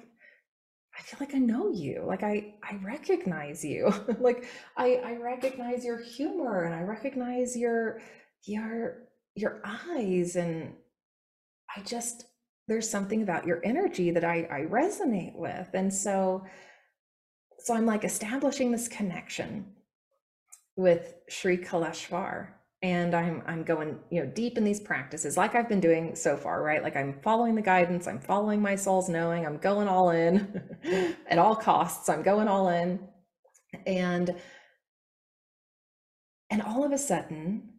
I 0.98 1.02
feel 1.02 1.18
like 1.20 1.36
I 1.36 1.40
know 1.40 1.70
you. 1.70 2.04
Like 2.06 2.24
I, 2.24 2.56
I 2.64 2.76
recognize 2.84 3.64
you. 3.64 3.92
like 4.20 4.46
I, 4.78 4.96
I 4.96 5.16
recognize 5.18 5.84
your 5.84 6.00
humor 6.00 6.64
and 6.64 6.74
I 6.74 6.82
recognize 6.82 7.56
your, 7.56 8.00
your, 8.46 9.08
your 9.36 9.62
eyes. 9.66 10.36
And 10.36 10.74
I 11.76 11.82
just, 11.82 12.26
there's 12.68 12.90
something 12.90 13.22
about 13.24 13.46
your 13.46 13.62
energy 13.64 14.12
that 14.12 14.24
I, 14.24 14.48
I 14.52 14.60
resonate 14.62 15.36
with. 15.36 15.70
And 15.74 15.94
so, 15.94 16.46
so 17.60 17.74
I'm 17.74 17.86
like 17.86 18.04
establishing 18.04 18.72
this 18.72 18.88
connection 18.88 19.74
with 20.76 21.16
Sri 21.28 21.58
Kaleshwar 21.58 22.52
and 22.82 23.14
I'm 23.14 23.44
I'm 23.46 23.64
going, 23.64 24.00
you 24.10 24.24
know, 24.24 24.32
deep 24.32 24.58
in 24.58 24.64
these 24.64 24.80
practices 24.80 25.36
like 25.36 25.54
I've 25.56 25.68
been 25.68 25.82
doing 25.82 26.16
so 26.16 26.38
far, 26.38 26.64
right? 26.64 26.82
Like 26.82 26.96
I'm 26.96 27.20
following 27.22 27.56
the 27.56 27.62
guidance, 27.62 28.08
I'm 28.08 28.20
following 28.20 28.62
my 28.62 28.76
soul's 28.76 29.10
knowing, 29.10 29.46
I'm 29.46 29.58
going 29.58 29.88
all 29.88 30.12
in 30.12 30.62
at 31.30 31.38
all 31.38 31.56
costs. 31.56 32.08
I'm 32.08 32.24
going 32.24 32.48
all 32.48 32.70
in. 32.70 33.00
And 33.86 34.36
and 36.50 36.62
all 36.62 36.84
of 36.84 36.92
a 36.92 36.98
sudden 36.98 37.70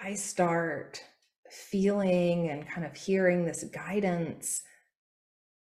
I 0.00 0.14
start 0.14 1.02
feeling 1.50 2.50
and 2.50 2.68
kind 2.68 2.86
of 2.86 2.94
hearing 2.94 3.44
this 3.44 3.64
guidance 3.64 4.62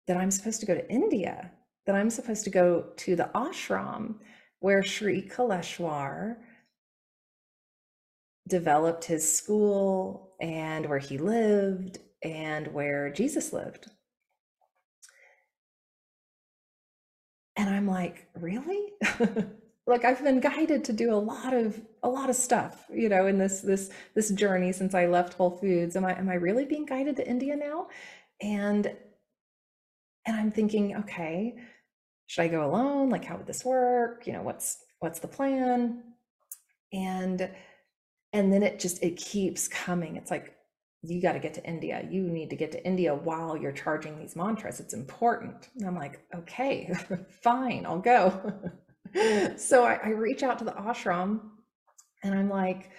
that 0.07 0.19
I'm 0.19 0.31
supposed 0.31 0.61
to 0.61 0.67
go 0.67 0.75
to 0.75 0.91
India, 0.91 1.51
that 1.87 1.95
I'm 1.95 2.11
supposed 2.11 2.45
to 2.45 2.51
go 2.51 2.87
to 2.97 3.17
the 3.17 3.31
ashram 3.35 4.17
where 4.61 4.83
Sri 4.83 5.23
Kaleshwar 5.23 6.37
developed 8.49 9.05
his 9.05 9.37
school 9.37 10.35
and 10.41 10.87
where 10.87 10.99
he 10.99 11.19
lived 11.19 11.99
and 12.23 12.69
where 12.69 13.11
Jesus 13.11 13.53
lived. 13.53 13.91
And 17.57 17.69
I'm 17.71 17.87
like, 17.87 18.29
really? 18.35 18.93
like 19.87 20.05
I've 20.05 20.23
been 20.23 20.41
guided 20.41 20.85
to 20.85 20.93
do 20.93 21.13
a 21.13 21.17
lot 21.17 21.55
of 21.55 21.81
a 22.03 22.09
lot 22.09 22.31
of 22.31 22.37
stuff, 22.37 22.87
you 22.93 23.09
know, 23.09 23.27
in 23.27 23.39
this 23.39 23.61
this 23.61 23.91
this 24.15 24.31
journey 24.31 24.73
since 24.73 24.95
I 24.95 25.07
left 25.07 25.35
Whole 25.35 25.51
Foods. 25.51 25.97
Am 25.97 26.05
I 26.05 26.17
am 26.17 26.29
I 26.29 26.35
really 26.35 26.65
being 26.65 26.87
guided 26.87 27.17
to 27.17 27.29
India 27.29 27.57
now? 27.57 27.89
And 28.41 28.87
and 30.27 30.37
I'm 30.37 30.53
thinking, 30.53 30.97
okay, 30.99 31.57
should 32.29 32.43
I 32.43 32.49
go 32.49 32.65
alone? 32.65 33.11
Like, 33.11 33.25
how 33.25 33.37
would 33.37 33.47
this 33.47 33.65
work? 33.65 34.27
You 34.27 34.35
know, 34.35 34.43
what's 34.43 34.79
what's 35.01 35.19
the 35.21 35.29
plan? 35.29 36.03
and 36.93 37.51
and 38.33 38.53
then 38.53 38.63
it 38.63 38.79
just 38.79 39.03
it 39.03 39.17
keeps 39.17 39.69
coming. 39.69 40.17
It's 40.17 40.31
like 40.31 40.55
you 41.03 41.23
got 41.23 41.33
to 41.33 41.39
get 41.39 41.55
to 41.55 41.65
india. 41.65 42.07
You 42.11 42.23
need 42.23 42.51
to 42.51 42.57
get 42.57 42.73
to 42.73 42.85
india 42.85 43.15
while 43.15 43.57
you're 43.57 43.73
charging 43.73 44.19
these 44.19 44.37
mantras. 44.37 44.81
It's 44.81 44.95
important. 44.95 45.69
And 45.77 45.87
i'm 45.87 45.97
like 45.97 46.21
okay 46.35 46.93
fine 47.43 47.87
i'll 47.87 48.01
go. 48.01 48.53
So 49.57 49.85
I, 49.85 49.99
I 50.05 50.09
reach 50.11 50.43
out 50.43 50.59
to 50.59 50.67
the 50.67 50.73
ashram 50.73 51.41
and 52.23 52.35
i'm 52.35 52.51
like 52.51 52.91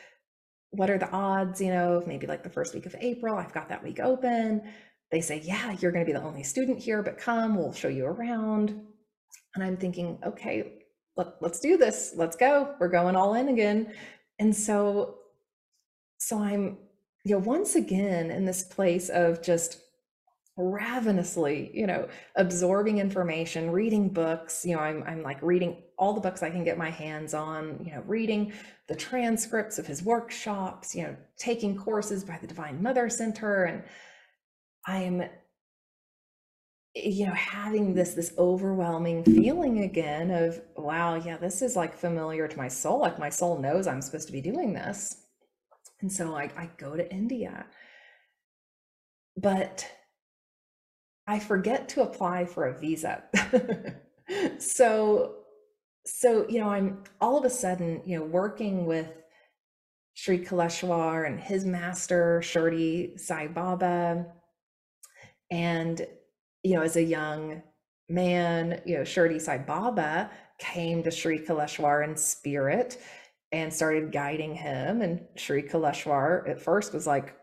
what 0.72 0.90
are 0.90 0.98
the 0.98 1.10
odds 1.12 1.62
you 1.62 1.72
know 1.72 2.02
maybe 2.08 2.26
like 2.26 2.42
the 2.42 2.50
first 2.50 2.74
week 2.74 2.88
of 2.88 2.96
april 3.00 3.38
i've 3.38 3.54
got 3.54 3.70
that 3.70 3.84
week 3.84 4.00
open? 4.00 4.64
They 5.12 5.22
say 5.22 5.40
yeah 5.46 5.76
you're 5.80 5.92
going 5.92 6.04
to 6.04 6.12
be 6.12 6.18
the 6.18 6.26
only 6.26 6.42
student 6.42 6.80
here 6.80 7.04
but 7.04 7.20
come 7.20 7.56
we'll 7.56 7.74
show 7.74 7.90
you 7.90 8.06
around. 8.06 8.82
And 9.54 9.64
i'm 9.64 9.78
thinking 9.78 10.18
okay 10.26 10.80
let, 11.20 11.42
let's 11.42 11.60
do 11.60 11.76
this. 11.78 12.14
Let's 12.16 12.38
go. 12.38 12.74
We're 12.80 12.88
going 12.88 13.18
all 13.18 13.34
in 13.36 13.50
again. 13.50 13.94
And 14.40 14.56
so 14.56 15.19
so 16.20 16.38
i'm 16.40 16.78
you 17.24 17.34
know 17.34 17.40
once 17.40 17.76
again 17.76 18.30
in 18.30 18.46
this 18.46 18.64
place 18.64 19.10
of 19.10 19.42
just 19.42 19.82
ravenously 20.58 21.72
you 21.74 21.88
know 21.88 22.08
absorbing 22.36 23.00
information 23.00 23.72
reading 23.72 24.10
books 24.10 24.66
you 24.66 24.76
know 24.76 24.82
i'm 24.82 25.02
i'm 25.08 25.24
like 25.24 25.42
reading 25.42 25.82
all 25.98 26.14
the 26.14 26.20
books 26.20 26.44
i 26.44 26.50
can 26.50 26.66
get 26.66 26.78
my 26.78 26.90
hands 26.90 27.34
on 27.34 27.80
you 27.84 27.92
know 27.92 28.04
reading 28.06 28.52
the 28.88 28.96
transcripts 28.96 29.80
of 29.80 29.88
his 29.88 30.04
workshops 30.04 30.94
you 30.94 31.04
know 31.04 31.16
taking 31.38 31.78
courses 31.78 32.26
by 32.26 32.38
the 32.42 32.48
divine 32.48 32.82
mother 32.84 33.10
center 33.10 33.64
and 33.64 33.84
i'm 34.86 35.24
you 36.94 37.26
know 37.26 37.34
having 37.34 37.94
this 37.94 38.14
this 38.14 38.34
overwhelming 38.38 39.24
feeling 39.24 39.84
again 39.84 40.30
of 40.30 40.60
wow 40.76 41.16
yeah 41.16 41.38
this 41.38 41.62
is 41.62 41.78
like 41.78 41.96
familiar 41.96 42.50
to 42.50 42.58
my 42.58 42.68
soul 42.68 43.00
like 43.00 43.18
my 43.18 43.30
soul 43.30 43.58
knows 43.60 43.88
i'm 43.88 44.02
supposed 44.02 44.28
to 44.28 44.34
be 44.34 44.42
doing 44.42 44.74
this 44.74 45.24
and 46.02 46.12
so 46.12 46.36
i, 46.36 46.50
I 46.58 46.70
go 46.78 46.96
to 46.96 47.12
india 47.12 47.66
but 49.38 49.90
i 51.28 51.40
forget 51.40 51.90
to 51.90 52.02
apply 52.02 52.46
for 52.46 52.68
a 52.68 52.78
visa. 52.80 53.24
So 54.60 55.38
so 56.06 56.46
you 56.48 56.60
know 56.60 56.70
i'm 56.70 57.04
all 57.20 57.40
of 57.40 57.46
a 57.46 57.50
sudden 57.50 58.04
you 58.06 58.20
know 58.20 58.26
working 58.26 58.86
with 58.86 59.08
Sri 60.14 60.38
Kaleshwar 60.38 61.26
and 61.26 61.40
his 61.40 61.66
master 61.66 62.42
Shirdi 62.44 63.20
Sai 63.20 63.48
Baba 63.48 64.28
and 65.50 66.06
you 66.64 66.76
know, 66.76 66.82
as 66.82 66.96
a 66.96 67.04
young 67.04 67.62
man, 68.10 68.82
you 68.86 68.98
know, 68.98 69.02
Shirdi 69.04 69.42
Sai 69.42 69.60
Baba 69.60 70.30
came 70.58 71.04
to 71.04 71.12
Sri 71.12 71.40
Kaleshwar 71.40 72.04
in 72.04 72.16
spirit 72.18 72.98
and 73.52 73.74
started 73.74 74.12
guiding 74.12 74.56
him. 74.56 75.02
And 75.02 75.22
Sri 75.36 75.64
Kaleshwar 75.64 76.48
at 76.50 76.62
first 76.62 76.94
was 76.94 77.08
like, 77.08 77.36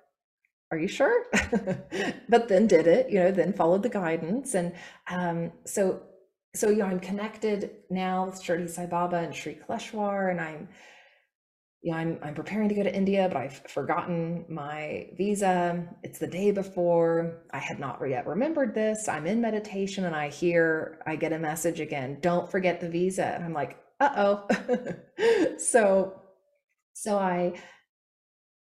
are 0.71 0.79
you 0.79 0.89
sure? 0.89 1.25
but 2.29 2.49
then 2.49 2.67
did 2.67 2.87
it, 2.87 3.11
you 3.11 3.21
know, 3.21 3.31
then 3.31 3.53
followed 3.53 3.83
the 3.83 3.89
guidance. 3.89 4.55
And 4.55 4.73
um, 5.09 5.53
so, 5.65 6.03
so, 6.55 6.71
you 6.71 6.79
know, 6.79 6.87
I'm 6.87 7.01
connected 7.01 7.71
now 7.91 8.27
with 8.27 8.43
Shirdi 8.43 8.69
Sai 8.69 8.87
Baba 8.87 9.17
and 9.17 9.35
Sri 9.35 9.55
Kaleshwar, 9.55 10.31
and 10.31 10.41
I'm 10.41 10.69
you 11.87 11.93
know, 11.93 11.99
I'm, 11.99 12.19
I'm 12.21 12.35
preparing 12.35 12.69
to 12.69 12.75
go 12.75 12.83
to 12.83 12.93
India, 12.93 13.29
but 13.29 13.37
I've 13.37 13.63
forgotten 13.69 14.45
my 14.49 15.09
visa. 15.17 15.87
It's 16.03 16.19
the 16.19 16.27
day 16.27 16.51
before. 16.51 17.45
I 17.53 17.59
had 17.59 17.79
not 17.79 18.01
yet 18.09 18.27
remembered 18.27 18.75
this. 18.75 19.07
I'm 19.07 19.25
in 19.25 19.41
meditation 19.41 20.05
and 20.05 20.17
I 20.17 20.29
hear, 20.29 20.99
I 21.07 21.15
get 21.15 21.33
a 21.33 21.39
message 21.39 21.79
again, 21.79 22.19
don't 22.21 22.51
forget 22.51 22.81
the 22.81 22.89
visa. 22.89 23.27
And 23.27 23.45
I'm 23.45 23.53
like, 23.53 23.79
uh-oh. 24.01 24.47
so, 25.59 26.21
so 26.93 27.19
I, 27.19 27.55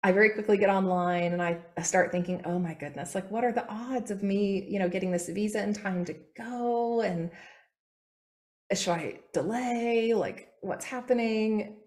I 0.03 0.11
very 0.11 0.31
quickly 0.31 0.57
get 0.57 0.69
online 0.69 1.33
and 1.33 1.41
I, 1.41 1.59
I 1.77 1.81
start 1.83 2.11
thinking, 2.11 2.41
oh 2.45 2.57
my 2.59 2.73
goodness, 2.73 3.13
like 3.13 3.29
what 3.29 3.43
are 3.43 3.51
the 3.51 3.69
odds 3.71 4.11
of 4.11 4.23
me, 4.23 4.65
you 4.67 4.79
know, 4.79 4.89
getting 4.89 5.11
this 5.11 5.29
visa 5.29 5.61
in 5.61 5.73
time 5.73 6.05
to 6.05 6.15
go? 6.35 7.01
And 7.01 7.29
should 8.73 8.93
I 8.93 9.19
delay? 9.33 10.13
Like 10.13 10.49
what's 10.61 10.85
happening? 10.85 11.77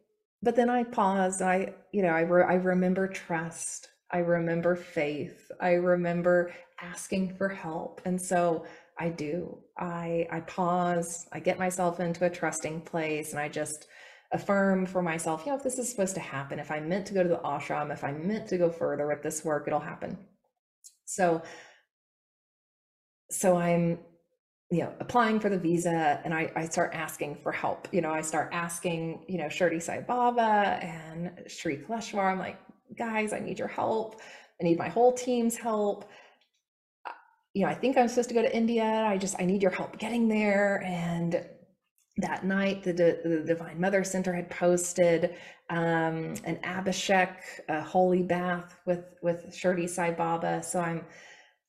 but 0.45 0.55
then 0.55 0.69
I 0.69 0.85
paused. 0.85 1.43
I, 1.43 1.75
you 1.93 2.03
know, 2.03 2.11
I, 2.11 2.21
re- 2.21 2.45
I 2.45 2.55
remember 2.55 3.09
trust. 3.09 3.89
I 4.13 4.19
remember 4.19 4.77
faith. 4.77 5.51
I 5.61 5.73
remember 5.73 6.53
asking 6.81 7.35
for 7.37 7.49
help. 7.49 8.03
And 8.05 8.21
so 8.21 8.67
I 8.99 9.09
do. 9.09 9.59
I 9.79 10.27
I 10.31 10.41
pause. 10.41 11.27
I 11.33 11.41
get 11.41 11.59
myself 11.59 12.01
into 12.01 12.25
a 12.25 12.31
trusting 12.31 12.83
place, 12.83 13.33
and 13.33 13.41
I 13.41 13.49
just 13.49 13.87
affirm 14.33 14.87
for 14.87 15.03
myself. 15.03 15.45
You 15.45 15.53
know, 15.53 15.59
if 15.59 15.65
this 15.65 15.79
is 15.79 15.89
supposed 15.91 16.15
to 16.15 16.21
happen, 16.21 16.59
if 16.59 16.71
I'm 16.71 16.89
meant 16.89 17.07
to 17.07 17.15
go 17.15 17.23
to 17.23 17.29
the 17.29 17.41
ashram, 17.45 17.93
if 17.93 18.05
I'm 18.05 18.27
meant 18.27 18.49
to 18.49 18.59
go 18.59 18.71
further 18.71 19.07
with 19.07 19.23
this 19.23 19.45
work, 19.45 19.67
it'll 19.67 19.81
happen. 19.81 20.19
So, 21.07 21.43
so 23.31 23.57
I'm 23.57 23.99
you 24.71 24.81
know, 24.81 24.93
applying 24.99 25.39
for 25.39 25.49
the 25.49 25.59
visa 25.59 26.21
and 26.25 26.35
I, 26.35 26.51
I 26.57 26.65
start 26.67 26.95
asking 26.95 27.39
for 27.43 27.53
help. 27.53 27.87
You 27.93 28.01
know, 28.01 28.11
I 28.11 28.23
start 28.23 28.51
asking, 28.53 29.25
you 29.29 29.39
know, 29.39 29.45
Shirdi 29.45 29.81
Sai 29.81 30.01
Baba 30.01 30.81
and 30.83 31.31
Sri 31.47 31.77
Kaleshwar. 31.77 32.33
I'm 32.33 32.39
like, 32.39 32.59
guys, 32.99 33.33
I 33.33 33.39
need 33.39 33.59
your 33.59 33.69
help. 33.69 34.21
I 34.61 34.65
need 34.65 34.79
my 34.79 34.89
whole 34.89 35.13
team's 35.13 35.57
help. 35.57 36.11
You 37.55 37.65
know, 37.65 37.71
I 37.71 37.75
think 37.75 37.97
I'm 37.97 38.09
supposed 38.09 38.29
to 38.29 38.35
go 38.35 38.43
to 38.43 38.57
India. 38.57 38.85
I 38.85 39.17
just, 39.17 39.37
I 39.41 39.45
need 39.45 39.63
your 39.63 39.71
help 39.71 39.99
getting 39.99 40.29
there. 40.29 40.83
And 40.85 41.47
that 42.19 42.45
night, 42.45 42.83
the, 42.83 42.93
the 42.93 43.45
Divine 43.47 43.81
Mother 43.81 44.05
Center 44.05 44.35
had 44.35 44.51
posted 44.51 45.35
um, 45.71 46.35
an 46.45 46.59
Abhishek, 46.63 47.37
a 47.69 47.81
holy 47.81 48.23
bath 48.23 48.77
with 48.87 49.05
with 49.23 49.47
Shirdi 49.51 49.89
Sai 49.89 50.11
Baba. 50.13 50.63
So 50.63 50.81
I'm 50.81 51.07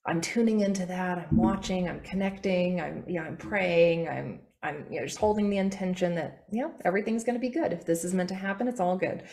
I'm 0.07 0.21
tuning 0.21 0.61
into 0.61 0.85
that. 0.85 1.17
I'm 1.17 1.37
watching, 1.37 1.89
I'm 1.89 1.99
connecting, 2.01 2.79
I'm, 2.79 3.03
you 3.07 3.19
know, 3.19 3.25
I'm 3.25 3.37
praying, 3.37 4.07
I'm, 4.07 4.41
I'm, 4.61 4.85
you 4.91 4.99
know, 4.99 5.05
just 5.07 5.17
holding 5.17 5.49
the 5.49 5.57
intention 5.57 6.13
that, 6.15 6.43
you 6.51 6.61
know, 6.61 6.73
everything's 6.83 7.23
going 7.23 7.35
to 7.35 7.39
be 7.39 7.49
good. 7.49 7.73
If 7.73 7.85
this 7.85 8.03
is 8.03 8.13
meant 8.13 8.29
to 8.29 8.35
happen, 8.35 8.67
it's 8.67 8.79
all 8.79 8.97
good. 8.97 9.23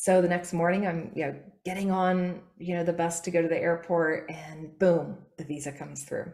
So 0.00 0.22
the 0.22 0.28
next 0.28 0.52
morning 0.52 0.86
I'm, 0.86 1.10
you 1.16 1.26
know, 1.26 1.34
getting 1.64 1.90
on, 1.90 2.40
you 2.56 2.76
know, 2.76 2.84
the 2.84 2.92
bus 2.92 3.18
to 3.22 3.32
go 3.32 3.42
to 3.42 3.48
the 3.48 3.58
airport 3.58 4.30
and 4.30 4.78
boom, 4.78 5.18
the 5.38 5.42
visa 5.42 5.72
comes 5.72 6.04
through. 6.04 6.30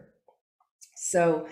So, 0.95 1.47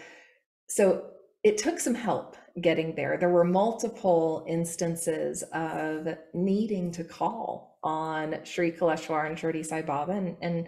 so 0.68 1.08
it 1.44 1.58
took 1.58 1.80
some 1.80 1.96
help 1.96 2.38
getting 2.62 2.94
there. 2.94 3.18
There 3.18 3.32
were 3.32 3.44
multiple 3.44 4.46
instances 4.48 5.44
of 5.54 6.08
needing 6.36 6.92
to 6.92 7.04
call 7.04 7.80
on 7.84 8.38
Sri 8.44 8.72
Kaleshwar 8.72 9.26
and 9.26 9.36
Shirdi 9.36 9.66
Sai 9.66 9.82
Baba 9.82 10.12
and, 10.12 10.38
and, 10.40 10.68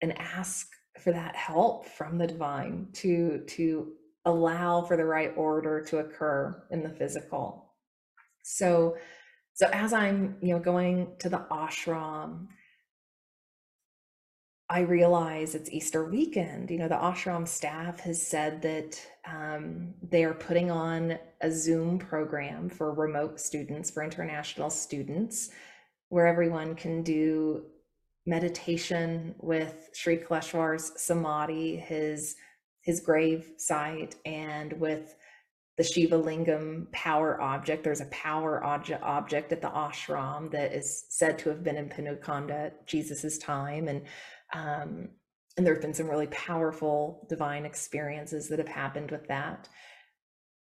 and 0.00 0.18
ask 0.18 0.68
for 0.98 1.12
that 1.12 1.36
help 1.36 1.84
from 1.84 2.16
the 2.16 2.26
divine 2.26 2.88
to 2.94 3.44
to 3.46 3.92
allow 4.24 4.80
for 4.80 4.96
the 4.96 5.04
right 5.04 5.34
order 5.36 5.82
to 5.82 5.98
occur 5.98 6.64
in 6.70 6.82
the 6.82 6.90
physical 6.90 7.74
so 8.42 8.96
so 9.58 9.66
as 9.72 9.92
i'm 9.92 10.36
you 10.40 10.54
know 10.54 10.60
going 10.60 11.08
to 11.18 11.28
the 11.28 11.44
ashram 11.50 12.46
i 14.70 14.80
realize 14.80 15.54
it's 15.54 15.70
easter 15.70 16.04
weekend 16.04 16.70
you 16.70 16.78
know 16.78 16.88
the 16.88 16.94
ashram 16.94 17.46
staff 17.46 18.00
has 18.00 18.24
said 18.24 18.62
that 18.62 19.00
um, 19.26 19.92
they 20.08 20.24
are 20.24 20.34
putting 20.34 20.70
on 20.70 21.18
a 21.40 21.50
zoom 21.50 21.98
program 21.98 22.68
for 22.68 22.92
remote 22.92 23.40
students 23.40 23.90
for 23.90 24.02
international 24.04 24.70
students 24.70 25.50
where 26.08 26.26
everyone 26.26 26.74
can 26.74 27.02
do 27.02 27.64
meditation 28.28 29.34
with 29.38 29.88
Sri 29.94 30.18
Kaleshwar's 30.18 30.92
samadhi, 31.00 31.76
his 31.76 32.36
his 32.82 33.00
grave 33.00 33.52
site, 33.56 34.14
and 34.24 34.72
with 34.74 35.16
the 35.78 35.84
Shiva 35.84 36.18
Lingam 36.18 36.90
power 36.90 37.40
object. 37.40 37.84
There's 37.84 38.00
a 38.00 38.06
power 38.06 38.62
object 38.64 39.02
object 39.02 39.52
at 39.52 39.62
the 39.62 39.68
ashram 39.68 40.50
that 40.50 40.74
is 40.74 41.04
said 41.08 41.38
to 41.38 41.48
have 41.48 41.62
been 41.62 41.76
in 41.76 41.88
Penukonda 41.88 42.72
Jesus's 42.84 43.38
time, 43.38 43.88
and 43.88 44.02
um, 44.52 45.08
and 45.56 45.66
there 45.66 45.74
have 45.74 45.82
been 45.82 45.94
some 45.94 46.10
really 46.10 46.26
powerful 46.26 47.26
divine 47.28 47.64
experiences 47.64 48.48
that 48.48 48.58
have 48.58 48.68
happened 48.68 49.10
with 49.10 49.26
that. 49.28 49.68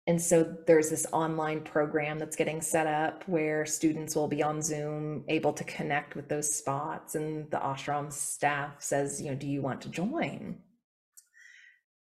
And 0.07 0.21
so 0.21 0.55
there's 0.67 0.89
this 0.89 1.07
online 1.11 1.61
program 1.61 2.19
that's 2.19 2.35
getting 2.35 2.61
set 2.61 2.85
up 2.85 3.27
where 3.27 3.65
students 3.65 4.15
will 4.15 4.27
be 4.27 4.43
on 4.43 4.61
Zoom 4.61 5.25
able 5.29 5.51
to 5.53 5.63
connect 5.63 6.15
with 6.15 6.29
those 6.29 6.53
spots. 6.53 7.15
And 7.15 7.49
the 7.49 7.57
ashram 7.57 8.13
staff 8.13 8.81
says, 8.83 9.19
you 9.19 9.31
know, 9.31 9.35
do 9.35 9.47
you 9.47 9.61
want 9.61 9.81
to 9.81 9.89
join? 9.89 10.59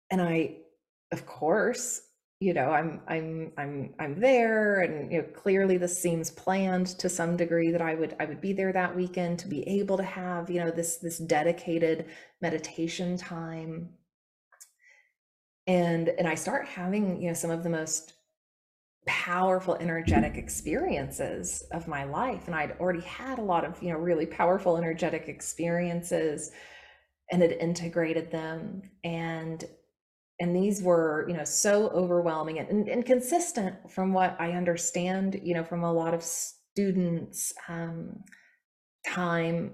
And 0.10 0.22
I, 0.22 0.58
of 1.12 1.26
course, 1.26 2.02
you 2.44 2.54
know, 2.54 2.72
I'm 2.72 3.00
I'm 3.08 3.54
I'm 3.58 3.94
I'm 4.00 4.20
there 4.20 4.82
and 4.82 5.10
you 5.10 5.20
know 5.20 5.28
clearly 5.34 5.78
this 5.78 5.98
seems 5.98 6.30
planned 6.30 6.88
to 7.00 7.08
some 7.08 7.38
degree 7.38 7.72
that 7.72 7.82
I 7.82 7.96
would 7.96 8.18
I 8.20 8.26
would 8.26 8.42
be 8.42 8.52
there 8.52 8.74
that 8.74 8.94
weekend 8.94 9.40
to 9.40 9.48
be 9.48 9.66
able 9.68 9.96
to 9.96 10.04
have, 10.04 10.50
you 10.50 10.60
know, 10.60 10.70
this 10.70 10.98
this 10.98 11.20
dedicated 11.20 12.08
meditation 12.42 13.16
time. 13.16 13.92
And 15.68 16.10
and 16.10 16.28
i 16.28 16.36
start 16.36 16.68
having 16.68 17.22
you 17.22 17.30
know 17.30 17.34
some 17.34 17.50
of 17.50 17.64
the 17.64 17.70
most 17.70 18.14
powerful 19.06 19.76
energetic 19.76 20.36
experiences 20.36 21.64
of 21.72 21.88
my 21.88 22.04
life. 22.04 22.48
And 22.48 22.56
I'd 22.56 22.78
already 22.80 23.02
had 23.02 23.40
a 23.40 23.42
lot 23.54 23.64
of 23.64 23.82
you 23.82 23.94
know 23.94 24.00
really 24.00 24.26
powerful 24.26 24.76
energetic 24.78 25.30
experiences 25.30 26.52
and 27.32 27.42
had 27.42 27.54
integrated 27.54 28.32
them. 28.32 28.82
And 29.06 29.64
and 30.44 30.54
these 30.54 30.82
were 30.82 31.26
you 31.30 31.36
know 31.36 31.46
so 31.46 31.88
overwhelming 31.90 32.60
and, 32.60 32.90
and, 32.90 33.06
consistent 33.06 33.76
from 33.90 34.12
what 34.12 34.36
I 34.40 34.52
understand 34.52 35.40
you 35.42 35.54
know 35.54 35.64
from 35.64 35.84
a 35.84 35.94
lot 35.94 36.14
of 36.14 36.22
students 36.22 37.54
um, 37.70 38.24
time 39.08 39.72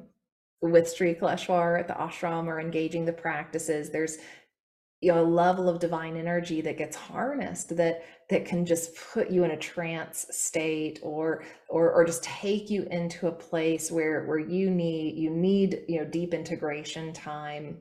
with 0.62 0.94
Sri 0.94 1.16
Kaleshwar 1.16 1.80
at 1.80 1.88
the 1.88 1.96
ashram 1.96 2.46
or 2.46 2.60
engaging 2.60 3.06
the 3.06 3.14
practices. 3.14 3.90
There's 3.90 4.18
you 5.02 5.12
know 5.12 5.24
a 5.24 5.26
level 5.26 5.68
of 5.70 5.80
divine 5.80 6.16
energy 6.16 6.62
that 6.62 6.78
gets 6.78 6.96
harnessed 6.96 7.76
that 7.78 8.04
that 8.30 8.46
can 8.46 8.64
just 8.64 8.96
put 9.14 9.32
you 9.32 9.44
in 9.46 9.52
a 9.52 9.58
trance 9.58 10.28
state 10.30 11.00
or 11.02 11.44
or 11.68 11.92
or 11.92 12.06
just 12.06 12.24
take 12.24 12.70
you 12.70 12.84
into 12.92 13.28
a 13.28 13.32
place 13.32 13.92
where 13.92 14.26
where 14.26 14.40
you 14.40 14.70
need 14.70 15.18
you 15.18 15.32
need 15.32 15.84
you 15.88 15.98
know 15.98 16.06
deep 16.06 16.34
integration 16.34 17.12
time 17.12 17.80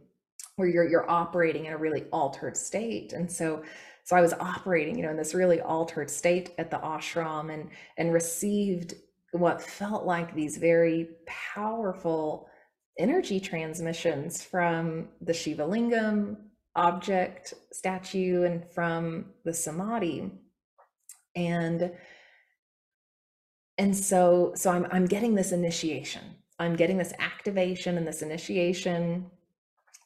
where 0.58 0.68
you're 0.68 0.88
you're 0.88 1.10
operating 1.10 1.66
in 1.66 1.72
a 1.72 1.78
really 1.78 2.04
altered 2.12 2.56
state. 2.56 3.12
And 3.12 3.30
so 3.30 3.62
so 4.04 4.16
i 4.16 4.22
was 4.22 4.32
operating 4.40 4.96
you 4.96 5.02
know 5.02 5.10
in 5.10 5.18
this 5.18 5.34
really 5.34 5.60
altered 5.60 6.08
state 6.08 6.54
at 6.56 6.70
the 6.70 6.78
ashram 6.78 7.52
and 7.52 7.68
and 7.98 8.10
received 8.10 8.94
what 9.32 9.60
felt 9.60 10.06
like 10.06 10.34
these 10.34 10.56
very 10.56 11.10
powerful 11.26 12.48
energy 12.98 13.38
transmissions 13.38 14.42
from 14.42 15.08
the 15.20 15.34
shiva 15.34 15.62
lingam 15.62 16.36
object 16.78 17.54
statue 17.72 18.44
and 18.44 18.64
from 18.72 19.26
the 19.44 19.52
samadhi. 19.52 20.30
And 21.36 21.92
and 23.76 23.96
so 23.96 24.52
so 24.54 24.70
i'm 24.70 24.86
i'm 24.90 25.06
getting 25.06 25.34
this 25.34 25.52
initiation. 25.52 26.22
I'm 26.60 26.74
getting 26.74 26.98
this 26.98 27.12
activation 27.20 27.98
and 27.98 28.06
this 28.06 28.22
initiation 28.22 29.30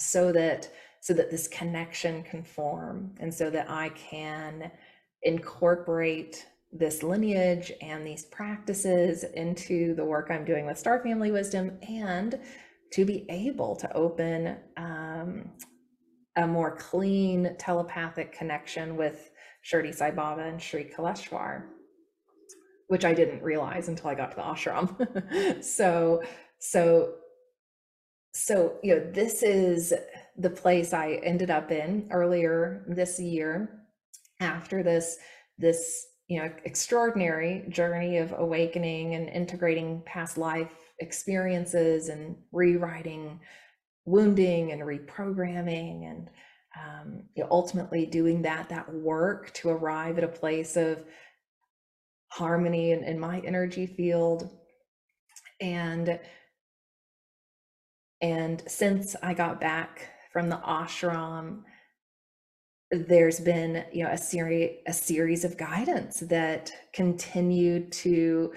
so 0.02 0.32
that 0.32 0.70
so 1.00 1.12
that 1.12 1.30
this 1.30 1.48
connection 1.48 2.22
can 2.22 2.42
form 2.42 3.14
and 3.20 3.32
so 3.32 3.50
that 3.50 3.68
i 3.70 3.88
can 3.90 4.70
incorporate 5.22 6.46
this 6.72 7.02
lineage 7.02 7.70
and 7.82 8.06
these 8.06 8.24
practices 8.24 9.24
into 9.34 9.94
the 9.94 10.04
work 10.04 10.28
i'm 10.30 10.44
doing 10.44 10.66
with 10.66 10.78
star 10.78 11.02
family 11.02 11.30
wisdom 11.30 11.78
and 11.88 12.40
to 12.92 13.04
be 13.04 13.26
able 13.30 13.74
to 13.74 13.90
open 13.96 14.56
um, 14.76 15.50
a 16.36 16.46
more 16.46 16.76
clean 16.76 17.56
telepathic 17.58 18.32
connection 18.32 18.96
with 18.96 19.30
Shirdi 19.64 19.94
Sai 19.94 20.10
Baba 20.10 20.42
and 20.42 20.60
Sri 20.60 20.84
Kaleshwar, 20.84 21.64
which 22.88 23.04
I 23.04 23.14
didn't 23.14 23.42
realize 23.42 23.88
until 23.88 24.10
I 24.10 24.14
got 24.14 24.30
to 24.32 24.36
the 24.36 24.42
ashram. 24.42 25.64
so, 25.64 26.22
so, 26.58 27.14
so, 28.32 28.78
you 28.82 28.94
know, 28.94 29.10
this 29.12 29.42
is 29.42 29.92
the 30.38 30.50
place 30.50 30.92
I 30.92 31.20
ended 31.22 31.50
up 31.50 31.70
in 31.70 32.08
earlier 32.10 32.84
this 32.88 33.20
year 33.20 33.84
after 34.40 34.82
this, 34.82 35.18
this, 35.58 36.06
you 36.28 36.40
know, 36.40 36.50
extraordinary 36.64 37.66
journey 37.68 38.16
of 38.16 38.34
awakening 38.38 39.14
and 39.14 39.28
integrating 39.28 40.02
past 40.06 40.38
life 40.38 40.72
experiences 40.98 42.08
and 42.08 42.36
rewriting 42.52 43.38
wounding 44.04 44.72
and 44.72 44.82
reprogramming 44.82 46.10
and 46.10 46.30
um, 46.74 47.24
you 47.34 47.42
know, 47.42 47.48
ultimately 47.50 48.06
doing 48.06 48.40
that 48.42 48.68
that 48.70 48.92
work 48.92 49.52
to 49.52 49.68
arrive 49.68 50.16
at 50.16 50.24
a 50.24 50.28
place 50.28 50.76
of 50.76 51.04
harmony 52.28 52.92
in, 52.92 53.04
in 53.04 53.20
my 53.20 53.40
energy 53.40 53.86
field. 53.86 54.50
And 55.60 56.18
and 58.22 58.62
since 58.66 59.14
i 59.22 59.34
got 59.34 59.60
back 59.60 60.08
from 60.32 60.48
the 60.48 60.56
ashram 60.56 61.62
there's 62.90 63.40
been 63.40 63.84
you 63.92 64.04
know 64.04 64.10
a 64.10 64.18
series 64.18 64.78
a 64.86 64.92
series 64.92 65.44
of 65.44 65.58
guidance 65.58 66.20
that 66.20 66.70
continued 66.94 67.92
to 67.92 68.52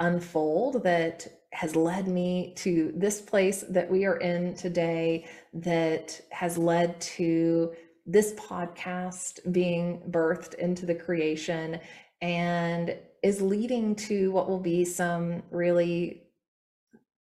unfold 0.00 0.82
that 0.82 1.26
has 1.52 1.76
led 1.76 2.08
me 2.08 2.54
to 2.56 2.92
this 2.96 3.20
place 3.20 3.62
that 3.68 3.90
we 3.90 4.04
are 4.04 4.16
in 4.16 4.54
today 4.54 5.26
that 5.52 6.18
has 6.30 6.56
led 6.56 6.98
to 7.00 7.72
this 8.06 8.32
podcast 8.34 9.52
being 9.52 10.00
birthed 10.10 10.54
into 10.54 10.86
the 10.86 10.94
creation 10.94 11.78
and 12.22 12.96
is 13.22 13.42
leading 13.42 13.94
to 13.94 14.30
what 14.32 14.48
will 14.48 14.60
be 14.60 14.84
some 14.84 15.42
really 15.50 16.21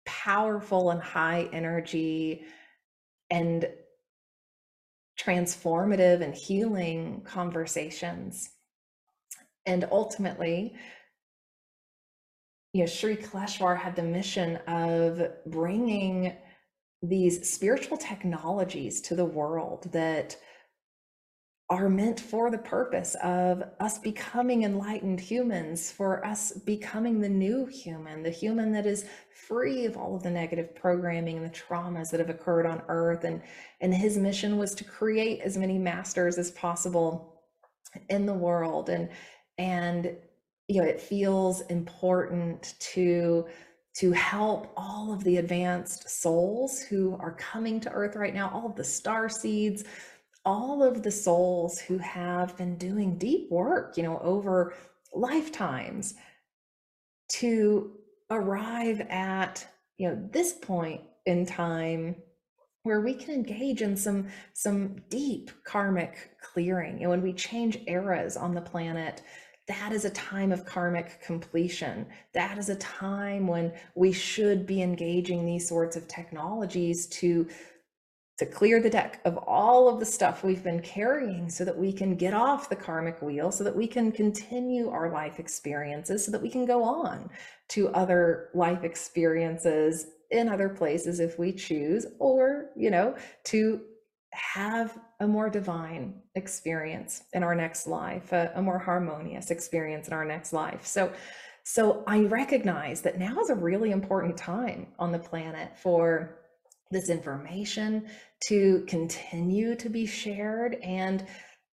powerful 0.06 0.92
and 0.92 1.02
high 1.02 1.50
energy 1.52 2.46
and 3.30 3.68
transformative 5.20 6.22
and 6.22 6.34
healing 6.34 7.22
conversations. 7.26 8.50
And 9.66 9.88
ultimately, 9.92 10.76
you 12.74 12.82
know, 12.82 12.86
Sri 12.86 13.16
Kaleshwar 13.16 13.78
had 13.78 13.96
the 13.96 14.04
mission 14.04 14.58
of 14.68 15.30
bringing 15.48 16.34
these 17.02 17.50
spiritual 17.50 17.98
technologies 17.98 19.02
to 19.02 19.16
the 19.16 19.26
world 19.26 19.90
that 19.92 20.38
are 21.70 21.90
meant 21.90 22.20
for 22.20 22.52
the 22.52 22.58
purpose 22.60 23.16
of 23.24 23.64
us 23.80 23.98
becoming 23.98 24.64
enlightened 24.64 25.20
humans, 25.20 25.92
for 25.92 26.24
us 26.24 26.52
becoming 26.52 27.20
the 27.20 27.30
new 27.30 27.66
human, 27.66 28.22
the 28.22 28.30
human 28.30 28.72
that 28.72 28.86
is 28.86 29.06
free 29.48 29.86
of 29.86 29.98
all 29.98 30.16
of 30.16 30.22
the 30.22 30.30
negative 30.30 30.76
programming 30.76 31.38
and 31.38 31.46
the 31.46 31.50
traumas 31.50 32.12
that 32.12 32.20
have 32.20 32.30
occurred 32.30 32.68
on 32.68 32.84
earth. 32.88 33.24
And, 33.24 33.42
and 33.82 33.94
his 33.94 34.18
mission 34.18 34.58
was 34.58 34.76
to 34.76 34.84
create 34.84 35.42
as 35.42 35.58
many 35.58 35.80
masters 35.80 36.38
as 36.38 36.52
possible 36.52 37.42
in 38.10 38.28
the 38.28 38.34
world. 38.34 38.90
And, 38.90 39.10
and 39.58 40.16
you 40.68 40.82
know 40.82 40.88
it 40.88 41.02
feels 41.02 41.62
important 41.62 42.76
to 42.80 43.46
to 43.96 44.12
help 44.12 44.74
all 44.76 45.14
of 45.14 45.24
the 45.24 45.38
advanced 45.38 46.10
souls 46.10 46.82
who 46.82 47.16
are 47.20 47.32
coming 47.34 47.80
to 47.80 47.90
earth 47.92 48.16
right 48.16 48.34
now 48.34 48.50
all 48.54 48.66
of 48.66 48.76
the 48.76 48.84
star 48.84 49.30
seeds 49.30 49.84
all 50.46 50.84
of 50.84 51.04
the 51.04 51.12
souls 51.12 51.80
who 51.80 51.98
have 51.98 52.56
been 52.58 52.78
doing 52.78 53.18
deep 53.18 53.50
work 53.52 53.98
you 53.98 54.04
know 54.04 54.20
over 54.20 54.74
lifetimes 55.14 56.16
to 57.30 57.92
arrive 58.30 59.02
at 59.10 59.66
you 59.98 60.08
know 60.08 60.30
this 60.32 60.54
point 60.54 61.02
in 61.26 61.46
time 61.46 62.16
where 62.84 63.02
we 63.02 63.14
can 63.14 63.34
engage 63.34 63.82
in 63.82 63.98
some 63.98 64.28
some 64.54 64.96
deep 65.10 65.52
karmic 65.64 66.32
clearing 66.42 67.02
and 67.02 67.10
when 67.10 67.22
we 67.22 67.34
change 67.34 67.80
eras 67.88 68.38
on 68.38 68.54
the 68.54 68.62
planet 68.62 69.22
that 69.68 69.92
is 69.92 70.06
a 70.06 70.12
time 70.12 70.52
of 70.52 70.66
karmic 70.66 71.22
completion. 71.24 72.06
That 72.34 72.58
is 72.58 72.70
a 72.70 72.76
time 72.76 73.48
when 73.48 73.74
we 73.96 74.12
should 74.12 74.68
be 74.68 74.82
engaging 74.82 75.46
these 75.46 75.68
sorts 75.68 75.96
of 75.96 76.08
technologies 76.08 77.08
to 77.08 77.48
to 78.38 78.46
clear 78.46 78.82
the 78.82 78.90
deck 78.90 79.22
of 79.24 79.38
all 79.38 79.88
of 79.88 80.00
the 80.00 80.06
stuff 80.06 80.44
we've 80.44 80.64
been 80.64 80.82
carrying 80.82 81.50
so 81.50 81.64
that 81.64 81.78
we 81.78 81.94
can 81.94 82.16
get 82.16 82.34
off 82.34 82.70
the 82.70 82.76
karmic 82.76 83.22
wheel 83.22 83.52
so 83.52 83.64
that 83.64 83.76
we 83.76 83.88
can 83.88 84.12
continue 84.12 84.90
our 84.90 85.12
life 85.12 85.40
experiences 85.40 86.26
so 86.26 86.32
that 86.32 86.42
we 86.42 86.50
can 86.50 86.66
go 86.66 86.84
on 86.84 87.30
to 87.70 87.88
other 87.90 88.50
life 88.54 88.84
experiences 88.84 90.08
in 90.32 90.50
other 90.50 90.70
places 90.70 91.20
if 91.20 91.40
we 91.40 91.52
choose 91.52 92.06
or 92.20 92.72
you 92.76 92.92
know 92.92 93.16
to 93.44 93.82
have 94.36 94.98
a 95.22 95.28
more 95.28 95.50
divine 95.50 96.14
experience 96.36 97.24
in 97.34 97.44
our 97.44 97.56
next 97.56 97.88
life, 97.88 98.34
a, 98.34 98.52
a, 98.56 98.62
more 98.62 98.78
harmonious 98.78 99.50
experience 99.50 100.08
in 100.08 100.14
our 100.14 100.26
next 100.26 100.52
life. 100.52 100.86
So, 100.86 101.12
so 101.64 102.04
I 102.06 102.22
recognize 102.22 103.02
that 103.02 103.18
now 103.18 103.40
is 103.40 103.50
a 103.50 103.56
really 103.56 103.92
important 103.92 104.38
time 104.38 104.88
on 105.00 105.12
the 105.12 105.20
planet 105.20 105.78
for 105.78 106.38
this 106.96 107.10
information 107.10 108.08
to 108.48 108.86
continue 108.88 109.76
to 109.76 109.90
be 109.90 110.06
shared 110.06 110.76
and 110.76 111.28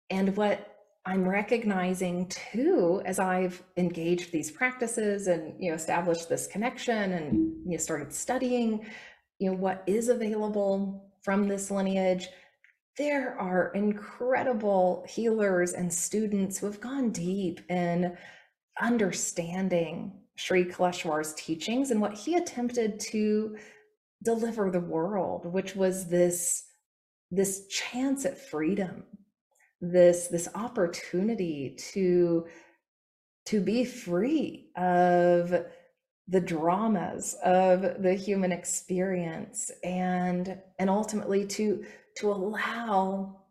and 0.09 0.35
what 0.35 0.69
I'm 1.05 1.27
recognizing 1.27 2.27
too 2.27 3.01
as 3.05 3.19
I've 3.19 3.63
engaged 3.77 4.33
these 4.33 4.51
practices 4.51 5.27
and 5.27 5.53
you 5.57 5.69
know 5.69 5.75
established 5.75 6.27
this 6.27 6.45
connection 6.47 7.13
and 7.13 7.33
you 7.65 7.71
know 7.71 7.77
started 7.77 8.13
studying 8.13 8.85
you 9.39 9.49
know 9.49 9.55
what 9.55 9.81
is 9.87 10.09
available 10.09 11.09
from 11.23 11.47
this 11.47 11.71
lineage 11.71 12.27
there 12.97 13.39
are 13.39 13.71
incredible 13.73 15.05
healers 15.07 15.71
and 15.71 15.91
students 15.91 16.57
who 16.57 16.65
have 16.65 16.81
gone 16.81 17.11
deep 17.11 17.61
in 17.69 18.17
understanding 18.81 20.11
Sri 20.35 20.65
Kaleshwar's 20.65 21.33
teachings 21.35 21.91
and 21.91 22.01
what 22.01 22.13
he 22.13 22.35
attempted 22.35 22.99
to 23.11 23.55
deliver 24.23 24.71
the 24.71 24.79
world, 24.79 25.45
which 25.45 25.75
was 25.75 26.07
this, 26.07 26.63
this 27.31 27.67
chance 27.67 28.25
at 28.25 28.37
freedom, 28.37 29.03
this, 29.81 30.27
this 30.27 30.47
opportunity 30.55 31.77
to, 31.93 32.45
to 33.45 33.61
be 33.61 33.85
free 33.85 34.71
of 34.75 35.65
the 36.27 36.39
dramas 36.39 37.35
of 37.43 38.01
the 38.01 38.13
human 38.13 38.51
experience 38.51 39.71
and 39.83 40.57
and 40.79 40.89
ultimately 40.89 41.45
to 41.45 41.83
to 42.15 42.31
allow 42.31 43.42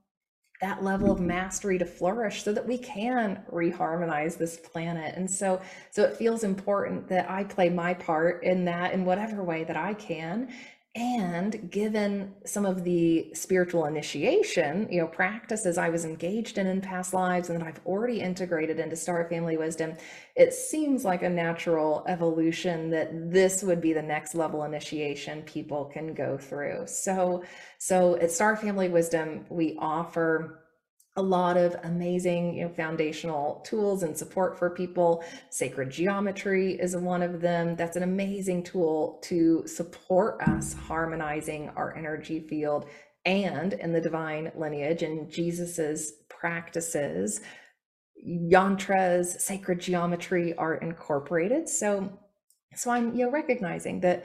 that 0.62 0.82
level 0.82 1.10
of 1.10 1.18
mm-hmm. 1.18 1.26
mastery 1.26 1.78
to 1.78 1.84
flourish 1.84 2.42
so 2.42 2.52
that 2.52 2.66
we 2.66 2.78
can 2.78 3.42
reharmonize 3.52 4.38
this 4.38 4.56
planet. 4.56 5.14
And 5.16 5.30
so 5.30 5.60
so 5.90 6.04
it 6.04 6.16
feels 6.16 6.44
important 6.44 7.08
that 7.08 7.30
i 7.30 7.44
play 7.44 7.68
my 7.68 7.94
part 7.94 8.42
in 8.42 8.64
that 8.64 8.92
in 8.92 9.04
whatever 9.04 9.42
way 9.42 9.64
that 9.64 9.76
i 9.76 9.92
can 9.94 10.48
and 10.94 11.70
given 11.70 12.34
some 12.44 12.66
of 12.66 12.84
the 12.84 13.30
spiritual 13.32 13.86
initiation 13.86 14.86
you 14.90 15.00
know 15.00 15.06
practices 15.06 15.78
i 15.78 15.88
was 15.88 16.04
engaged 16.04 16.58
in 16.58 16.66
in 16.66 16.82
past 16.82 17.14
lives 17.14 17.48
and 17.48 17.58
that 17.58 17.66
i've 17.66 17.80
already 17.86 18.20
integrated 18.20 18.78
into 18.78 18.94
star 18.94 19.26
family 19.30 19.56
wisdom 19.56 19.96
it 20.34 20.54
seems 20.54 21.04
like 21.04 21.22
a 21.22 21.28
natural 21.28 22.04
evolution 22.08 22.88
that 22.90 23.30
this 23.30 23.62
would 23.62 23.80
be 23.80 23.92
the 23.92 24.02
next 24.02 24.34
level 24.34 24.64
initiation 24.64 25.42
people 25.42 25.84
can 25.86 26.14
go 26.14 26.38
through. 26.38 26.84
So 26.86 27.44
so 27.78 28.16
at 28.16 28.30
star 28.30 28.56
family 28.56 28.88
wisdom 28.88 29.44
we 29.50 29.76
offer 29.78 30.61
a 31.16 31.22
lot 31.22 31.58
of 31.58 31.76
amazing 31.84 32.54
you 32.54 32.64
know 32.64 32.72
foundational 32.72 33.62
tools 33.66 34.02
and 34.02 34.16
support 34.16 34.58
for 34.58 34.70
people. 34.70 35.22
Sacred 35.50 35.90
geometry 35.90 36.72
is 36.80 36.96
one 36.96 37.22
of 37.22 37.40
them. 37.40 37.76
That's 37.76 37.96
an 37.96 38.02
amazing 38.02 38.62
tool 38.62 39.20
to 39.24 39.66
support 39.66 40.40
us 40.42 40.72
harmonizing 40.72 41.70
our 41.70 41.94
energy 41.96 42.40
field 42.40 42.86
and 43.24 43.74
in 43.74 43.92
the 43.92 44.00
divine 44.00 44.50
lineage 44.56 45.02
and 45.02 45.30
jesus's 45.30 46.14
practices. 46.28 47.40
Yantras 48.26 49.40
sacred 49.40 49.80
geometry 49.80 50.54
are 50.56 50.76
incorporated. 50.76 51.68
So 51.68 52.18
so 52.74 52.90
i'm 52.90 53.14
you 53.14 53.24
know 53.24 53.30
recognizing 53.30 54.00
that 54.00 54.24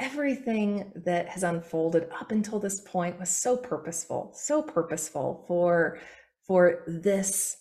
everything 0.00 0.90
that 1.04 1.28
has 1.28 1.42
unfolded 1.42 2.08
up 2.20 2.32
until 2.32 2.58
this 2.58 2.80
point 2.80 3.18
was 3.18 3.30
so 3.30 3.56
purposeful 3.56 4.32
so 4.34 4.62
purposeful 4.62 5.44
for 5.46 5.98
for 6.46 6.82
this 6.86 7.58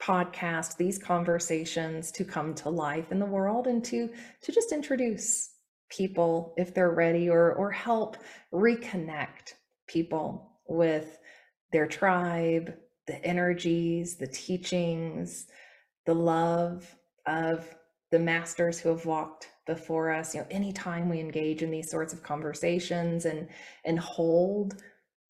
podcast 0.00 0.76
these 0.76 0.98
conversations 0.98 2.12
to 2.12 2.24
come 2.24 2.54
to 2.54 2.68
life 2.68 3.10
in 3.10 3.18
the 3.18 3.24
world 3.24 3.66
and 3.66 3.82
to 3.82 4.10
to 4.42 4.52
just 4.52 4.72
introduce 4.72 5.50
people 5.88 6.52
if 6.58 6.74
they're 6.74 6.90
ready 6.90 7.30
or 7.30 7.54
or 7.54 7.70
help 7.70 8.18
reconnect 8.52 9.54
people 9.86 10.52
with 10.68 11.18
their 11.72 11.86
tribe 11.86 12.74
the 13.06 13.24
energies 13.24 14.16
the 14.16 14.26
teachings 14.26 15.46
the 16.04 16.14
love 16.14 16.94
of 17.26 17.74
the 18.10 18.18
masters 18.18 18.78
who 18.78 18.88
have 18.88 19.04
walked 19.04 19.48
before 19.66 20.10
us. 20.10 20.34
You 20.34 20.40
know 20.40 20.46
anytime 20.50 21.08
we 21.08 21.20
engage 21.20 21.62
in 21.62 21.70
these 21.70 21.90
sorts 21.90 22.12
of 22.12 22.22
conversations 22.22 23.24
and 23.24 23.48
and 23.84 23.98
hold 23.98 24.82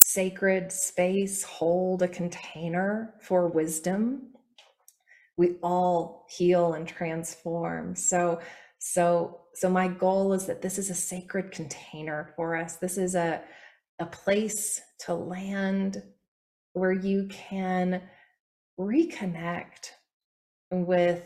sacred 0.09 0.71
space, 0.71 1.43
hold 1.43 2.01
a 2.01 2.07
container 2.07 3.13
for 3.21 3.49
wisdom, 3.49 4.23
we 5.37 5.57
all 5.65 6.27
heal 6.31 6.75
and 6.75 6.87
transform. 6.87 7.97
So, 7.97 8.41
so, 8.79 9.41
so 9.55 9.69
my 9.69 9.89
goal 9.89 10.33
is 10.33 10.47
that 10.47 10.63
this 10.63 10.79
is 10.79 10.91
a 10.91 10.95
sacred 10.95 11.51
container 11.51 12.33
for 12.37 12.55
us. 12.55 12.77
This 12.77 12.99
is 12.99 13.17
a, 13.17 13.43
a 13.99 14.07
place 14.07 14.81
to 15.01 15.15
land 15.15 16.05
where 16.75 16.93
you 16.93 17.27
can 17.29 18.01
reconnect 18.79 19.91
with 20.71 21.25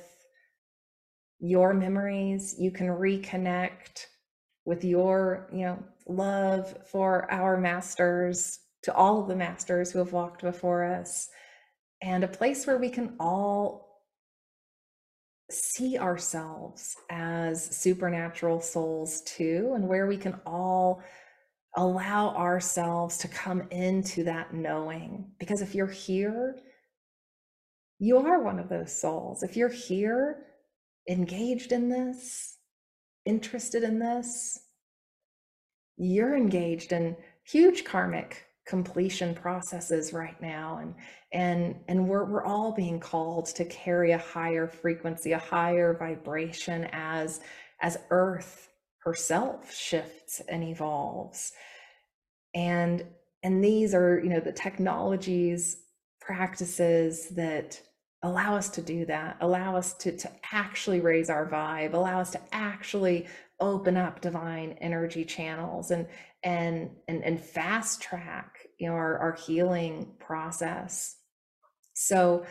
your 1.39 1.75
memories. 1.75 2.57
You 2.59 2.71
can 2.71 2.87
reconnect 2.87 4.07
with 4.65 4.85
your, 4.85 5.51
you 5.53 5.67
know, 5.67 5.85
love 6.09 6.75
for 6.91 7.31
our 7.31 7.59
masters, 7.59 8.59
to 8.83 8.95
all 8.95 9.21
of 9.21 9.29
the 9.29 9.37
masters 9.37 9.91
who 9.91 9.99
have 9.99 10.13
walked 10.13 10.43
before 10.43 10.85
us, 10.85 11.29
and 12.03 12.25
a 12.25 12.29
place 12.29 12.67
where 12.67 12.79
we 12.79 12.89
can 12.89 13.15
all 13.21 13.89
see 15.51 15.99
ourselves 15.99 16.97
as 17.11 17.77
supernatural 17.77 18.61
souls 18.61 19.23
too, 19.23 19.73
and 19.75 19.87
where 19.87 20.07
we 20.07 20.17
can 20.17 20.41
all 20.47 21.03
allow 21.77 22.35
ourselves 22.35 23.19
to 23.19 23.29
come 23.29 23.63
into 23.71 24.25
that 24.25 24.55
knowing. 24.55 25.31
Because 25.39 25.61
if 25.63 25.75
you're 25.75 25.87
here, 25.87 26.57
you 27.99 28.17
are 28.17 28.43
one 28.43 28.59
of 28.59 28.69
those 28.69 28.99
souls. 28.99 29.43
If 29.43 29.57
you're 29.57 29.69
here, 29.69 30.47
engaged 31.09 31.73
in 31.73 31.89
this, 31.89 32.57
interested 33.27 33.83
in 33.83 33.99
this, 33.99 34.59
you're 35.97 36.37
engaged 36.37 36.93
in 36.93 37.17
huge 37.45 37.85
karmic 37.85 38.47
completion 38.67 39.35
processes 39.35 40.13
right 40.13 40.41
now 40.41 40.79
and 40.81 40.95
and 41.33 41.75
and 41.89 42.07
we're 42.07 42.25
we're 42.25 42.45
all 42.45 42.73
being 42.73 43.01
called 43.01 43.47
to 43.47 43.65
carry 43.65 44.13
a 44.13 44.19
higher 44.19 44.69
frequency 44.69 45.33
a 45.33 45.39
higher 45.39 45.95
vibration 45.95 46.85
as 46.93 47.41
as 47.81 47.99
earth 48.11 48.71
herself 49.01 49.75
shifts 49.75 50.41
and 50.49 50.63
evolves. 50.63 51.53
And 52.55 53.05
and 53.43 53.65
these 53.65 53.95
are 53.95 54.21
you 54.21 54.31
know 54.31 54.41
the 54.41 54.53
technologies 54.53 55.79
practices 56.21 57.29
that 57.31 57.81
allow 58.23 58.55
us 58.55 58.69
to 58.69 58.83
do 58.83 59.07
that 59.07 59.37
allow 59.41 59.75
us 59.75 59.95
to 59.95 60.15
to 60.15 60.31
actually 60.53 61.01
raise 61.01 61.31
our 61.31 61.49
vibe 61.49 61.95
allow 61.95 62.21
us 62.21 62.31
to 62.31 62.41
actually 62.53 63.27
open 63.61 63.97
up 63.97 64.21
divine 64.21 64.73
energy 64.81 65.25
channels 65.25 65.91
and 65.91 66.07
and 66.43 66.91
and, 67.09 67.23
and 67.25 67.41
fast 67.41 68.01
track 68.01 68.59
you 68.79 68.89
know 68.89 68.95
our, 68.95 69.19
our 69.19 69.33
healing 69.33 70.13
process. 70.19 71.17
So 71.95 72.45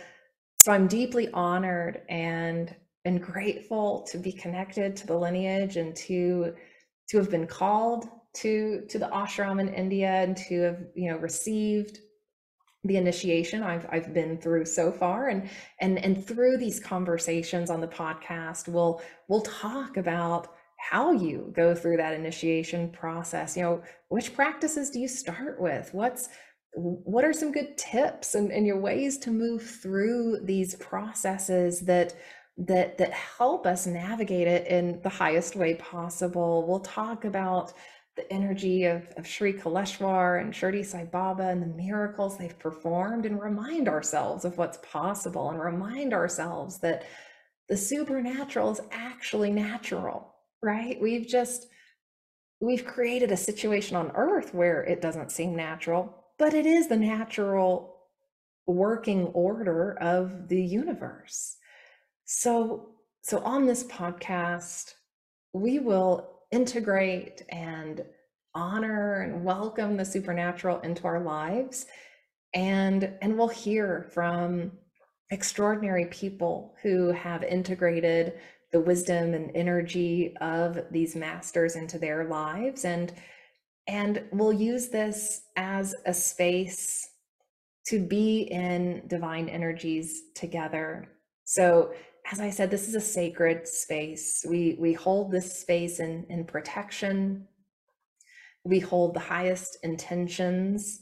so 0.58 0.72
i'm 0.72 0.88
deeply 0.88 1.30
honored 1.34 2.02
and 2.10 2.76
and 3.06 3.22
grateful 3.22 4.06
to 4.12 4.18
be 4.18 4.32
connected 4.32 4.96
to 4.98 5.08
the 5.08 5.18
lineage 5.18 5.78
and 5.78 5.96
to 5.96 6.54
to 7.10 7.18
have 7.18 7.30
been 7.30 7.48
called 7.48 8.06
to 8.36 8.84
to 8.90 9.00
the 9.00 9.08
ashram 9.08 9.60
in 9.60 9.74
india 9.74 10.10
and 10.10 10.36
to 10.36 10.60
have 10.62 10.80
you 10.96 11.10
know 11.10 11.18
received 11.18 12.00
the 12.86 12.98
initiation 12.98 13.62
I've 13.62 13.86
I've 13.92 14.14
been 14.14 14.38
through 14.38 14.66
so 14.66 14.92
far. 14.92 15.28
And 15.28 15.50
and 15.82 16.04
and 16.04 16.26
through 16.26 16.58
these 16.58 16.80
conversations 16.80 17.70
on 17.70 17.82
the 17.82 17.88
podcast 17.88 18.68
we'll 18.68 19.02
we'll 19.28 19.42
talk 19.42 19.98
about 19.98 20.54
how 20.80 21.12
you 21.12 21.52
go 21.56 21.76
through 21.76 21.98
that 21.98 22.14
initiation 22.14 22.90
process 22.90 23.58
you 23.58 23.64
know 23.64 23.82
which 24.10 24.34
practices 24.34 24.90
do 24.90 25.00
you 25.00 25.08
start 25.08 25.62
with? 25.62 25.94
What's 25.94 26.30
what 26.74 27.24
are 27.24 27.34
some 27.34 27.52
good 27.52 27.78
tips 27.78 28.36
and, 28.36 28.52
and 28.52 28.66
your 28.66 28.80
ways 28.80 29.18
to 29.20 29.32
move 29.32 29.64
through 29.64 30.40
these 30.44 30.76
processes 30.76 31.82
that 31.82 32.14
that 32.58 32.98
that 32.98 33.12
help 33.12 33.66
us 33.66 33.88
navigate 33.88 34.48
it 34.48 34.68
in 34.68 35.00
the 35.02 35.10
highest 35.10 35.56
way 35.56 35.76
possible? 35.76 36.68
We'll 36.68 36.80
talk 36.80 37.24
about 37.26 37.74
the 38.16 38.32
energy 38.34 38.86
of, 38.86 39.08
of 39.16 39.26
Sri 39.26 39.54
Kaleshwar 39.54 40.42
and 40.42 40.54
Shirdi 40.54 40.86
Sai 40.86 41.06
Baba 41.06 41.48
and 41.48 41.62
the 41.62 41.68
miracles 41.68 42.38
they've 42.38 42.60
performed 42.60 43.26
and 43.26 43.42
remind 43.42 43.88
ourselves 43.88 44.44
of 44.44 44.58
what's 44.58 44.80
possible 44.80 45.52
and 45.52 45.60
remind 45.60 46.14
ourselves 46.14 46.80
that 46.80 47.06
the 47.70 47.78
supernatural 47.78 48.72
is 48.72 48.82
actually 48.92 49.52
natural 49.52 50.36
right? 50.62 51.00
We've 51.02 51.28
just 51.28 51.68
we've 52.62 52.86
created 52.86 53.32
a 53.32 53.38
situation 53.38 53.96
on 53.96 54.12
earth 54.16 54.54
where 54.54 54.84
it 54.84 55.02
doesn't 55.02 55.32
seem 55.32 55.56
natural, 55.56 56.26
but 56.38 56.54
it 56.54 56.66
is 56.66 56.88
the 56.88 56.98
natural 56.98 57.96
working 58.68 59.28
order 59.28 59.98
of 60.02 60.48
the 60.48 60.62
universe. 60.62 61.56
So 62.26 62.90
so 63.22 63.40
on 63.40 63.66
this 63.66 63.84
podcast, 63.84 64.94
we 65.54 65.80
will 65.80 66.40
integrate 66.52 67.44
and 67.50 68.04
honor 68.56 69.22
and 69.22 69.44
welcome 69.44 69.98
the 69.98 70.06
supernatural 70.06 70.80
into 70.82 71.06
our 71.06 71.22
lives 71.22 71.86
and 72.54 73.14
and 73.22 73.38
we'll 73.38 73.48
hear 73.48 74.10
from 74.14 74.72
extraordinary 75.32 76.06
people 76.06 76.76
who 76.82 77.12
have 77.12 77.44
integrated 77.44 78.34
the 78.72 78.80
wisdom 78.80 79.34
and 79.34 79.52
energy 79.56 80.36
of 80.42 80.80
these 80.92 81.16
masters 81.16 81.76
into 81.76 81.98
their 81.98 82.26
lives. 82.26 82.86
And 82.86 83.14
and 83.88 84.24
we'll 84.32 84.54
use 84.54 84.90
this 84.90 85.42
as 85.56 85.96
a 86.06 86.14
space 86.14 87.10
to 87.88 88.00
be 88.00 88.42
in 88.42 89.02
divine 89.08 89.50
energies 89.50 90.22
together. 90.36 91.10
So 91.46 91.94
as 92.32 92.40
i 92.40 92.52
said 92.52 92.70
this 92.70 92.88
is 92.88 92.96
a 92.96 93.02
sacred 93.02 93.68
space. 93.68 94.46
We 94.48 94.78
we 94.80 94.94
hold 94.94 95.32
this 95.32 95.60
space 95.60 96.00
in 96.00 96.26
in 96.30 96.46
protection. 96.46 97.48
We 98.64 98.80
hold 98.80 99.16
the 99.16 99.20
highest 99.22 99.78
intentions 99.84 101.02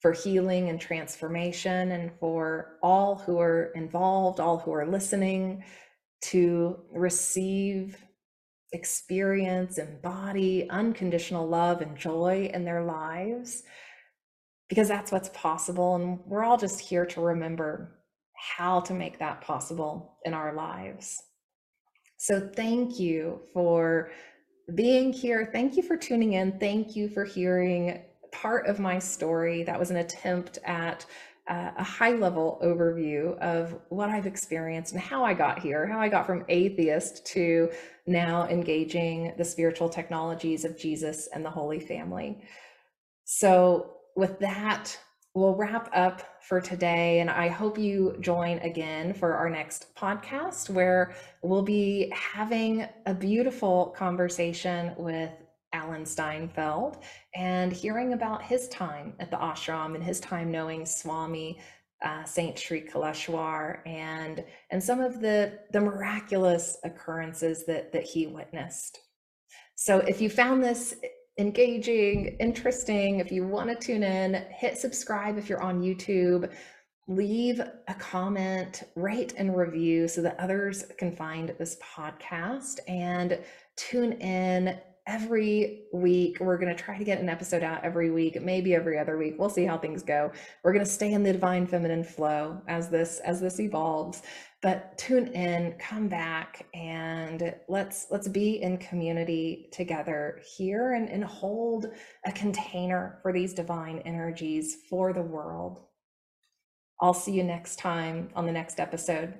for 0.00 0.12
healing 0.12 0.68
and 0.68 0.78
transformation, 0.78 1.92
and 1.92 2.12
for 2.20 2.76
all 2.82 3.16
who 3.16 3.40
are 3.40 3.72
involved, 3.74 4.38
all 4.38 4.58
who 4.58 4.72
are 4.72 4.86
listening 4.86 5.64
to 6.30 6.78
receive, 6.92 7.96
experience, 8.72 9.78
embody 9.78 10.68
unconditional 10.70 11.46
love 11.46 11.80
and 11.80 11.96
joy 11.96 12.50
in 12.52 12.64
their 12.64 12.82
lives, 12.84 13.62
because 14.68 14.88
that's 14.88 15.12
what's 15.12 15.28
possible. 15.30 15.96
And 15.96 16.20
we're 16.26 16.44
all 16.44 16.56
just 16.56 16.80
here 16.80 17.06
to 17.06 17.20
remember 17.20 17.98
how 18.34 18.80
to 18.80 18.94
make 18.94 19.18
that 19.18 19.40
possible 19.40 20.18
in 20.24 20.34
our 20.34 20.54
lives. 20.54 21.22
So, 22.16 22.48
thank 22.54 22.98
you 22.98 23.40
for 23.52 24.10
being 24.74 25.12
here. 25.12 25.50
Thank 25.52 25.76
you 25.76 25.82
for 25.82 25.96
tuning 25.96 26.34
in. 26.34 26.58
Thank 26.58 26.96
you 26.96 27.08
for 27.08 27.24
hearing 27.24 28.02
part 28.32 28.66
of 28.66 28.80
my 28.80 28.98
story. 28.98 29.62
That 29.62 29.78
was 29.78 29.90
an 29.90 29.98
attempt 29.98 30.58
at 30.64 31.04
uh, 31.48 31.72
a 31.76 31.84
high 31.84 32.12
level 32.12 32.58
overview 32.64 33.36
of 33.38 33.78
what 33.90 34.08
I've 34.08 34.26
experienced 34.26 34.92
and 34.92 35.00
how 35.00 35.24
I 35.24 35.34
got 35.34 35.58
here, 35.58 35.86
how 35.86 36.00
I 36.00 36.08
got 36.08 36.26
from 36.26 36.44
atheist 36.48 37.26
to 37.26 37.70
now 38.06 38.46
engaging 38.48 39.34
the 39.36 39.44
spiritual 39.44 39.88
technologies 39.88 40.64
of 40.64 40.78
Jesus 40.78 41.28
and 41.34 41.44
the 41.44 41.50
Holy 41.50 41.80
Family. 41.80 42.42
So, 43.24 43.90
with 44.16 44.38
that, 44.38 44.96
we'll 45.34 45.56
wrap 45.56 45.90
up 45.92 46.22
for 46.40 46.60
today. 46.60 47.20
And 47.20 47.28
I 47.28 47.48
hope 47.48 47.76
you 47.78 48.16
join 48.20 48.58
again 48.58 49.12
for 49.12 49.34
our 49.34 49.50
next 49.50 49.94
podcast, 49.96 50.70
where 50.70 51.14
we'll 51.42 51.62
be 51.62 52.12
having 52.14 52.86
a 53.06 53.14
beautiful 53.14 53.94
conversation 53.96 54.92
with 54.96 55.30
Alan 55.74 56.06
Steinfeld 56.06 57.02
and 57.34 57.72
hearing 57.72 58.14
about 58.14 58.42
his 58.42 58.68
time 58.68 59.12
at 59.20 59.30
the 59.30 59.36
ashram 59.36 59.94
and 59.94 60.02
his 60.02 60.20
time 60.20 60.50
knowing 60.50 60.86
Swami 60.86 61.60
uh, 62.02 62.24
Saint 62.24 62.58
Sri 62.58 62.80
Kaleshwar 62.82 63.78
and 63.86 64.44
and 64.70 64.82
some 64.82 65.00
of 65.00 65.20
the 65.20 65.58
the 65.72 65.80
miraculous 65.80 66.78
occurrences 66.84 67.66
that 67.66 67.92
that 67.92 68.04
he 68.04 68.26
witnessed. 68.26 69.00
So 69.74 69.98
if 69.98 70.20
you 70.20 70.30
found 70.30 70.62
this 70.62 70.94
engaging, 71.38 72.36
interesting. 72.38 73.18
If 73.20 73.32
you 73.32 73.46
want 73.46 73.68
to 73.68 73.86
tune 73.86 74.02
in, 74.02 74.34
hit 74.50 74.78
subscribe 74.78 75.38
if 75.38 75.48
you're 75.48 75.62
on 75.62 75.82
YouTube. 75.82 76.52
Leave 77.06 77.60
a 77.60 77.94
comment, 77.94 78.84
rate, 78.94 79.34
and 79.36 79.54
review 79.54 80.08
so 80.08 80.22
that 80.22 80.38
others 80.38 80.84
can 80.96 81.14
find 81.14 81.54
this 81.58 81.76
podcast 81.82 82.78
and 82.88 83.38
tune 83.76 84.12
in 84.12 84.78
every 85.06 85.84
week. 85.92 86.38
We're 86.40 86.58
going 86.58 86.74
to 86.74 86.82
try 86.82 86.96
to 86.96 87.04
get 87.04 87.20
an 87.20 87.28
episode 87.28 87.62
out 87.62 87.84
every 87.84 88.10
week, 88.10 88.40
maybe 88.40 88.74
every 88.74 88.98
other 88.98 89.18
week. 89.18 89.34
We'll 89.38 89.50
see 89.50 89.64
how 89.64 89.78
things 89.78 90.02
go. 90.02 90.32
We're 90.62 90.72
going 90.72 90.84
to 90.84 90.90
stay 90.90 91.12
in 91.12 91.22
the 91.22 91.32
divine 91.32 91.66
feminine 91.66 92.04
flow 92.04 92.62
as 92.68 92.88
this 92.88 93.20
as 93.20 93.40
this 93.40 93.60
evolves 93.60 94.22
but 94.64 94.96
tune 94.96 95.28
in 95.28 95.74
come 95.78 96.08
back 96.08 96.66
and 96.72 97.54
let's 97.68 98.06
let's 98.10 98.26
be 98.26 98.62
in 98.62 98.78
community 98.78 99.68
together 99.72 100.40
here 100.56 100.94
and, 100.94 101.10
and 101.10 101.22
hold 101.22 101.86
a 102.24 102.32
container 102.32 103.18
for 103.20 103.30
these 103.30 103.52
divine 103.52 103.98
energies 104.06 104.78
for 104.88 105.12
the 105.12 105.22
world 105.22 105.82
i'll 107.02 107.12
see 107.12 107.32
you 107.32 107.44
next 107.44 107.78
time 107.78 108.30
on 108.34 108.46
the 108.46 108.52
next 108.52 108.80
episode 108.80 109.34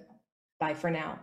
bye 0.60 0.74
for 0.74 0.90
now 0.90 1.18